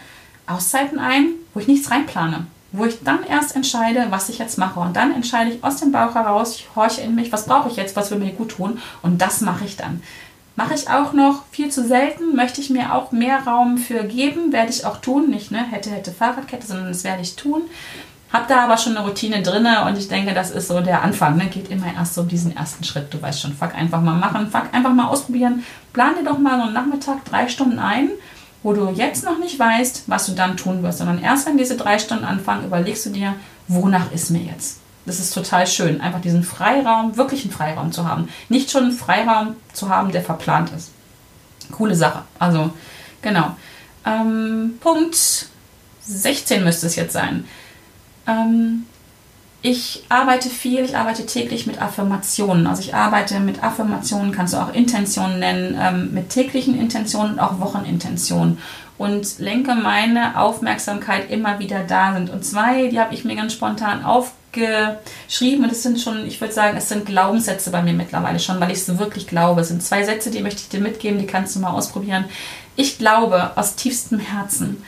Auszeiten 0.46 1.00
ein, 1.00 1.30
wo 1.52 1.58
ich 1.58 1.66
nichts 1.66 1.90
reinplane. 1.90 2.46
Wo 2.70 2.84
ich 2.84 3.02
dann 3.02 3.24
erst 3.24 3.56
entscheide, 3.56 4.06
was 4.10 4.28
ich 4.28 4.38
jetzt 4.38 4.56
mache. 4.56 4.78
Und 4.78 4.94
dann 4.94 5.12
entscheide 5.12 5.50
ich 5.50 5.64
aus 5.64 5.78
dem 5.78 5.90
Bauch 5.90 6.14
heraus, 6.14 6.54
ich 6.54 6.68
horche 6.76 7.00
in 7.00 7.16
mich, 7.16 7.32
was 7.32 7.46
brauche 7.46 7.68
ich 7.68 7.74
jetzt, 7.74 7.96
was 7.96 8.12
will 8.12 8.18
mir 8.18 8.30
gut 8.30 8.52
tun. 8.52 8.78
Und 9.02 9.20
das 9.20 9.40
mache 9.40 9.64
ich 9.64 9.76
dann. 9.76 10.00
Mache 10.54 10.74
ich 10.74 10.88
auch 10.88 11.12
noch 11.12 11.42
viel 11.50 11.68
zu 11.68 11.84
selten, 11.84 12.36
möchte 12.36 12.60
ich 12.60 12.70
mir 12.70 12.94
auch 12.94 13.10
mehr 13.10 13.48
Raum 13.48 13.78
für 13.78 14.04
geben, 14.04 14.52
werde 14.52 14.70
ich 14.70 14.86
auch 14.86 14.98
tun. 14.98 15.28
Nicht 15.28 15.50
ne, 15.50 15.64
hätte, 15.64 15.90
hätte 15.90 16.12
Fahrradkette, 16.12 16.68
sondern 16.68 16.86
das 16.86 17.02
werde 17.02 17.22
ich 17.22 17.34
tun. 17.34 17.62
Hab 18.32 18.48
da 18.48 18.64
aber 18.64 18.76
schon 18.76 18.96
eine 18.96 19.06
Routine 19.06 19.42
drin 19.42 19.66
und 19.86 19.96
ich 19.96 20.08
denke, 20.08 20.34
das 20.34 20.50
ist 20.50 20.68
so 20.68 20.80
der 20.80 21.02
Anfang. 21.02 21.36
Ne? 21.36 21.46
Geht 21.46 21.70
immer 21.70 21.86
erst 21.94 22.14
so 22.14 22.22
diesen 22.24 22.56
ersten 22.56 22.82
Schritt. 22.84 23.12
Du 23.14 23.22
weißt 23.22 23.40
schon, 23.40 23.54
fuck 23.54 23.74
einfach 23.74 24.00
mal 24.00 24.14
machen, 24.14 24.50
fuck 24.50 24.64
einfach 24.72 24.92
mal 24.92 25.06
ausprobieren. 25.06 25.64
Plan 25.92 26.14
dir 26.16 26.24
doch 26.24 26.38
mal 26.38 26.58
so 26.58 26.64
einen 26.64 26.74
Nachmittag 26.74 27.24
drei 27.24 27.48
Stunden 27.48 27.78
ein, 27.78 28.10
wo 28.62 28.72
du 28.72 28.90
jetzt 28.90 29.24
noch 29.24 29.38
nicht 29.38 29.58
weißt, 29.58 30.04
was 30.06 30.26
du 30.26 30.32
dann 30.32 30.56
tun 30.56 30.82
wirst, 30.82 30.98
sondern 30.98 31.22
erst 31.22 31.46
wenn 31.46 31.56
diese 31.56 31.76
drei 31.76 31.98
Stunden 31.98 32.24
anfangen, 32.24 32.66
überlegst 32.66 33.06
du 33.06 33.10
dir, 33.10 33.34
wonach 33.68 34.10
ist 34.12 34.30
mir 34.30 34.42
jetzt. 34.42 34.80
Das 35.06 35.20
ist 35.20 35.32
total 35.32 35.68
schön, 35.68 36.00
einfach 36.00 36.20
diesen 36.20 36.42
Freiraum, 36.42 37.16
wirklichen 37.16 37.52
Freiraum 37.52 37.92
zu 37.92 38.08
haben. 38.08 38.28
Nicht 38.48 38.72
schon 38.72 38.84
einen 38.84 38.92
Freiraum 38.92 39.54
zu 39.72 39.88
haben, 39.88 40.10
der 40.10 40.22
verplant 40.22 40.72
ist. 40.76 40.90
Coole 41.70 41.94
Sache. 41.94 42.22
Also, 42.40 42.70
genau. 43.22 43.56
Ähm, 44.04 44.78
Punkt 44.80 45.16
16 46.02 46.64
müsste 46.64 46.86
es 46.86 46.96
jetzt 46.96 47.12
sein. 47.12 47.44
Ähm, 48.26 48.86
ich 49.62 50.04
arbeite 50.08 50.48
viel, 50.48 50.84
ich 50.84 50.96
arbeite 50.96 51.26
täglich 51.26 51.66
mit 51.66 51.82
Affirmationen. 51.82 52.68
Also 52.68 52.82
ich 52.82 52.94
arbeite 52.94 53.40
mit 53.40 53.64
Affirmationen, 53.64 54.30
kannst 54.30 54.54
du 54.54 54.58
auch 54.58 54.72
Intentionen 54.72 55.40
nennen, 55.40 55.76
ähm, 55.80 56.14
mit 56.14 56.30
täglichen 56.30 56.78
Intentionen 56.78 57.32
und 57.32 57.40
auch 57.40 57.58
Wochenintentionen. 57.58 58.58
Und 58.96 59.40
lenke 59.40 59.74
meine 59.74 60.40
Aufmerksamkeit 60.40 61.30
immer 61.30 61.58
wieder 61.58 61.80
da 61.80 62.14
sind. 62.14 62.30
Und 62.30 62.44
zwei, 62.44 62.86
die 62.88 63.00
habe 63.00 63.12
ich 63.12 63.24
mir 63.24 63.34
ganz 63.34 63.54
spontan 63.54 64.04
aufgeschrieben. 64.04 65.64
Und 65.64 65.72
das 65.72 65.82
sind 65.82 66.00
schon, 66.00 66.26
ich 66.26 66.40
würde 66.40 66.54
sagen, 66.54 66.76
es 66.76 66.88
sind 66.88 67.04
Glaubenssätze 67.04 67.70
bei 67.70 67.82
mir 67.82 67.92
mittlerweile 67.92 68.38
schon, 68.38 68.60
weil 68.60 68.70
ich 68.70 68.78
es 68.78 68.98
wirklich 68.98 69.26
glaube. 69.26 69.62
Es 69.62 69.68
sind 69.68 69.82
zwei 69.82 70.04
Sätze, 70.04 70.30
die 70.30 70.42
möchte 70.42 70.60
ich 70.60 70.68
dir 70.68 70.80
mitgeben, 70.80 71.18
die 71.18 71.26
kannst 71.26 71.56
du 71.56 71.60
mal 71.60 71.72
ausprobieren. 71.72 72.26
Ich 72.76 72.98
glaube 72.98 73.50
aus 73.56 73.74
tiefstem 73.74 74.20
Herzen, 74.20 74.82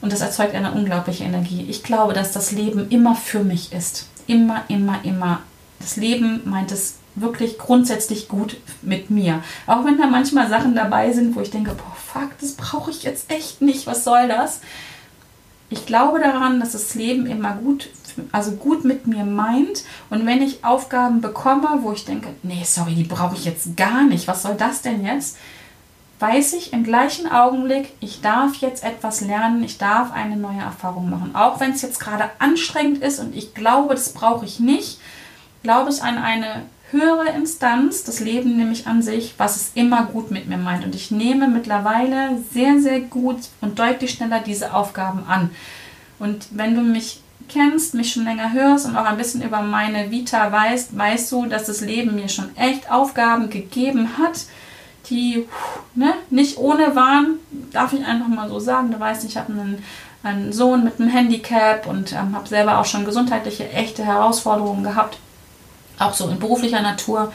und 0.00 0.12
das 0.12 0.20
erzeugt 0.20 0.54
eine 0.54 0.72
unglaubliche 0.72 1.24
Energie. 1.24 1.66
Ich 1.68 1.82
glaube, 1.82 2.12
dass 2.12 2.32
das 2.32 2.52
Leben 2.52 2.88
immer 2.90 3.14
für 3.14 3.42
mich 3.42 3.72
ist 3.72 4.06
immer, 4.28 4.64
immer, 4.68 5.00
immer. 5.02 5.40
Das 5.80 5.96
Leben 5.96 6.42
meint 6.44 6.70
es 6.70 6.96
wirklich 7.16 7.58
grundsätzlich 7.58 8.28
gut 8.28 8.58
mit 8.82 9.10
mir. 9.10 9.42
Auch 9.66 9.84
wenn 9.84 9.98
da 9.98 10.06
manchmal 10.06 10.48
Sachen 10.48 10.76
dabei 10.76 11.12
sind, 11.12 11.34
wo 11.34 11.40
ich 11.40 11.50
denke, 11.50 11.72
boah, 11.72 11.96
fuck, 11.96 12.38
das 12.40 12.52
brauche 12.52 12.92
ich 12.92 13.02
jetzt 13.02 13.32
echt 13.32 13.60
nicht, 13.60 13.88
was 13.88 14.04
soll 14.04 14.28
das? 14.28 14.60
Ich 15.70 15.84
glaube 15.84 16.20
daran, 16.20 16.60
dass 16.60 16.72
das 16.72 16.94
Leben 16.94 17.26
immer 17.26 17.54
gut, 17.54 17.90
also 18.32 18.52
gut 18.52 18.84
mit 18.84 19.06
mir 19.06 19.24
meint. 19.24 19.84
Und 20.10 20.24
wenn 20.26 20.42
ich 20.42 20.64
Aufgaben 20.64 21.20
bekomme, 21.20 21.80
wo 21.82 21.92
ich 21.92 22.04
denke, 22.04 22.28
nee, 22.42 22.62
sorry, 22.64 22.94
die 22.94 23.02
brauche 23.04 23.34
ich 23.34 23.44
jetzt 23.44 23.76
gar 23.76 24.04
nicht, 24.04 24.28
was 24.28 24.42
soll 24.42 24.54
das 24.54 24.82
denn 24.82 25.04
jetzt? 25.04 25.36
Weiß 26.18 26.54
ich 26.54 26.72
im 26.72 26.84
gleichen 26.84 27.30
Augenblick, 27.30 27.92
ich 28.00 28.20
darf 28.20 28.56
jetzt 28.56 28.82
etwas 28.82 29.20
lernen, 29.20 29.62
ich 29.62 29.78
darf 29.78 30.12
eine 30.12 30.36
neue 30.36 30.60
Erfahrung 30.60 31.08
machen. 31.10 31.34
Auch 31.34 31.60
wenn 31.60 31.72
es 31.72 31.82
jetzt 31.82 32.00
gerade 32.00 32.30
anstrengend 32.38 33.02
ist 33.02 33.20
und 33.20 33.34
ich 33.34 33.54
glaube, 33.54 33.94
das 33.94 34.12
brauche 34.12 34.44
ich 34.44 34.58
nicht, 34.58 34.98
glaube 35.62 35.90
ich 35.90 36.02
an 36.02 36.18
eine 36.18 36.62
höhere 36.90 37.30
Instanz, 37.30 38.04
das 38.04 38.20
Leben 38.20 38.56
nämlich 38.56 38.86
an 38.86 39.02
sich, 39.02 39.34
was 39.36 39.56
es 39.56 39.72
immer 39.74 40.06
gut 40.06 40.30
mit 40.30 40.48
mir 40.48 40.56
meint. 40.56 40.84
Und 40.84 40.94
ich 40.94 41.10
nehme 41.10 41.46
mittlerweile 41.46 42.38
sehr, 42.52 42.80
sehr 42.80 43.00
gut 43.00 43.38
und 43.60 43.78
deutlich 43.78 44.12
schneller 44.12 44.40
diese 44.40 44.74
Aufgaben 44.74 45.24
an. 45.28 45.50
Und 46.18 46.48
wenn 46.50 46.74
du 46.74 46.80
mich 46.80 47.20
kennst, 47.48 47.94
mich 47.94 48.12
schon 48.12 48.24
länger 48.24 48.52
hörst 48.52 48.86
und 48.86 48.96
auch 48.96 49.04
ein 49.04 49.16
bisschen 49.16 49.42
über 49.42 49.62
meine 49.62 50.10
Vita 50.10 50.50
weißt, 50.50 50.96
weißt 50.96 51.30
du, 51.32 51.46
dass 51.46 51.64
das 51.64 51.80
Leben 51.80 52.14
mir 52.14 52.28
schon 52.28 52.56
echt 52.56 52.90
Aufgaben 52.90 53.50
gegeben 53.50 54.18
hat, 54.18 54.46
die 55.10 55.46
ne, 55.94 56.14
nicht 56.30 56.58
ohne 56.58 56.94
waren, 56.94 57.38
darf 57.72 57.92
ich 57.92 58.04
einfach 58.04 58.28
mal 58.28 58.48
so 58.48 58.58
sagen. 58.58 58.90
Du 58.90 59.00
weißt, 59.00 59.24
ich 59.24 59.36
habe 59.36 59.52
einen, 59.52 59.84
einen, 60.22 60.52
Sohn 60.52 60.84
mit 60.84 61.00
einem 61.00 61.10
Handicap 61.10 61.86
und 61.86 62.12
ähm, 62.12 62.34
habe 62.34 62.48
selber 62.48 62.78
auch 62.78 62.84
schon 62.84 63.04
gesundheitliche, 63.04 63.70
echte 63.70 64.04
Herausforderungen 64.04 64.82
gehabt, 64.82 65.18
auch 65.98 66.14
so 66.14 66.28
in 66.28 66.38
beruflicher 66.38 66.82
Natur. 66.82 67.32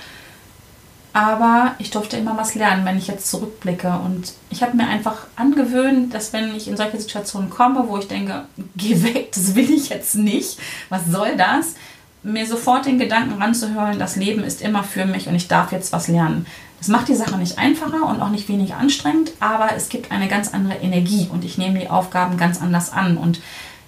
Aber 1.14 1.76
ich 1.78 1.92
durfte 1.92 2.18
immer 2.18 2.36
was 2.38 2.56
lernen, 2.56 2.86
wenn 2.86 2.98
ich 2.98 3.08
jetzt 3.08 3.30
zurückblicke. 3.30 4.00
Und 4.04 4.34
ich 4.50 4.64
habe 4.64 4.76
mir 4.76 4.88
einfach 4.88 5.28
angewöhnt, 5.36 6.12
dass 6.14 6.34
wenn 6.34 6.56
ich 6.56 6.68
in 6.68 6.76
solche 6.76 7.00
Situationen 7.00 7.52
komme, 7.52 7.88
wo 7.88 8.00
ich 8.00 8.08
denke, 8.08 8.46
geh 8.76 9.04
weg, 9.04 9.32
das 9.32 9.54
will 9.54 9.70
ich 9.70 9.90
jetzt 9.90 10.16
nicht, 10.16 10.58
was 10.90 11.06
soll 11.06 11.38
das? 11.38 11.76
Mir 12.24 12.48
sofort 12.48 12.88
den 12.88 12.98
Gedanken 12.98 13.40
ranzuhören, 13.40 14.00
das 14.00 14.16
Leben 14.16 14.44
ist 14.44 14.62
immer 14.62 14.84
für 14.84 15.06
mich 15.06 15.28
und 15.28 15.36
ich 15.36 15.48
darf 15.48 15.72
jetzt 15.72 15.94
was 15.94 16.08
lernen. 16.08 16.48
Das 16.84 16.89
macht 16.89 17.08
die 17.08 17.15
Sache 17.15 17.38
nicht 17.38 17.58
einfacher 17.58 18.06
und 18.10 18.22
auch 18.22 18.28
nicht 18.28 18.50
weniger 18.50 18.76
anstrengend, 18.76 19.32
aber 19.39 19.69
es 19.74 19.88
gibt 19.88 20.12
eine 20.12 20.28
ganz 20.28 20.54
andere 20.54 20.80
Energie 20.80 21.30
und 21.32 21.46
ich 21.46 21.58
nehme 21.58 21.80
die 21.80 21.89
Aufgaben 21.89 22.36
ganz 22.36 22.62
anders 22.62 22.91
an. 22.91 23.15
Und 23.15 23.39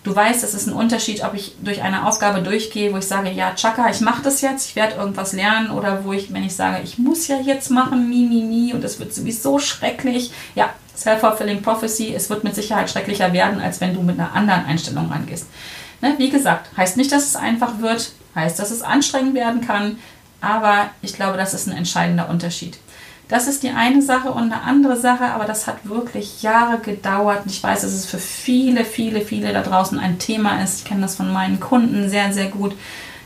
du 0.06 0.16
weißt, 0.16 0.46
es 0.46 0.54
ist 0.54 0.68
ein 0.68 0.74
Unterschied, 0.74 1.22
ob 1.22 1.34
ich 1.34 1.58
durch 1.62 1.82
eine 1.82 2.08
Aufgabe 2.08 2.42
durchgehe, 2.42 2.94
wo 2.94 2.98
ich 2.98 3.06
sage, 3.06 3.32
ja, 3.32 3.54
Chaka, 3.54 3.90
ich 3.90 4.00
mache 4.00 4.24
das 4.24 4.40
jetzt, 4.40 4.70
ich 4.70 4.78
werde 4.78 4.96
irgendwas 4.96 5.34
lernen, 5.34 5.72
oder 5.72 6.06
wo 6.06 6.14
ich, 6.14 6.32
wenn 6.32 6.46
ich 6.46 6.56
sage, 6.56 6.84
ich 6.86 6.98
muss 6.98 7.28
ja 7.28 7.38
jetzt 7.38 7.70
machen, 7.70 8.08
mi, 8.08 8.30
mi, 8.30 8.44
mi, 8.44 8.74
und 8.74 8.82
es 8.82 8.98
wird 8.98 9.14
sowieso 9.14 9.60
schrecklich. 9.60 10.32
Ja, 10.56 10.70
Self-Fulfilling 10.96 11.64
Prophecy, 11.64 12.14
es 12.16 12.30
wird 12.30 12.46
mit 12.46 12.56
Sicherheit 12.56 12.90
schrecklicher 12.90 13.34
werden, 13.34 13.60
als 13.60 13.82
wenn 13.82 13.94
du 13.94 14.04
mit 14.04 14.18
einer 14.18 14.32
anderen 14.32 14.64
Einstellung 14.64 15.12
rangehst. 15.12 15.48
Ne? 16.00 16.14
Wie 16.18 16.30
gesagt, 16.30 16.70
heißt 16.78 16.96
nicht, 16.96 17.12
dass 17.12 17.26
es 17.26 17.36
einfach 17.36 17.80
wird, 17.80 18.14
heißt, 18.36 18.58
dass 18.58 18.72
es 18.72 18.84
anstrengend 18.84 19.34
werden 19.34 19.60
kann, 19.60 19.98
aber 20.40 20.92
ich 21.02 21.14
glaube, 21.14 21.38
das 21.38 21.54
ist 21.54 21.68
ein 21.68 21.76
entscheidender 21.76 22.30
Unterschied. 22.30 22.78
Das 23.28 23.48
ist 23.48 23.64
die 23.64 23.70
eine 23.70 24.02
Sache 24.02 24.32
und 24.32 24.52
eine 24.52 24.62
andere 24.62 24.98
Sache, 24.98 25.26
aber 25.26 25.46
das 25.46 25.66
hat 25.66 25.88
wirklich 25.90 26.44
Jahre 26.44 26.78
gedauert. 26.80 27.46
Und 27.46 27.52
ich 27.52 27.64
weiß, 27.64 27.82
dass 27.82 27.92
es 27.92 28.06
für 28.06 28.20
viele, 28.20 28.86
viele, 28.86 29.22
viele 29.22 29.52
da 29.52 29.64
draußen 29.64 29.98
ein 29.98 30.20
Thema 30.20 30.62
ist. 30.62 30.80
Ich 30.80 30.86
kenne 30.86 31.02
das 31.02 31.16
von 31.16 31.34
meinen 31.34 31.60
Kunden 31.60 32.10
sehr, 32.10 32.32
sehr 32.34 32.50
gut. 32.50 32.76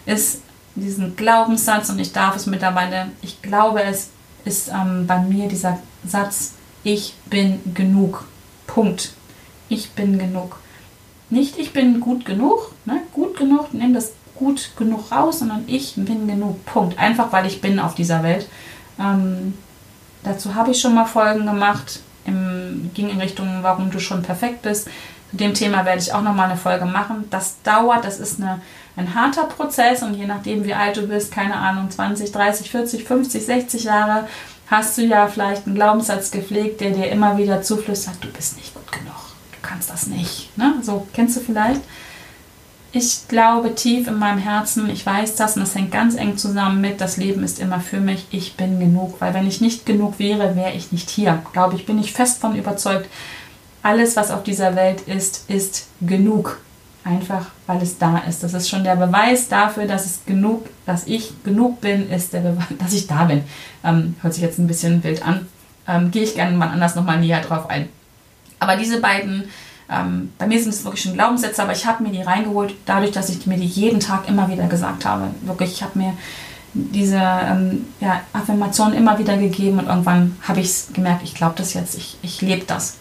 Ist 0.05 0.41
diesen 0.75 1.15
Glaubenssatz 1.17 1.89
und 1.89 1.99
ich 1.99 2.13
darf 2.13 2.35
es 2.35 2.45
mittlerweile, 2.45 3.11
ich 3.21 3.41
glaube, 3.41 3.83
es 3.83 4.09
ist 4.45 4.69
ähm, 4.69 5.05
bei 5.05 5.19
mir 5.19 5.49
dieser 5.49 5.79
Satz, 6.05 6.53
ich 6.83 7.15
bin 7.29 7.59
genug. 7.73 8.25
Punkt. 8.67 9.13
Ich 9.67 9.91
bin 9.91 10.17
genug. 10.17 10.57
Nicht 11.29 11.57
ich 11.59 11.73
bin 11.73 11.99
gut 11.99 12.25
genug, 12.25 12.73
ne? 12.85 13.01
gut 13.13 13.37
genug, 13.37 13.73
nehme 13.73 13.93
das 13.93 14.13
gut 14.35 14.71
genug 14.77 15.11
raus, 15.11 15.39
sondern 15.39 15.63
ich 15.67 15.95
bin 15.95 16.27
genug. 16.27 16.65
Punkt. 16.65 16.97
Einfach 16.97 17.31
weil 17.33 17.45
ich 17.45 17.61
bin 17.61 17.79
auf 17.79 17.93
dieser 17.93 18.23
Welt. 18.23 18.47
Ähm, 18.99 19.53
Dazu 20.23 20.55
habe 20.55 20.71
ich 20.71 20.81
schon 20.81 20.95
mal 20.95 21.05
Folgen 21.05 21.45
gemacht. 21.45 22.01
Im, 22.25 22.91
ging 22.93 23.09
in 23.09 23.19
Richtung, 23.19 23.59
warum 23.61 23.91
du 23.91 23.99
schon 23.99 24.21
perfekt 24.21 24.61
bist. 24.61 24.87
Zu 25.31 25.37
dem 25.37 25.53
Thema 25.53 25.85
werde 25.85 26.01
ich 26.01 26.13
auch 26.13 26.21
noch 26.21 26.33
mal 26.33 26.45
eine 26.49 26.57
Folge 26.57 26.85
machen. 26.85 27.25
Das 27.29 27.61
dauert, 27.63 28.03
das 28.03 28.19
ist 28.19 28.41
eine, 28.41 28.61
ein 28.97 29.15
harter 29.15 29.43
Prozess 29.43 30.01
und 30.03 30.15
je 30.15 30.25
nachdem, 30.25 30.65
wie 30.65 30.73
alt 30.73 30.97
du 30.97 31.07
bist, 31.07 31.31
keine 31.31 31.55
Ahnung, 31.55 31.89
20, 31.89 32.31
30, 32.31 32.71
40, 32.71 33.03
50, 33.05 33.45
60 33.45 33.83
Jahre, 33.83 34.27
hast 34.67 34.97
du 34.97 35.03
ja 35.03 35.27
vielleicht 35.27 35.65
einen 35.65 35.75
Glaubenssatz 35.75 36.31
gepflegt, 36.31 36.81
der 36.81 36.91
dir 36.91 37.09
immer 37.09 37.37
wieder 37.37 37.61
zuflüstert, 37.61 38.15
du 38.21 38.27
bist 38.29 38.57
nicht 38.57 38.73
gut 38.73 38.91
genug, 38.91 39.15
du 39.51 39.57
kannst 39.61 39.89
das 39.89 40.07
nicht. 40.07 40.55
Ne? 40.57 40.75
So 40.81 41.07
kennst 41.13 41.37
du 41.37 41.41
vielleicht 41.41 41.81
ich 42.91 43.27
glaube 43.27 43.75
tief 43.75 44.07
in 44.07 44.17
meinem 44.17 44.39
Herzen, 44.39 44.89
ich 44.89 45.05
weiß 45.05 45.35
das 45.35 45.55
und 45.55 45.61
das 45.61 45.75
hängt 45.75 45.91
ganz 45.91 46.15
eng 46.15 46.37
zusammen 46.37 46.81
mit, 46.81 47.01
das 47.01 47.17
Leben 47.17 47.43
ist 47.43 47.59
immer 47.59 47.79
für 47.79 47.99
mich, 47.99 48.25
ich 48.31 48.55
bin 48.55 48.79
genug. 48.79 49.21
Weil 49.21 49.33
wenn 49.33 49.47
ich 49.47 49.61
nicht 49.61 49.85
genug 49.85 50.17
wäre, 50.17 50.55
wäre 50.55 50.73
ich 50.73 50.91
nicht 50.91 51.09
hier. 51.09 51.43
Glaube 51.53 51.75
ich, 51.75 51.85
bin 51.85 51.99
ich 51.99 52.13
fest 52.13 52.39
von 52.39 52.55
überzeugt, 52.55 53.07
alles, 53.83 54.15
was 54.15 54.31
auf 54.31 54.43
dieser 54.43 54.75
Welt 54.75 55.01
ist, 55.01 55.49
ist 55.49 55.87
genug. 56.01 56.59
Einfach, 57.03 57.47
weil 57.65 57.81
es 57.81 57.97
da 57.97 58.17
ist. 58.19 58.43
Das 58.43 58.53
ist 58.53 58.69
schon 58.69 58.83
der 58.83 58.95
Beweis 58.95 59.47
dafür, 59.47 59.85
dass 59.85 60.05
es 60.05 60.25
genug, 60.25 60.67
dass 60.85 61.07
ich 61.07 61.31
genug 61.43 61.79
bin, 61.81 62.09
ist 62.11 62.33
der 62.33 62.41
Beweis, 62.41 62.65
dass 62.79 62.93
ich 62.93 63.07
da 63.07 63.25
bin. 63.25 63.43
Ähm, 63.83 64.15
hört 64.21 64.33
sich 64.33 64.43
jetzt 64.43 64.59
ein 64.59 64.67
bisschen 64.67 65.03
wild 65.03 65.25
an. 65.25 65.47
Ähm, 65.87 66.11
Gehe 66.11 66.23
ich 66.23 66.35
gerne 66.35 66.57
mal 66.57 66.69
anders 66.69 66.95
nochmal 66.95 67.19
näher 67.19 67.41
drauf 67.41 67.69
ein. 67.69 67.87
Aber 68.59 68.75
diese 68.75 68.99
beiden 68.99 69.45
ähm, 69.91 70.31
bei 70.37 70.47
mir 70.47 70.61
sind 70.61 70.73
es 70.73 70.83
wirklich 70.83 71.03
schon 71.03 71.13
Glaubenssätze, 71.13 71.63
aber 71.63 71.71
ich 71.71 71.85
habe 71.85 72.03
mir 72.03 72.11
die 72.11 72.21
reingeholt, 72.21 72.75
dadurch, 72.85 73.11
dass 73.11 73.29
ich 73.29 73.45
mir 73.47 73.57
die 73.57 73.65
jeden 73.65 73.99
Tag 73.99 74.27
immer 74.27 74.49
wieder 74.49 74.67
gesagt 74.67 75.05
habe. 75.05 75.29
Wirklich, 75.41 75.71
ich 75.71 75.83
habe 75.83 75.97
mir 75.97 76.13
diese 76.73 77.19
ähm, 77.19 77.87
ja, 77.99 78.21
Affirmation 78.31 78.93
immer 78.93 79.17
wieder 79.17 79.37
gegeben 79.37 79.79
und 79.79 79.87
irgendwann 79.87 80.37
habe 80.47 80.59
ich 80.59 80.67
es 80.67 80.93
gemerkt, 80.93 81.23
ich 81.23 81.33
glaube 81.33 81.55
das 81.57 81.73
jetzt, 81.73 81.95
ich, 81.95 82.17
ich 82.21 82.41
lebe 82.41 82.65
das. 82.65 82.97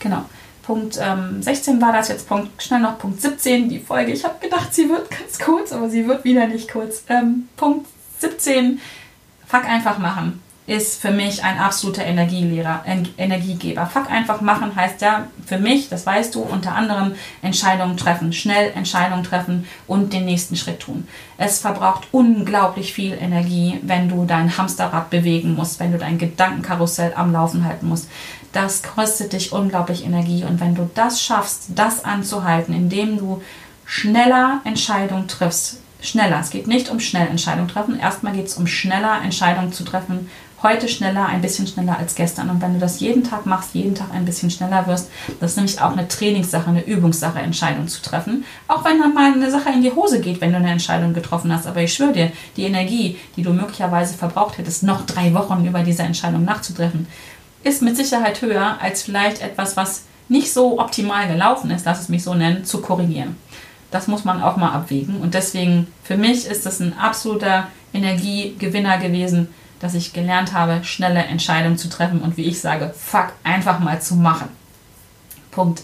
Genau. 0.00 0.24
Punkt 0.62 0.98
ähm, 1.00 1.42
16 1.42 1.80
war 1.80 1.92
das, 1.92 2.08
jetzt 2.08 2.28
Punkt, 2.28 2.62
schnell 2.62 2.80
noch 2.80 2.98
Punkt 2.98 3.20
17, 3.20 3.68
die 3.68 3.78
Folge. 3.78 4.12
Ich 4.12 4.24
habe 4.24 4.38
gedacht, 4.40 4.72
sie 4.74 4.88
wird 4.88 5.10
ganz 5.10 5.38
kurz, 5.38 5.72
aber 5.72 5.88
sie 5.88 6.06
wird 6.06 6.24
wieder 6.24 6.46
nicht 6.46 6.70
kurz. 6.70 7.04
Ähm, 7.08 7.48
Punkt 7.56 7.86
17, 8.18 8.80
fuck 9.46 9.64
einfach 9.64 9.98
machen 9.98 10.40
ist 10.66 11.00
für 11.00 11.10
mich 11.10 11.42
ein 11.42 11.58
absoluter 11.58 12.04
Energielehrer, 12.04 12.84
Energiegeber. 13.18 13.86
Fuck 13.86 14.10
einfach 14.10 14.40
machen 14.40 14.76
heißt 14.76 15.00
ja 15.00 15.26
für 15.44 15.58
mich, 15.58 15.88
das 15.88 16.06
weißt 16.06 16.34
du, 16.36 16.40
unter 16.40 16.76
anderem 16.76 17.14
Entscheidungen 17.42 17.96
treffen, 17.96 18.32
schnell 18.32 18.70
Entscheidungen 18.76 19.24
treffen 19.24 19.66
und 19.88 20.12
den 20.12 20.24
nächsten 20.24 20.54
Schritt 20.54 20.78
tun. 20.78 21.08
Es 21.36 21.58
verbraucht 21.58 22.06
unglaublich 22.12 22.92
viel 22.92 23.14
Energie, 23.14 23.80
wenn 23.82 24.08
du 24.08 24.24
dein 24.24 24.56
Hamsterrad 24.56 25.10
bewegen 25.10 25.54
musst, 25.54 25.80
wenn 25.80 25.90
du 25.90 25.98
dein 25.98 26.18
Gedankenkarussell 26.18 27.12
am 27.16 27.32
Laufen 27.32 27.64
halten 27.64 27.88
musst. 27.88 28.08
Das 28.52 28.84
kostet 28.84 29.32
dich 29.32 29.52
unglaublich 29.52 30.04
Energie 30.04 30.44
und 30.44 30.60
wenn 30.60 30.76
du 30.76 30.88
das 30.94 31.20
schaffst, 31.20 31.70
das 31.74 32.04
anzuhalten, 32.04 32.72
indem 32.72 33.18
du 33.18 33.42
schneller 33.84 34.60
Entscheidungen 34.64 35.26
triffst, 35.26 35.78
schneller. 36.00 36.38
Es 36.40 36.50
geht 36.50 36.66
nicht 36.66 36.90
um 36.90 37.00
schnell 37.00 37.28
Entscheidungen 37.28 37.68
treffen. 37.68 37.98
Erstmal 37.98 38.32
geht 38.32 38.46
es 38.46 38.54
um 38.54 38.66
schneller 38.66 39.22
Entscheidungen 39.22 39.72
zu 39.72 39.84
treffen 39.84 40.28
heute 40.62 40.88
schneller, 40.88 41.26
ein 41.26 41.42
bisschen 41.42 41.66
schneller 41.66 41.98
als 41.98 42.14
gestern. 42.14 42.50
Und 42.50 42.62
wenn 42.62 42.74
du 42.74 42.78
das 42.78 43.00
jeden 43.00 43.24
Tag 43.24 43.46
machst, 43.46 43.74
jeden 43.74 43.94
Tag 43.94 44.08
ein 44.12 44.24
bisschen 44.24 44.50
schneller 44.50 44.86
wirst, 44.86 45.10
das 45.40 45.52
ist 45.52 45.56
nämlich 45.56 45.80
auch 45.80 45.92
eine 45.92 46.08
Trainingssache, 46.08 46.68
eine 46.68 46.84
Übungssache, 46.84 47.40
Entscheidungen 47.40 47.88
zu 47.88 48.02
treffen. 48.02 48.44
Auch 48.68 48.84
wenn 48.84 49.00
dann 49.00 49.14
mal 49.14 49.32
eine 49.32 49.50
Sache 49.50 49.70
in 49.70 49.82
die 49.82 49.92
Hose 49.92 50.20
geht, 50.20 50.40
wenn 50.40 50.52
du 50.52 50.58
eine 50.58 50.70
Entscheidung 50.70 51.14
getroffen 51.14 51.52
hast. 51.52 51.66
Aber 51.66 51.82
ich 51.82 51.92
schwöre 51.92 52.12
dir, 52.12 52.32
die 52.56 52.64
Energie, 52.64 53.18
die 53.36 53.42
du 53.42 53.52
möglicherweise 53.52 54.14
verbraucht 54.14 54.58
hättest, 54.58 54.82
noch 54.82 55.04
drei 55.06 55.34
Wochen 55.34 55.64
über 55.64 55.82
diese 55.82 56.02
Entscheidung 56.02 56.44
nachzutreffen, 56.44 57.06
ist 57.64 57.82
mit 57.82 57.96
Sicherheit 57.96 58.42
höher 58.42 58.78
als 58.80 59.02
vielleicht 59.02 59.42
etwas, 59.42 59.76
was 59.76 60.04
nicht 60.28 60.52
so 60.52 60.80
optimal 60.80 61.28
gelaufen 61.28 61.70
ist, 61.70 61.84
lass 61.84 62.00
es 62.00 62.08
mich 62.08 62.22
so 62.22 62.34
nennen, 62.34 62.64
zu 62.64 62.80
korrigieren. 62.80 63.36
das 63.90 64.08
muss 64.08 64.24
man 64.24 64.42
auch 64.42 64.56
mal 64.56 64.72
abwägen. 64.72 65.20
Und 65.20 65.34
deswegen, 65.34 65.86
für 66.02 66.16
mich 66.16 66.46
ist 66.46 66.64
das 66.64 66.80
ein 66.80 66.96
absoluter 66.98 67.68
Energiegewinner 67.92 68.96
gewesen, 68.96 69.48
dass 69.82 69.94
ich 69.94 70.12
gelernt 70.12 70.54
habe, 70.54 70.84
schnelle 70.84 71.24
Entscheidungen 71.24 71.76
zu 71.76 71.90
treffen 71.90 72.22
und 72.22 72.36
wie 72.36 72.44
ich 72.44 72.60
sage, 72.60 72.94
fuck, 72.96 73.32
einfach 73.42 73.80
mal 73.80 74.00
zu 74.00 74.14
machen. 74.14 74.48
Punkt 75.50 75.82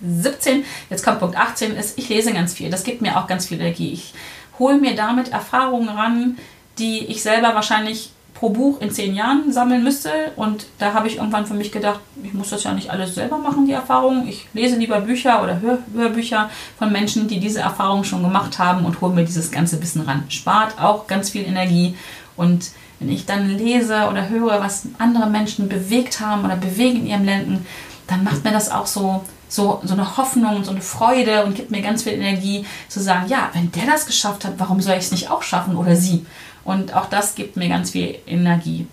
17, 0.00 0.64
jetzt 0.90 1.04
kommt 1.04 1.20
Punkt 1.20 1.36
18, 1.36 1.76
ist, 1.76 1.98
ich 1.98 2.08
lese 2.08 2.32
ganz 2.32 2.54
viel. 2.54 2.70
Das 2.70 2.84
gibt 2.84 3.02
mir 3.02 3.18
auch 3.18 3.26
ganz 3.26 3.46
viel 3.46 3.60
Energie. 3.60 3.92
Ich 3.92 4.14
hole 4.58 4.78
mir 4.78 4.96
damit 4.96 5.28
Erfahrungen 5.28 5.90
ran, 5.90 6.38
die 6.78 7.04
ich 7.06 7.22
selber 7.22 7.54
wahrscheinlich 7.54 8.12
pro 8.32 8.50
Buch 8.50 8.80
in 8.80 8.90
zehn 8.90 9.14
Jahren 9.14 9.52
sammeln 9.52 9.82
müsste. 9.82 10.10
Und 10.36 10.66
da 10.78 10.94
habe 10.94 11.08
ich 11.08 11.16
irgendwann 11.16 11.46
für 11.46 11.54
mich 11.54 11.70
gedacht, 11.70 12.00
ich 12.22 12.32
muss 12.32 12.50
das 12.50 12.64
ja 12.64 12.72
nicht 12.72 12.90
alles 12.90 13.14
selber 13.14 13.36
machen, 13.36 13.66
die 13.66 13.72
Erfahrungen. 13.72 14.26
Ich 14.26 14.46
lese 14.54 14.76
lieber 14.76 15.00
Bücher 15.00 15.42
oder 15.42 15.60
Hör 15.60 15.78
Hörbücher 15.92 16.48
von 16.78 16.90
Menschen, 16.92 17.28
die 17.28 17.40
diese 17.40 17.60
Erfahrungen 17.60 18.04
schon 18.04 18.22
gemacht 18.22 18.58
haben 18.58 18.86
und 18.86 19.00
hole 19.00 19.12
mir 19.12 19.24
dieses 19.24 19.50
ganze 19.50 19.82
Wissen 19.82 20.02
ran. 20.02 20.24
Spart 20.28 20.80
auch 20.80 21.06
ganz 21.06 21.30
viel 21.30 21.44
Energie. 21.44 21.96
Und 22.36 22.70
wenn 23.00 23.10
ich 23.10 23.26
dann 23.26 23.56
lese 23.56 24.08
oder 24.10 24.28
höre, 24.28 24.60
was 24.60 24.88
andere 24.98 25.28
Menschen 25.28 25.68
bewegt 25.68 26.20
haben 26.20 26.44
oder 26.44 26.56
bewegen 26.56 27.00
in 27.00 27.06
ihrem 27.06 27.24
Leben, 27.24 27.66
dann 28.06 28.24
macht 28.24 28.44
mir 28.44 28.52
das 28.52 28.70
auch 28.70 28.86
so, 28.86 29.24
so, 29.48 29.80
so 29.84 29.94
eine 29.94 30.16
Hoffnung 30.16 30.56
und 30.56 30.64
so 30.64 30.72
eine 30.72 30.80
Freude 30.80 31.44
und 31.44 31.54
gibt 31.54 31.70
mir 31.70 31.82
ganz 31.82 32.02
viel 32.02 32.14
Energie 32.14 32.64
zu 32.88 33.00
sagen, 33.00 33.28
ja, 33.28 33.50
wenn 33.52 33.70
der 33.72 33.86
das 33.86 34.06
geschafft 34.06 34.44
hat, 34.44 34.54
warum 34.58 34.80
soll 34.80 34.94
ich 34.94 35.04
es 35.04 35.12
nicht 35.12 35.30
auch 35.30 35.42
schaffen 35.42 35.76
oder 35.76 35.94
sie? 35.94 36.26
Und 36.64 36.94
auch 36.94 37.06
das 37.06 37.34
gibt 37.34 37.56
mir 37.56 37.68
ganz 37.68 37.90
viel 37.90 38.18
Energie. 38.26 38.86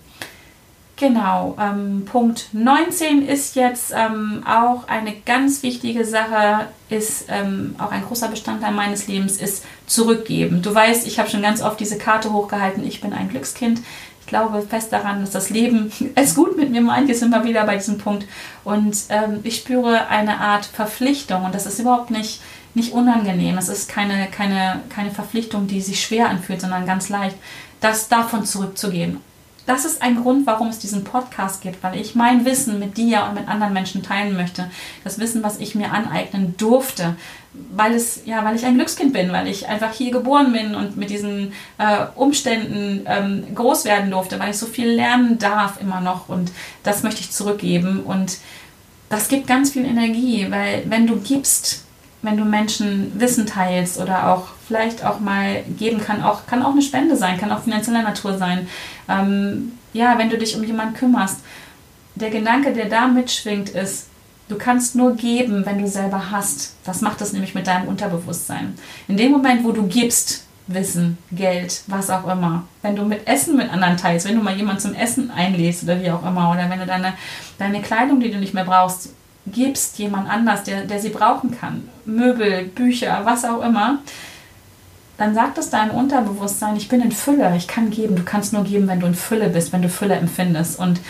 Genau, 0.98 1.56
ähm, 1.60 2.06
Punkt 2.06 2.48
19 2.52 3.28
ist 3.28 3.54
jetzt 3.54 3.92
ähm, 3.94 4.42
auch 4.46 4.88
eine 4.88 5.12
ganz 5.26 5.62
wichtige 5.62 6.06
Sache, 6.06 6.68
ist 6.88 7.26
ähm, 7.28 7.74
auch 7.76 7.90
ein 7.90 8.02
großer 8.02 8.28
Bestandteil 8.28 8.72
meines 8.72 9.06
Lebens, 9.06 9.38
ist 9.38 9.62
zurückgeben. 9.86 10.62
Du 10.62 10.74
weißt, 10.74 11.06
ich 11.06 11.18
habe 11.18 11.28
schon 11.28 11.42
ganz 11.42 11.60
oft 11.60 11.78
diese 11.80 11.98
Karte 11.98 12.32
hochgehalten, 12.32 12.86
ich 12.86 13.02
bin 13.02 13.12
ein 13.12 13.28
Glückskind. 13.28 13.82
Ich 14.22 14.26
glaube 14.26 14.62
fest 14.62 14.90
daran, 14.90 15.20
dass 15.20 15.30
das 15.30 15.50
Leben 15.50 15.92
es 16.14 16.34
gut 16.34 16.56
mit 16.56 16.70
mir 16.70 16.80
meint. 16.80 17.08
Jetzt 17.10 17.20
sind 17.20 17.30
wir 17.30 17.44
wieder 17.44 17.64
bei 17.64 17.76
diesem 17.76 17.98
Punkt. 17.98 18.26
Und 18.64 18.96
ähm, 19.10 19.40
ich 19.42 19.56
spüre 19.56 20.08
eine 20.08 20.40
Art 20.40 20.64
Verpflichtung 20.64 21.44
und 21.44 21.54
das 21.54 21.66
ist 21.66 21.78
überhaupt 21.78 22.10
nicht 22.10 22.40
nicht 22.76 22.92
unangenehm. 22.92 23.56
Es 23.56 23.70
ist 23.70 23.88
keine, 23.88 24.26
keine, 24.30 24.82
keine 24.90 25.10
Verpflichtung, 25.10 25.66
die 25.66 25.80
sich 25.80 26.00
schwer 26.00 26.28
anfühlt, 26.28 26.60
sondern 26.60 26.84
ganz 26.84 27.08
leicht, 27.08 27.36
das 27.80 28.08
davon 28.08 28.44
zurückzugehen. 28.44 29.20
Das 29.66 29.84
ist 29.84 30.00
ein 30.00 30.22
Grund, 30.22 30.46
warum 30.46 30.68
es 30.68 30.78
diesen 30.78 31.02
Podcast 31.02 31.60
gibt, 31.60 31.82
weil 31.82 32.00
ich 32.00 32.14
mein 32.14 32.44
Wissen 32.44 32.78
mit 32.78 32.96
dir 32.96 33.24
und 33.24 33.34
mit 33.34 33.48
anderen 33.48 33.72
Menschen 33.72 34.04
teilen 34.04 34.36
möchte. 34.36 34.70
Das 35.02 35.18
Wissen, 35.18 35.42
was 35.42 35.58
ich 35.58 35.74
mir 35.74 35.92
aneignen 35.92 36.54
durfte, 36.56 37.16
weil 37.72 37.94
es 37.94 38.22
ja, 38.26 38.44
weil 38.44 38.54
ich 38.54 38.64
ein 38.64 38.76
Glückskind 38.76 39.12
bin, 39.12 39.32
weil 39.32 39.48
ich 39.48 39.66
einfach 39.66 39.92
hier 39.92 40.12
geboren 40.12 40.52
bin 40.52 40.76
und 40.76 40.96
mit 40.96 41.10
diesen 41.10 41.52
äh, 41.78 42.06
Umständen 42.14 43.04
ähm, 43.06 43.54
groß 43.56 43.84
werden 43.86 44.12
durfte, 44.12 44.38
weil 44.38 44.50
ich 44.50 44.58
so 44.58 44.66
viel 44.66 44.88
lernen 44.88 45.38
darf 45.38 45.80
immer 45.80 46.00
noch. 46.00 46.28
Und 46.28 46.52
das 46.84 47.02
möchte 47.02 47.22
ich 47.22 47.32
zurückgeben. 47.32 48.04
Und 48.04 48.38
das 49.08 49.26
gibt 49.26 49.48
ganz 49.48 49.72
viel 49.72 49.84
Energie, 49.84 50.46
weil 50.48 50.84
wenn 50.86 51.08
du 51.08 51.16
gibst, 51.16 51.85
wenn 52.26 52.36
du 52.36 52.44
Menschen 52.44 53.18
Wissen 53.18 53.46
teilst 53.46 53.98
oder 53.98 54.32
auch 54.32 54.48
vielleicht 54.66 55.04
auch 55.04 55.20
mal 55.20 55.62
geben 55.78 56.00
kann, 56.00 56.22
auch, 56.22 56.46
kann 56.46 56.62
auch 56.62 56.72
eine 56.72 56.82
Spende 56.82 57.16
sein, 57.16 57.38
kann 57.38 57.52
auch 57.52 57.62
finanzieller 57.62 58.02
Natur 58.02 58.36
sein. 58.36 58.68
Ähm, 59.08 59.72
ja, 59.92 60.18
wenn 60.18 60.28
du 60.28 60.36
dich 60.36 60.56
um 60.56 60.64
jemanden 60.64 60.94
kümmerst. 60.94 61.40
Der 62.16 62.30
Gedanke, 62.30 62.72
der 62.72 62.86
da 62.86 63.06
mitschwingt, 63.06 63.70
ist, 63.70 64.08
du 64.48 64.56
kannst 64.56 64.96
nur 64.96 65.14
geben, 65.14 65.64
wenn 65.64 65.78
du 65.78 65.86
selber 65.86 66.30
hast. 66.30 66.74
Das 66.84 67.00
macht 67.00 67.20
es 67.20 67.32
nämlich 67.32 67.54
mit 67.54 67.66
deinem 67.66 67.88
Unterbewusstsein. 67.88 68.74
In 69.06 69.16
dem 69.16 69.32
Moment, 69.32 69.64
wo 69.64 69.72
du 69.72 69.86
gibst, 69.86 70.44
Wissen, 70.68 71.18
Geld, 71.30 71.82
was 71.86 72.10
auch 72.10 72.26
immer. 72.26 72.64
Wenn 72.82 72.96
du 72.96 73.04
mit 73.04 73.28
Essen 73.28 73.56
mit 73.56 73.70
anderen 73.70 73.96
teilst, 73.96 74.26
wenn 74.26 74.34
du 74.34 74.42
mal 74.42 74.56
jemanden 74.56 74.80
zum 74.80 74.94
Essen 74.94 75.30
einlädst 75.30 75.84
oder 75.84 76.02
wie 76.02 76.10
auch 76.10 76.26
immer, 76.26 76.50
oder 76.50 76.68
wenn 76.68 76.80
du 76.80 76.86
deine, 76.86 77.14
deine 77.58 77.82
Kleidung, 77.82 78.18
die 78.18 78.32
du 78.32 78.38
nicht 78.38 78.52
mehr 78.52 78.64
brauchst, 78.64 79.10
gibst 79.52 79.98
jemand 79.98 80.28
anders, 80.28 80.64
der, 80.64 80.84
der 80.84 81.00
sie 81.00 81.10
brauchen 81.10 81.58
kann, 81.58 81.88
Möbel, 82.04 82.64
Bücher, 82.64 83.20
was 83.24 83.44
auch 83.44 83.62
immer, 83.62 83.98
dann 85.18 85.34
sagt 85.34 85.56
es 85.58 85.70
deinem 85.70 85.92
Unterbewusstsein, 85.92 86.76
ich 86.76 86.88
bin 86.88 87.00
in 87.00 87.12
Fülle, 87.12 87.54
ich 87.56 87.66
kann 87.66 87.90
geben. 87.90 88.16
Du 88.16 88.22
kannst 88.22 88.52
nur 88.52 88.64
geben, 88.64 88.86
wenn 88.86 89.00
du 89.00 89.06
in 89.06 89.14
Fülle 89.14 89.48
bist, 89.48 89.72
wenn 89.72 89.82
du 89.82 89.88
Fülle 89.88 90.14
empfindest. 90.14 90.78
Und 90.78 91.00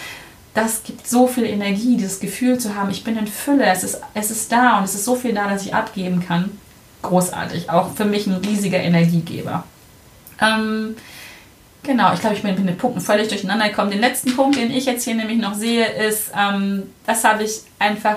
das 0.54 0.84
gibt 0.84 1.06
so 1.06 1.26
viel 1.26 1.44
Energie, 1.44 1.96
dieses 1.96 2.20
Gefühl 2.20 2.58
zu 2.58 2.74
haben, 2.74 2.90
ich 2.90 3.04
bin 3.04 3.16
in 3.16 3.26
Fülle, 3.26 3.66
es 3.66 3.84
ist, 3.84 4.00
es 4.14 4.30
ist 4.30 4.52
da 4.52 4.78
und 4.78 4.84
es 4.84 4.94
ist 4.94 5.04
so 5.04 5.16
viel 5.16 5.34
da, 5.34 5.48
dass 5.48 5.66
ich 5.66 5.74
abgeben 5.74 6.24
kann. 6.26 6.50
Großartig, 7.02 7.68
auch 7.68 7.94
für 7.94 8.04
mich 8.04 8.26
ein 8.26 8.34
riesiger 8.36 8.78
Energiegeber. 8.78 9.64
Ähm, 10.40 10.96
Genau, 11.86 12.12
ich 12.12 12.20
glaube, 12.20 12.34
ich 12.34 12.42
bin 12.42 12.56
mit 12.56 12.68
den 12.68 12.76
Punkten 12.76 13.00
völlig 13.00 13.28
durcheinander 13.28 13.68
gekommen. 13.68 13.92
Den 13.92 14.00
letzten 14.00 14.34
Punkt, 14.34 14.56
den 14.56 14.72
ich 14.72 14.86
jetzt 14.86 15.04
hier 15.04 15.14
nämlich 15.14 15.38
noch 15.38 15.54
sehe, 15.54 15.86
ist, 15.86 16.32
ähm, 16.36 16.82
das 17.06 17.22
habe 17.22 17.44
ich 17.44 17.60
einfach 17.78 18.16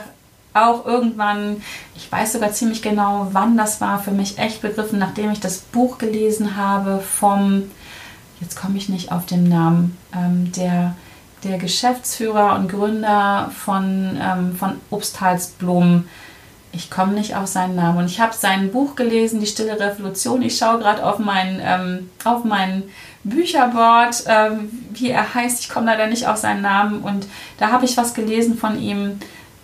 auch 0.56 0.88
irgendwann, 0.88 1.62
ich 1.96 2.12
weiß 2.12 2.34
sogar 2.34 2.52
ziemlich 2.52 2.82
genau, 2.82 3.28
wann 3.32 3.56
das 3.56 3.80
war, 3.80 4.00
für 4.02 4.10
mich 4.10 4.40
echt 4.40 4.64
begriffen, 4.64 4.98
nachdem 4.98 5.30
ich 5.32 5.40
das 5.40 5.60
Buch 5.60 6.00
gelesen 6.00 6.58
habe 6.58 7.00
vom, 7.00 7.70
jetzt 8.42 8.60
komme 8.60 8.76
ich 8.78 8.90
nicht 8.90 9.12
auf 9.12 9.28
den 9.28 9.48
Namen, 9.48 9.96
ähm, 10.16 10.52
der, 10.54 10.96
der 11.44 11.60
Geschäftsführer 11.60 12.56
und 12.56 12.70
Gründer 12.70 13.52
von, 13.56 14.18
ähm, 14.20 14.56
von 14.56 14.78
Obsthalsblumen. 14.90 16.10
Ich 16.72 16.90
komme 16.90 17.14
nicht 17.14 17.36
auf 17.36 17.48
seinen 17.48 17.76
Namen. 17.76 18.00
Und 18.00 18.06
ich 18.06 18.20
habe 18.20 18.34
sein 18.36 18.72
Buch 18.72 18.96
gelesen, 18.96 19.40
Die 19.40 19.48
Stille 19.48 19.80
Revolution. 19.80 20.42
Ich 20.42 20.58
schaue 20.58 20.80
gerade 20.80 21.04
auf 21.04 21.18
meinen, 21.18 21.60
ähm, 21.64 22.10
auf 22.24 22.44
meinen 22.44 22.84
Bücherboard, 23.24 24.24
ähm, 24.28 24.70
wie 24.92 25.10
er 25.10 25.34
heißt. 25.34 25.62
Ich 25.62 25.70
komme 25.70 25.88
leider 25.88 26.08
nicht 26.08 26.28
auf 26.28 26.38
seinen 26.38 26.62
Namen. 26.62 27.02
Und 27.02 27.28
da 27.58 27.72
habe 27.72 27.86
ich 27.86 27.98
was 27.98 28.14
gelesen 28.14 28.58
von 28.58 28.80
ihm. 28.80 29.20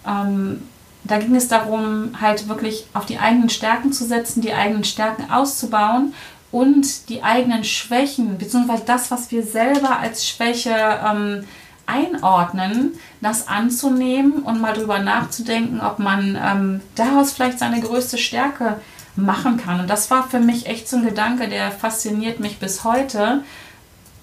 Ähm, 0.05 0.61
da 1.03 1.19
ging 1.19 1.35
es 1.35 1.47
darum, 1.47 2.19
halt 2.19 2.47
wirklich 2.47 2.87
auf 2.93 3.05
die 3.05 3.19
eigenen 3.19 3.49
Stärken 3.49 3.93
zu 3.93 4.05
setzen, 4.05 4.41
die 4.41 4.53
eigenen 4.53 4.83
Stärken 4.83 5.29
auszubauen 5.31 6.13
und 6.51 7.09
die 7.09 7.21
eigenen 7.21 7.63
Schwächen, 7.63 8.37
beziehungsweise 8.37 8.83
das, 8.85 9.11
was 9.11 9.29
wir 9.29 9.43
selber 9.43 9.99
als 9.99 10.27
Schwäche 10.27 10.73
ähm, 11.05 11.43
einordnen, 11.85 12.93
das 13.21 13.47
anzunehmen 13.47 14.41
und 14.43 14.61
mal 14.61 14.73
drüber 14.73 14.99
nachzudenken, 14.99 15.79
ob 15.79 15.99
man 15.99 16.37
ähm, 16.41 16.81
daraus 16.95 17.33
vielleicht 17.33 17.59
seine 17.59 17.81
größte 17.81 18.17
Stärke 18.17 18.79
machen 19.16 19.57
kann. 19.57 19.80
Und 19.80 19.89
das 19.89 20.11
war 20.11 20.28
für 20.28 20.39
mich 20.39 20.66
echt 20.66 20.88
so 20.88 20.97
ein 20.97 21.05
Gedanke, 21.05 21.47
der 21.47 21.72
fasziniert 21.72 22.39
mich 22.39 22.57
bis 22.57 22.84
heute. 22.84 23.43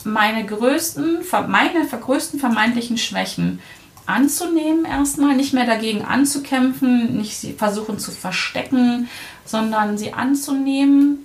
Meine 0.04 0.44
größten, 0.44 1.20
meine 1.48 1.86
größten 1.86 2.40
vermeintlichen 2.40 2.98
Schwächen 2.98 3.60
anzunehmen 4.06 4.84
erstmal, 4.84 5.36
nicht 5.36 5.54
mehr 5.54 5.66
dagegen 5.66 6.04
anzukämpfen, 6.04 7.16
nicht 7.16 7.36
sie 7.36 7.52
versuchen 7.52 7.98
zu 7.98 8.10
verstecken, 8.10 9.08
sondern 9.44 9.96
sie 9.96 10.12
anzunehmen 10.12 11.18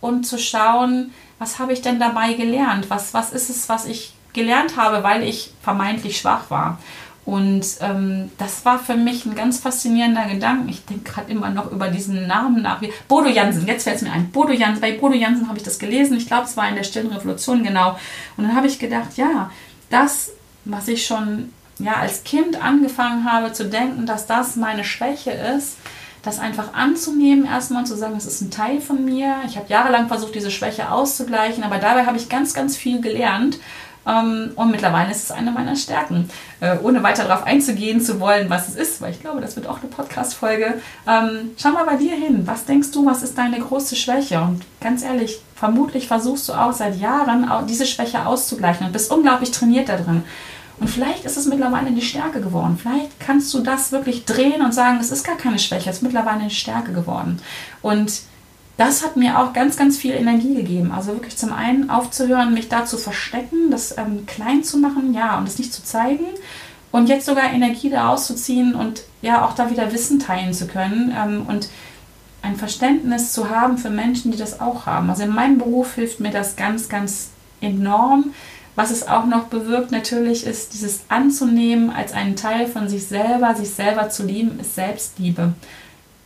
und 0.00 0.26
zu 0.26 0.38
schauen, 0.38 1.12
was 1.38 1.58
habe 1.58 1.72
ich 1.72 1.82
denn 1.82 2.00
dabei 2.00 2.34
gelernt? 2.34 2.90
Was, 2.90 3.14
was 3.14 3.32
ist 3.32 3.48
es, 3.48 3.68
was 3.68 3.86
ich 3.86 4.12
gelernt 4.32 4.76
habe, 4.76 5.02
weil 5.02 5.22
ich 5.22 5.52
vermeintlich 5.62 6.18
schwach 6.18 6.50
war? 6.50 6.78
Und 7.30 7.64
ähm, 7.80 8.28
das 8.38 8.64
war 8.64 8.80
für 8.80 8.96
mich 8.96 9.24
ein 9.24 9.36
ganz 9.36 9.60
faszinierender 9.60 10.24
Gedanke. 10.24 10.68
Ich 10.68 10.84
denke 10.84 11.12
gerade 11.12 11.30
immer 11.30 11.48
noch 11.50 11.70
über 11.70 11.86
diesen 11.86 12.26
Namen 12.26 12.60
nach. 12.60 12.82
Bodo 13.06 13.28
Jansen, 13.28 13.68
jetzt 13.68 13.84
fällt 13.84 13.98
es 13.98 14.02
mir 14.02 14.10
ein. 14.10 14.32
Bodo 14.32 14.52
Jansen, 14.52 14.80
bei 14.80 14.98
Bodo 14.98 15.14
Jansen 15.14 15.46
habe 15.46 15.56
ich 15.56 15.62
das 15.62 15.78
gelesen. 15.78 16.16
Ich 16.16 16.26
glaube, 16.26 16.46
es 16.46 16.56
war 16.56 16.68
in 16.68 16.74
der 16.74 16.82
Stillen 16.82 17.12
Revolution, 17.12 17.62
genau. 17.62 17.96
Und 18.36 18.48
dann 18.48 18.56
habe 18.56 18.66
ich 18.66 18.80
gedacht, 18.80 19.16
ja, 19.16 19.52
das, 19.90 20.32
was 20.64 20.88
ich 20.88 21.06
schon 21.06 21.52
ja, 21.78 21.94
als 21.94 22.24
Kind 22.24 22.60
angefangen 22.60 23.24
habe 23.24 23.52
zu 23.52 23.64
denken, 23.64 24.06
dass 24.06 24.26
das 24.26 24.56
meine 24.56 24.82
Schwäche 24.82 25.30
ist, 25.30 25.76
das 26.22 26.40
einfach 26.40 26.74
anzunehmen, 26.74 27.44
erstmal 27.44 27.86
zu 27.86 27.96
sagen, 27.96 28.16
es 28.16 28.26
ist 28.26 28.40
ein 28.40 28.50
Teil 28.50 28.80
von 28.80 29.04
mir. 29.04 29.36
Ich 29.46 29.56
habe 29.56 29.68
jahrelang 29.68 30.08
versucht, 30.08 30.34
diese 30.34 30.50
Schwäche 30.50 30.90
auszugleichen, 30.90 31.62
aber 31.62 31.78
dabei 31.78 32.06
habe 32.06 32.16
ich 32.16 32.28
ganz, 32.28 32.54
ganz 32.54 32.76
viel 32.76 33.00
gelernt 33.00 33.60
und 34.56 34.70
mittlerweile 34.70 35.10
ist 35.10 35.24
es 35.24 35.30
eine 35.30 35.50
meiner 35.50 35.76
Stärken. 35.76 36.30
Äh, 36.60 36.78
ohne 36.82 37.02
weiter 37.02 37.24
darauf 37.24 37.44
einzugehen 37.44 38.00
zu 38.00 38.18
wollen, 38.18 38.48
was 38.48 38.68
es 38.68 38.76
ist, 38.76 39.00
weil 39.00 39.10
ich 39.12 39.20
glaube, 39.20 39.40
das 39.40 39.56
wird 39.56 39.66
auch 39.66 39.80
eine 39.80 39.88
Podcast-Folge. 39.88 40.80
Ähm, 41.06 41.50
schau 41.56 41.70
mal 41.70 41.84
bei 41.84 41.96
dir 41.96 42.14
hin. 42.14 42.46
Was 42.46 42.64
denkst 42.64 42.90
du, 42.92 43.04
was 43.04 43.22
ist 43.22 43.36
deine 43.36 43.58
große 43.58 43.96
Schwäche? 43.96 44.40
Und 44.40 44.64
ganz 44.80 45.02
ehrlich, 45.02 45.40
vermutlich 45.54 46.08
versuchst 46.08 46.48
du 46.48 46.54
auch 46.54 46.72
seit 46.72 46.98
Jahren 46.98 47.50
diese 47.68 47.86
Schwäche 47.86 48.26
auszugleichen 48.26 48.86
und 48.86 48.92
bist 48.92 49.12
unglaublich 49.12 49.50
trainiert 49.50 49.88
da 49.88 49.96
drin. 49.96 50.24
Und 50.80 50.88
vielleicht 50.88 51.26
ist 51.26 51.36
es 51.36 51.44
mittlerweile 51.44 51.88
eine 51.88 52.00
Stärke 52.00 52.40
geworden. 52.40 52.78
Vielleicht 52.80 53.20
kannst 53.20 53.52
du 53.52 53.60
das 53.60 53.92
wirklich 53.92 54.24
drehen 54.24 54.62
und 54.62 54.72
sagen, 54.72 54.98
es 54.98 55.10
ist 55.10 55.26
gar 55.26 55.36
keine 55.36 55.58
Schwäche, 55.58 55.90
es 55.90 55.96
ist 55.96 56.02
mittlerweile 56.02 56.40
eine 56.40 56.50
Stärke 56.50 56.92
geworden. 56.92 57.38
Und 57.82 58.22
das 58.80 59.04
hat 59.04 59.16
mir 59.16 59.38
auch 59.38 59.52
ganz, 59.52 59.76
ganz 59.76 59.98
viel 59.98 60.12
Energie 60.12 60.54
gegeben. 60.54 60.90
Also 60.90 61.12
wirklich 61.12 61.36
zum 61.36 61.52
einen 61.52 61.90
aufzuhören, 61.90 62.54
mich 62.54 62.70
da 62.70 62.86
zu 62.86 62.96
verstecken, 62.96 63.70
das 63.70 63.98
ähm, 63.98 64.24
klein 64.24 64.64
zu 64.64 64.78
machen, 64.78 65.12
ja, 65.12 65.36
und 65.36 65.46
es 65.46 65.58
nicht 65.58 65.74
zu 65.74 65.84
zeigen. 65.84 66.24
Und 66.90 67.10
jetzt 67.10 67.26
sogar 67.26 67.52
Energie 67.52 67.90
da 67.90 68.08
rauszuziehen 68.08 68.74
und 68.74 69.02
ja 69.20 69.44
auch 69.44 69.54
da 69.54 69.70
wieder 69.70 69.92
Wissen 69.92 70.18
teilen 70.18 70.54
zu 70.54 70.66
können. 70.66 71.14
Ähm, 71.14 71.44
und 71.46 71.68
ein 72.40 72.56
Verständnis 72.56 73.34
zu 73.34 73.50
haben 73.50 73.76
für 73.76 73.90
Menschen, 73.90 74.32
die 74.32 74.38
das 74.38 74.62
auch 74.62 74.86
haben. 74.86 75.10
Also 75.10 75.24
in 75.24 75.34
meinem 75.34 75.58
Beruf 75.58 75.96
hilft 75.96 76.20
mir 76.20 76.30
das 76.30 76.56
ganz, 76.56 76.88
ganz 76.88 77.28
enorm. 77.60 78.32
Was 78.76 78.90
es 78.90 79.06
auch 79.06 79.26
noch 79.26 79.48
bewirkt 79.48 79.92
natürlich 79.92 80.46
ist, 80.46 80.72
dieses 80.72 81.00
anzunehmen 81.10 81.90
als 81.90 82.14
einen 82.14 82.34
Teil 82.34 82.66
von 82.66 82.88
sich 82.88 83.06
selber, 83.06 83.54
sich 83.54 83.68
selber 83.68 84.08
zu 84.08 84.24
lieben, 84.24 84.58
ist 84.58 84.74
Selbstliebe. 84.74 85.52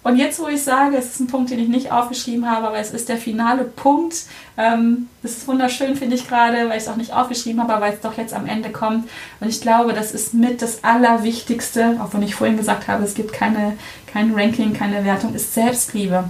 Und 0.04 0.18
jetzt, 0.18 0.38
wo 0.38 0.48
ich 0.48 0.62
sage, 0.62 0.98
es 0.98 1.06
ist 1.06 1.20
ein 1.20 1.28
Punkt, 1.28 1.50
den 1.50 1.58
ich 1.58 1.68
nicht 1.68 1.90
aufgeschrieben 1.90 2.48
habe, 2.48 2.66
aber 2.68 2.78
es 2.78 2.90
ist 2.90 3.08
der 3.08 3.16
finale 3.16 3.64
Punkt. 3.64 4.24
Ähm, 4.58 5.08
das 5.22 5.32
ist 5.32 5.48
wunderschön, 5.48 5.96
finde 5.96 6.14
ich 6.14 6.28
gerade, 6.28 6.68
weil 6.68 6.76
ich 6.76 6.84
es 6.84 6.88
auch 6.88 6.96
nicht 6.96 7.14
aufgeschrieben 7.14 7.62
habe, 7.62 7.80
weil 7.80 7.94
es 7.94 8.00
doch 8.02 8.18
jetzt 8.18 8.34
am 8.34 8.46
Ende 8.46 8.68
kommt. 8.68 9.08
Und 9.40 9.48
ich 9.48 9.62
glaube, 9.62 9.94
das 9.94 10.12
ist 10.12 10.34
mit 10.34 10.60
das 10.60 10.84
Allerwichtigste, 10.84 11.98
auch 12.02 12.12
wenn 12.12 12.22
ich 12.22 12.34
vorhin 12.34 12.58
gesagt 12.58 12.86
habe, 12.86 13.02
es 13.02 13.14
gibt 13.14 13.32
keine, 13.32 13.78
kein 14.06 14.34
Ranking, 14.34 14.74
keine 14.74 15.06
Wertung, 15.06 15.34
ist 15.34 15.54
Selbstliebe. 15.54 16.28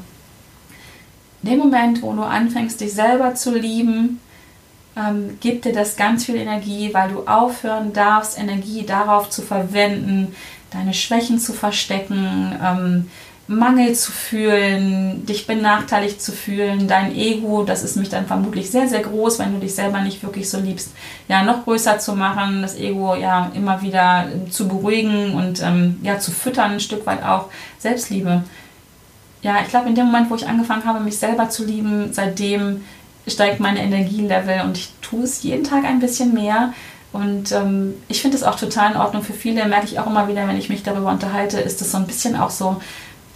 In 1.43 1.51
dem 1.51 1.59
Moment, 1.59 2.01
wo 2.01 2.13
du 2.13 2.23
anfängst, 2.23 2.81
dich 2.81 2.93
selber 2.93 3.35
zu 3.35 3.53
lieben, 3.59 4.21
ähm, 4.97 5.37
gibt 5.41 5.65
dir 5.65 5.73
das 5.73 5.97
ganz 5.97 6.25
viel 6.25 6.37
Energie, 6.37 6.95
weil 6.95 7.11
du 7.11 7.27
aufhören 7.27 7.93
darfst, 7.93 8.39
Energie 8.39 8.87
darauf 8.87 9.31
zu 9.31 9.43
verwenden, 9.43 10.33
deine 10.71 10.95
Schwächen 10.95 11.41
zu 11.41 11.53
verstecken, 11.53 12.57
ähm, 12.63 13.11
Mangel 13.47 13.95
zu 13.95 14.11
fühlen, 14.11 15.27
dich 15.27 15.47
benachteiligt 15.47 16.23
zu 16.23 16.33
fühlen, 16.33 16.89
dein 16.89 17.15
Ego, 17.15 17.63
das 17.63 17.85
ist 17.85 17.97
mich 17.97 18.09
dann 18.09 18.27
vermutlich 18.27 18.71
sehr, 18.71 18.89
sehr 18.89 19.03
groß, 19.03 19.39
wenn 19.39 19.53
du 19.53 19.61
dich 19.61 19.75
selber 19.75 20.01
nicht 20.01 20.23
wirklich 20.23 20.49
so 20.49 20.59
liebst, 20.59 20.93
ja, 21.29 21.43
noch 21.43 21.65
größer 21.65 21.99
zu 21.99 22.15
machen, 22.15 22.63
das 22.63 22.77
Ego 22.77 23.15
ja 23.15 23.51
immer 23.55 23.83
wieder 23.83 24.29
zu 24.51 24.67
beruhigen 24.67 25.35
und 25.35 25.63
ähm, 25.63 25.99
ja, 26.03 26.19
zu 26.19 26.31
füttern, 26.31 26.73
ein 26.73 26.81
Stück 26.81 27.05
weit 27.05 27.23
auch 27.23 27.51
Selbstliebe. 27.79 28.45
Ja, 29.43 29.57
ich 29.61 29.69
glaube, 29.69 29.91
in 29.91 29.95
dem 29.95 30.07
Moment, 30.07 30.31
wo 30.31 30.37
ich 30.37 30.49
angefangen 30.49 30.87
habe, 30.87 31.01
mich 31.01 31.19
selber 31.19 31.51
zu 31.51 31.67
lieben, 31.67 32.15
seitdem 32.15 32.83
steigt 33.27 33.61
mein 33.61 33.77
Energielevel 33.77 34.63
und 34.63 34.79
ich 34.79 34.91
tue 35.03 35.25
es 35.25 35.43
jeden 35.43 35.65
Tag 35.65 35.85
ein 35.85 36.01
bisschen 36.01 36.33
mehr. 36.33 36.73
Und 37.13 37.53
ähm, 37.53 37.95
ich 38.09 38.23
finde 38.23 38.37
es 38.37 38.43
auch 38.43 38.59
total 38.59 38.93
in 38.93 38.97
Ordnung. 38.97 39.23
Für 39.23 39.35
viele 39.35 39.67
merke 39.67 39.87
ich 39.87 40.01
auch 40.01 40.07
immer 40.07 40.27
wieder, 40.29 40.49
wenn 40.49 40.59
ich 40.59 40.69
mich 40.69 40.83
darüber 40.83 41.11
unterhalte, 41.11 41.61
ist 41.61 41.81
das 41.81 41.93
so 41.93 41.99
ein 41.99 42.07
bisschen 42.07 42.35
auch 42.35 42.51
so, 42.51 42.81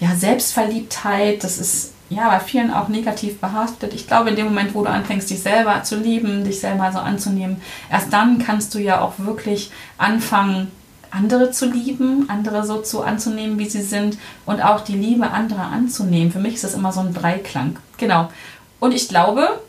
ja, 0.00 0.14
Selbstverliebtheit, 0.14 1.42
das 1.42 1.58
ist 1.58 1.92
ja 2.10 2.28
bei 2.28 2.40
vielen 2.40 2.72
auch 2.72 2.88
negativ 2.88 3.38
behaftet. 3.38 3.92
Ich 3.94 4.06
glaube, 4.06 4.30
in 4.30 4.36
dem 4.36 4.46
Moment, 4.46 4.74
wo 4.74 4.82
du 4.82 4.90
anfängst, 4.90 5.28
dich 5.28 5.40
selber 5.40 5.82
zu 5.82 5.96
lieben, 5.96 6.44
dich 6.44 6.60
selber 6.60 6.90
so 6.92 6.98
anzunehmen, 6.98 7.60
erst 7.90 8.12
dann 8.12 8.38
kannst 8.38 8.74
du 8.74 8.78
ja 8.78 9.00
auch 9.00 9.14
wirklich 9.18 9.70
anfangen, 9.98 10.70
andere 11.10 11.50
zu 11.50 11.70
lieben, 11.70 12.28
andere 12.28 12.66
so 12.66 12.82
zu 12.82 13.02
anzunehmen, 13.02 13.58
wie 13.58 13.68
sie 13.68 13.82
sind 13.82 14.18
und 14.46 14.62
auch 14.62 14.82
die 14.82 14.96
Liebe 14.96 15.30
anderer 15.30 15.66
anzunehmen. 15.66 16.32
Für 16.32 16.38
mich 16.38 16.54
ist 16.54 16.64
das 16.64 16.74
immer 16.74 16.92
so 16.92 17.00
ein 17.00 17.14
Dreiklang. 17.14 17.78
Genau. 17.96 18.30
Und 18.78 18.92
ich 18.92 19.08
glaube, 19.08 19.60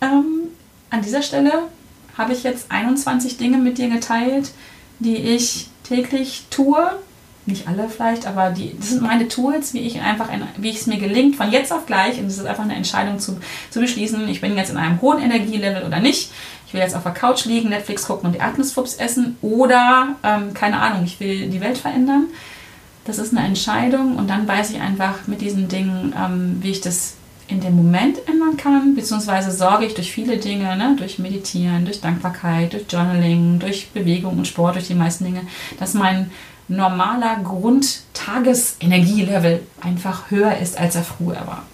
ähm, 0.00 0.48
an 0.90 1.02
dieser 1.02 1.22
Stelle 1.22 1.64
habe 2.16 2.32
ich 2.32 2.42
jetzt 2.42 2.70
21 2.70 3.36
Dinge 3.36 3.58
mit 3.58 3.78
dir 3.78 3.88
geteilt, 3.88 4.52
die 4.98 5.16
ich 5.16 5.68
täglich 5.84 6.46
tue, 6.50 6.90
nicht 7.48 7.66
alle 7.66 7.88
vielleicht, 7.88 8.26
aber 8.26 8.50
die, 8.50 8.76
das 8.78 8.90
sind 8.90 9.02
meine 9.02 9.26
Tools, 9.26 9.74
wie 9.74 9.80
ich 9.80 10.00
einfach, 10.00 10.28
ein, 10.28 10.46
wie 10.56 10.70
es 10.70 10.86
mir 10.86 10.98
gelingt, 10.98 11.36
von 11.36 11.50
jetzt 11.50 11.72
auf 11.72 11.86
gleich, 11.86 12.18
und 12.18 12.26
es 12.26 12.38
ist 12.38 12.46
einfach 12.46 12.64
eine 12.64 12.76
Entscheidung 12.76 13.18
zu, 13.18 13.40
zu 13.70 13.80
beschließen, 13.80 14.28
ich 14.28 14.40
bin 14.40 14.56
jetzt 14.56 14.70
in 14.70 14.76
einem 14.76 15.00
hohen 15.00 15.20
Energielevel 15.20 15.84
oder 15.84 16.00
nicht. 16.00 16.30
Ich 16.66 16.74
will 16.74 16.82
jetzt 16.82 16.94
auf 16.94 17.02
der 17.02 17.12
Couch 17.12 17.46
liegen, 17.46 17.70
Netflix 17.70 18.06
gucken 18.06 18.26
und 18.26 18.34
die 18.34 18.40
Erdnussflups 18.40 18.96
essen 18.96 19.38
oder, 19.40 20.16
ähm, 20.22 20.52
keine 20.52 20.80
Ahnung, 20.80 21.04
ich 21.04 21.18
will 21.18 21.48
die 21.48 21.62
Welt 21.62 21.78
verändern. 21.78 22.26
Das 23.06 23.18
ist 23.18 23.34
eine 23.34 23.46
Entscheidung 23.46 24.16
und 24.16 24.28
dann 24.28 24.46
weiß 24.46 24.70
ich 24.70 24.80
einfach 24.80 25.26
mit 25.26 25.40
diesen 25.40 25.68
Dingen, 25.68 26.14
ähm, 26.14 26.58
wie 26.60 26.70
ich 26.70 26.82
das 26.82 27.14
in 27.48 27.60
dem 27.60 27.74
Moment 27.74 28.18
ändern 28.28 28.58
kann, 28.58 28.94
beziehungsweise 28.94 29.50
sorge 29.50 29.86
ich 29.86 29.94
durch 29.94 30.12
viele 30.12 30.36
Dinge, 30.36 30.76
ne, 30.76 30.94
durch 30.98 31.18
Meditieren, 31.18 31.86
durch 31.86 32.02
Dankbarkeit, 32.02 32.74
durch 32.74 32.84
Journaling, 32.90 33.58
durch 33.58 33.88
Bewegung 33.88 34.36
und 34.36 34.46
Sport, 34.46 34.74
durch 34.74 34.88
die 34.88 34.94
meisten 34.94 35.24
Dinge, 35.24 35.42
dass 35.80 35.94
mein 35.94 36.30
normaler 36.68 37.40
Grundtagesenergielevel 37.42 39.66
einfach 39.80 40.30
höher 40.30 40.56
ist, 40.58 40.78
als 40.78 40.94
er 40.94 41.02
früher 41.02 41.44
war. 41.46 41.64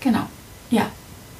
Genau, 0.00 0.26
ja. 0.70 0.86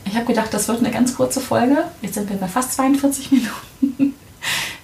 Ich 0.05 0.15
habe 0.15 0.27
gedacht, 0.27 0.55
das 0.55 0.69
wird 0.69 0.79
eine 0.79 0.93
ganz 0.93 1.17
kurze 1.17 1.41
Folge. 1.41 1.83
Jetzt 2.01 2.15
sind 2.15 2.31
wir 2.31 2.37
bei 2.37 2.47
fast 2.47 2.75
42 2.75 3.33
Minuten. 3.33 4.15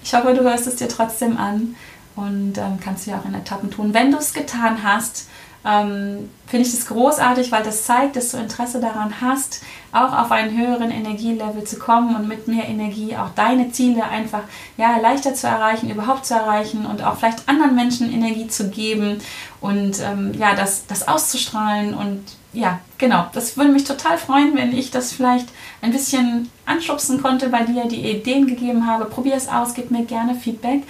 Ich 0.02 0.12
hoffe, 0.14 0.34
du 0.34 0.42
hörst 0.42 0.66
es 0.66 0.74
dir 0.76 0.88
trotzdem 0.88 1.36
an 1.36 1.76
und 2.16 2.58
ähm, 2.58 2.80
kannst 2.82 3.06
ja 3.06 3.18
auch 3.18 3.24
in 3.24 3.34
Etappen 3.34 3.70
tun. 3.70 3.94
Wenn 3.94 4.10
du 4.10 4.18
es 4.18 4.34
getan 4.34 4.82
hast, 4.82 5.28
ähm, 5.64 6.28
finde 6.46 6.66
ich 6.66 6.74
das 6.74 6.86
großartig, 6.86 7.52
weil 7.52 7.62
das 7.62 7.84
zeigt, 7.84 8.16
dass 8.16 8.32
du 8.32 8.38
Interesse 8.38 8.80
daran 8.80 9.20
hast, 9.20 9.62
auch 9.92 10.12
auf 10.12 10.32
einen 10.32 10.56
höheren 10.56 10.90
Energielevel 10.90 11.64
zu 11.64 11.78
kommen 11.78 12.16
und 12.16 12.26
mit 12.26 12.48
mehr 12.48 12.68
Energie 12.68 13.16
auch 13.16 13.30
deine 13.34 13.70
Ziele 13.70 14.04
einfach 14.04 14.42
ja, 14.76 14.98
leichter 14.98 15.34
zu 15.34 15.46
erreichen, 15.46 15.90
überhaupt 15.90 16.26
zu 16.26 16.34
erreichen 16.34 16.86
und 16.86 17.04
auch 17.04 17.16
vielleicht 17.16 17.48
anderen 17.48 17.74
Menschen 17.74 18.12
Energie 18.12 18.48
zu 18.48 18.70
geben 18.70 19.18
und 19.60 20.00
ähm, 20.00 20.32
ja, 20.38 20.54
das, 20.54 20.86
das 20.86 21.06
auszustrahlen 21.06 21.94
und 21.94 22.22
ja, 22.54 22.80
genau, 22.98 23.26
das 23.32 23.56
würde 23.56 23.72
mich 23.72 23.84
total 23.84 24.18
freuen, 24.18 24.54
wenn 24.56 24.76
ich 24.76 24.90
das 24.90 25.12
vielleicht 25.12 25.48
ein 25.80 25.90
bisschen 25.90 26.50
anschubsen 26.66 27.22
konnte 27.22 27.48
bei 27.48 27.62
dir, 27.62 27.86
die 27.86 28.10
Ideen 28.10 28.46
gegeben 28.46 28.86
habe. 28.86 29.06
Probier 29.06 29.34
es 29.36 29.48
aus, 29.48 29.72
gib 29.72 29.90
mir 29.90 30.04
gerne 30.04 30.34
Feedback. 30.34 30.82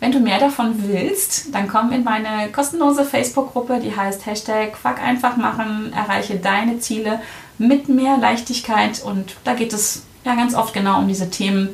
Wenn 0.00 0.12
du 0.12 0.20
mehr 0.20 0.38
davon 0.38 0.74
willst, 0.86 1.52
dann 1.52 1.66
komm 1.66 1.90
in 1.90 2.04
meine 2.04 2.52
kostenlose 2.52 3.04
Facebook-Gruppe, 3.04 3.80
die 3.80 3.96
heißt 3.96 4.26
Hashtag 4.26 4.76
Fuck 4.76 5.02
einfach 5.02 5.36
machen, 5.36 5.92
erreiche 5.92 6.36
deine 6.36 6.78
Ziele 6.78 7.20
mit 7.58 7.88
mehr 7.88 8.16
Leichtigkeit 8.16 9.02
und 9.02 9.36
da 9.42 9.54
geht 9.54 9.72
es 9.72 10.04
ja 10.24 10.36
ganz 10.36 10.54
oft 10.54 10.72
genau 10.72 10.98
um 10.98 11.08
diese 11.08 11.30
Themen 11.30 11.70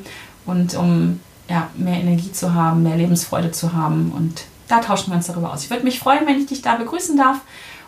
und 0.47 0.75
um 0.75 1.19
ja, 1.47 1.69
mehr 1.75 1.99
Energie 1.99 2.31
zu 2.31 2.55
haben, 2.55 2.81
mehr 2.81 2.97
Lebensfreude 2.97 3.51
zu 3.51 3.73
haben 3.73 4.11
und 4.15 4.45
da 4.67 4.79
tauschen 4.79 5.11
wir 5.11 5.17
uns 5.17 5.27
darüber 5.27 5.53
aus. 5.53 5.63
Ich 5.63 5.69
würde 5.69 5.83
mich 5.83 5.99
freuen, 5.99 6.25
wenn 6.25 6.39
ich 6.39 6.47
dich 6.47 6.63
da 6.63 6.75
begrüßen 6.75 7.15
darf 7.17 7.41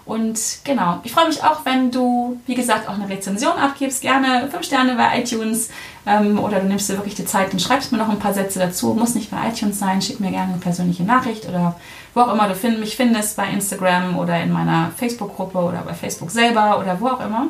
und 0.07 0.39
genau, 0.63 1.01
ich 1.03 1.11
freue 1.11 1.27
mich 1.27 1.43
auch, 1.43 1.65
wenn 1.65 1.91
du, 1.91 2.39
wie 2.45 2.55
gesagt, 2.55 2.87
auch 2.87 2.93
eine 2.93 3.09
Rezension 3.09 3.57
abgibst. 3.57 4.01
Gerne 4.01 4.47
5 4.49 4.65
Sterne 4.65 4.95
bei 4.95 5.19
iTunes 5.19 5.69
ähm, 6.05 6.39
oder 6.39 6.61
du 6.61 6.67
nimmst 6.67 6.89
dir 6.89 6.93
wirklich 6.93 7.15
die 7.15 7.25
Zeit 7.25 7.51
und 7.51 7.61
schreibst 7.61 7.91
mir 7.91 7.97
noch 7.97 8.07
ein 8.07 8.19
paar 8.19 8.33
Sätze 8.33 8.57
dazu. 8.57 8.93
Muss 8.93 9.15
nicht 9.15 9.31
bei 9.31 9.49
iTunes 9.49 9.79
sein. 9.79 10.01
Schick 10.01 10.21
mir 10.21 10.31
gerne 10.31 10.53
eine 10.53 10.61
persönliche 10.61 11.03
Nachricht 11.03 11.47
oder 11.47 11.75
wo 12.13 12.21
auch 12.21 12.33
immer 12.33 12.47
du 12.47 12.69
mich 12.79 12.95
findest, 12.95 13.35
bei 13.35 13.49
Instagram 13.49 14.17
oder 14.17 14.41
in 14.41 14.51
meiner 14.51 14.91
Facebook-Gruppe 14.97 15.59
oder 15.59 15.81
bei 15.81 15.93
Facebook 15.93 16.31
selber 16.31 16.79
oder 16.79 16.99
wo 17.01 17.07
auch 17.07 17.23
immer. 17.23 17.47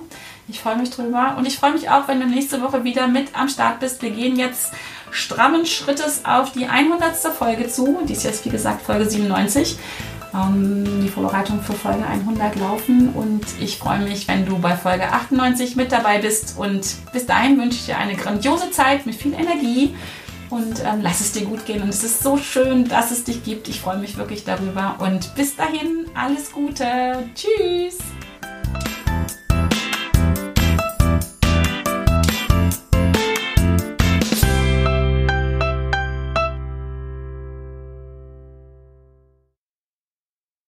Ich 0.50 0.60
freue 0.60 0.78
mich 0.78 0.90
drüber 0.90 1.36
und 1.38 1.46
ich 1.46 1.58
freue 1.58 1.74
mich 1.74 1.90
auch, 1.90 2.08
wenn 2.08 2.20
du 2.20 2.26
nächste 2.26 2.62
Woche 2.62 2.84
wieder 2.84 3.08
mit 3.08 3.38
am 3.38 3.50
Start 3.50 3.80
bist. 3.80 4.02
Wir 4.02 4.12
gehen 4.12 4.36
jetzt 4.36 4.74
strammen 5.12 5.66
Schrittes 5.66 6.26
auf 6.26 6.54
die 6.54 6.66
100. 6.66 7.16
Folge 7.38 7.68
zu. 7.68 8.00
Die 8.08 8.14
ist 8.14 8.24
jetzt, 8.24 8.46
wie 8.46 8.50
gesagt, 8.50 8.82
Folge 8.82 9.10
97 9.10 9.78
ähm, 9.78 10.17
die 11.02 11.10
Vorbereitung 11.10 11.62
für 11.62 11.74
Folge 11.74 12.06
100 12.06 12.56
laufen 12.58 13.10
und 13.10 13.46
ich 13.60 13.78
freue 13.78 14.00
mich, 14.00 14.28
wenn 14.28 14.46
du 14.46 14.60
bei 14.60 14.76
Folge 14.76 15.12
98 15.12 15.76
mit 15.76 15.92
dabei 15.92 16.20
bist 16.20 16.56
und 16.58 16.98
bis 17.12 17.26
dahin 17.26 17.60
wünsche 17.60 17.78
ich 17.78 17.86
dir 17.86 17.98
eine 17.98 18.16
grandiose 18.16 18.72
Zeit 18.72 19.06
mit 19.06 19.16
viel 19.16 19.34
Energie 19.34 19.96
und 20.50 20.82
ähm, 20.86 21.00
lass 21.02 21.22
es 21.22 21.32
dir 21.32 21.46
gut 21.46 21.66
gehen 21.66 21.82
und 21.82 21.90
es 21.90 22.04
ist 22.04 22.24
so 22.24 22.38
schön, 22.38 22.88
dass 22.88 23.12
es 23.12 23.24
dich 23.24 23.44
gibt. 23.44 23.68
Ich 23.68 23.82
freue 23.82 23.98
mich 23.98 24.18
wirklich 24.18 24.44
darüber 24.44 24.96
und 25.00 25.34
bis 25.36 25.56
dahin 25.56 26.06
alles 26.14 26.52
Gute. 26.52 27.30
Tschüss. 27.36 27.98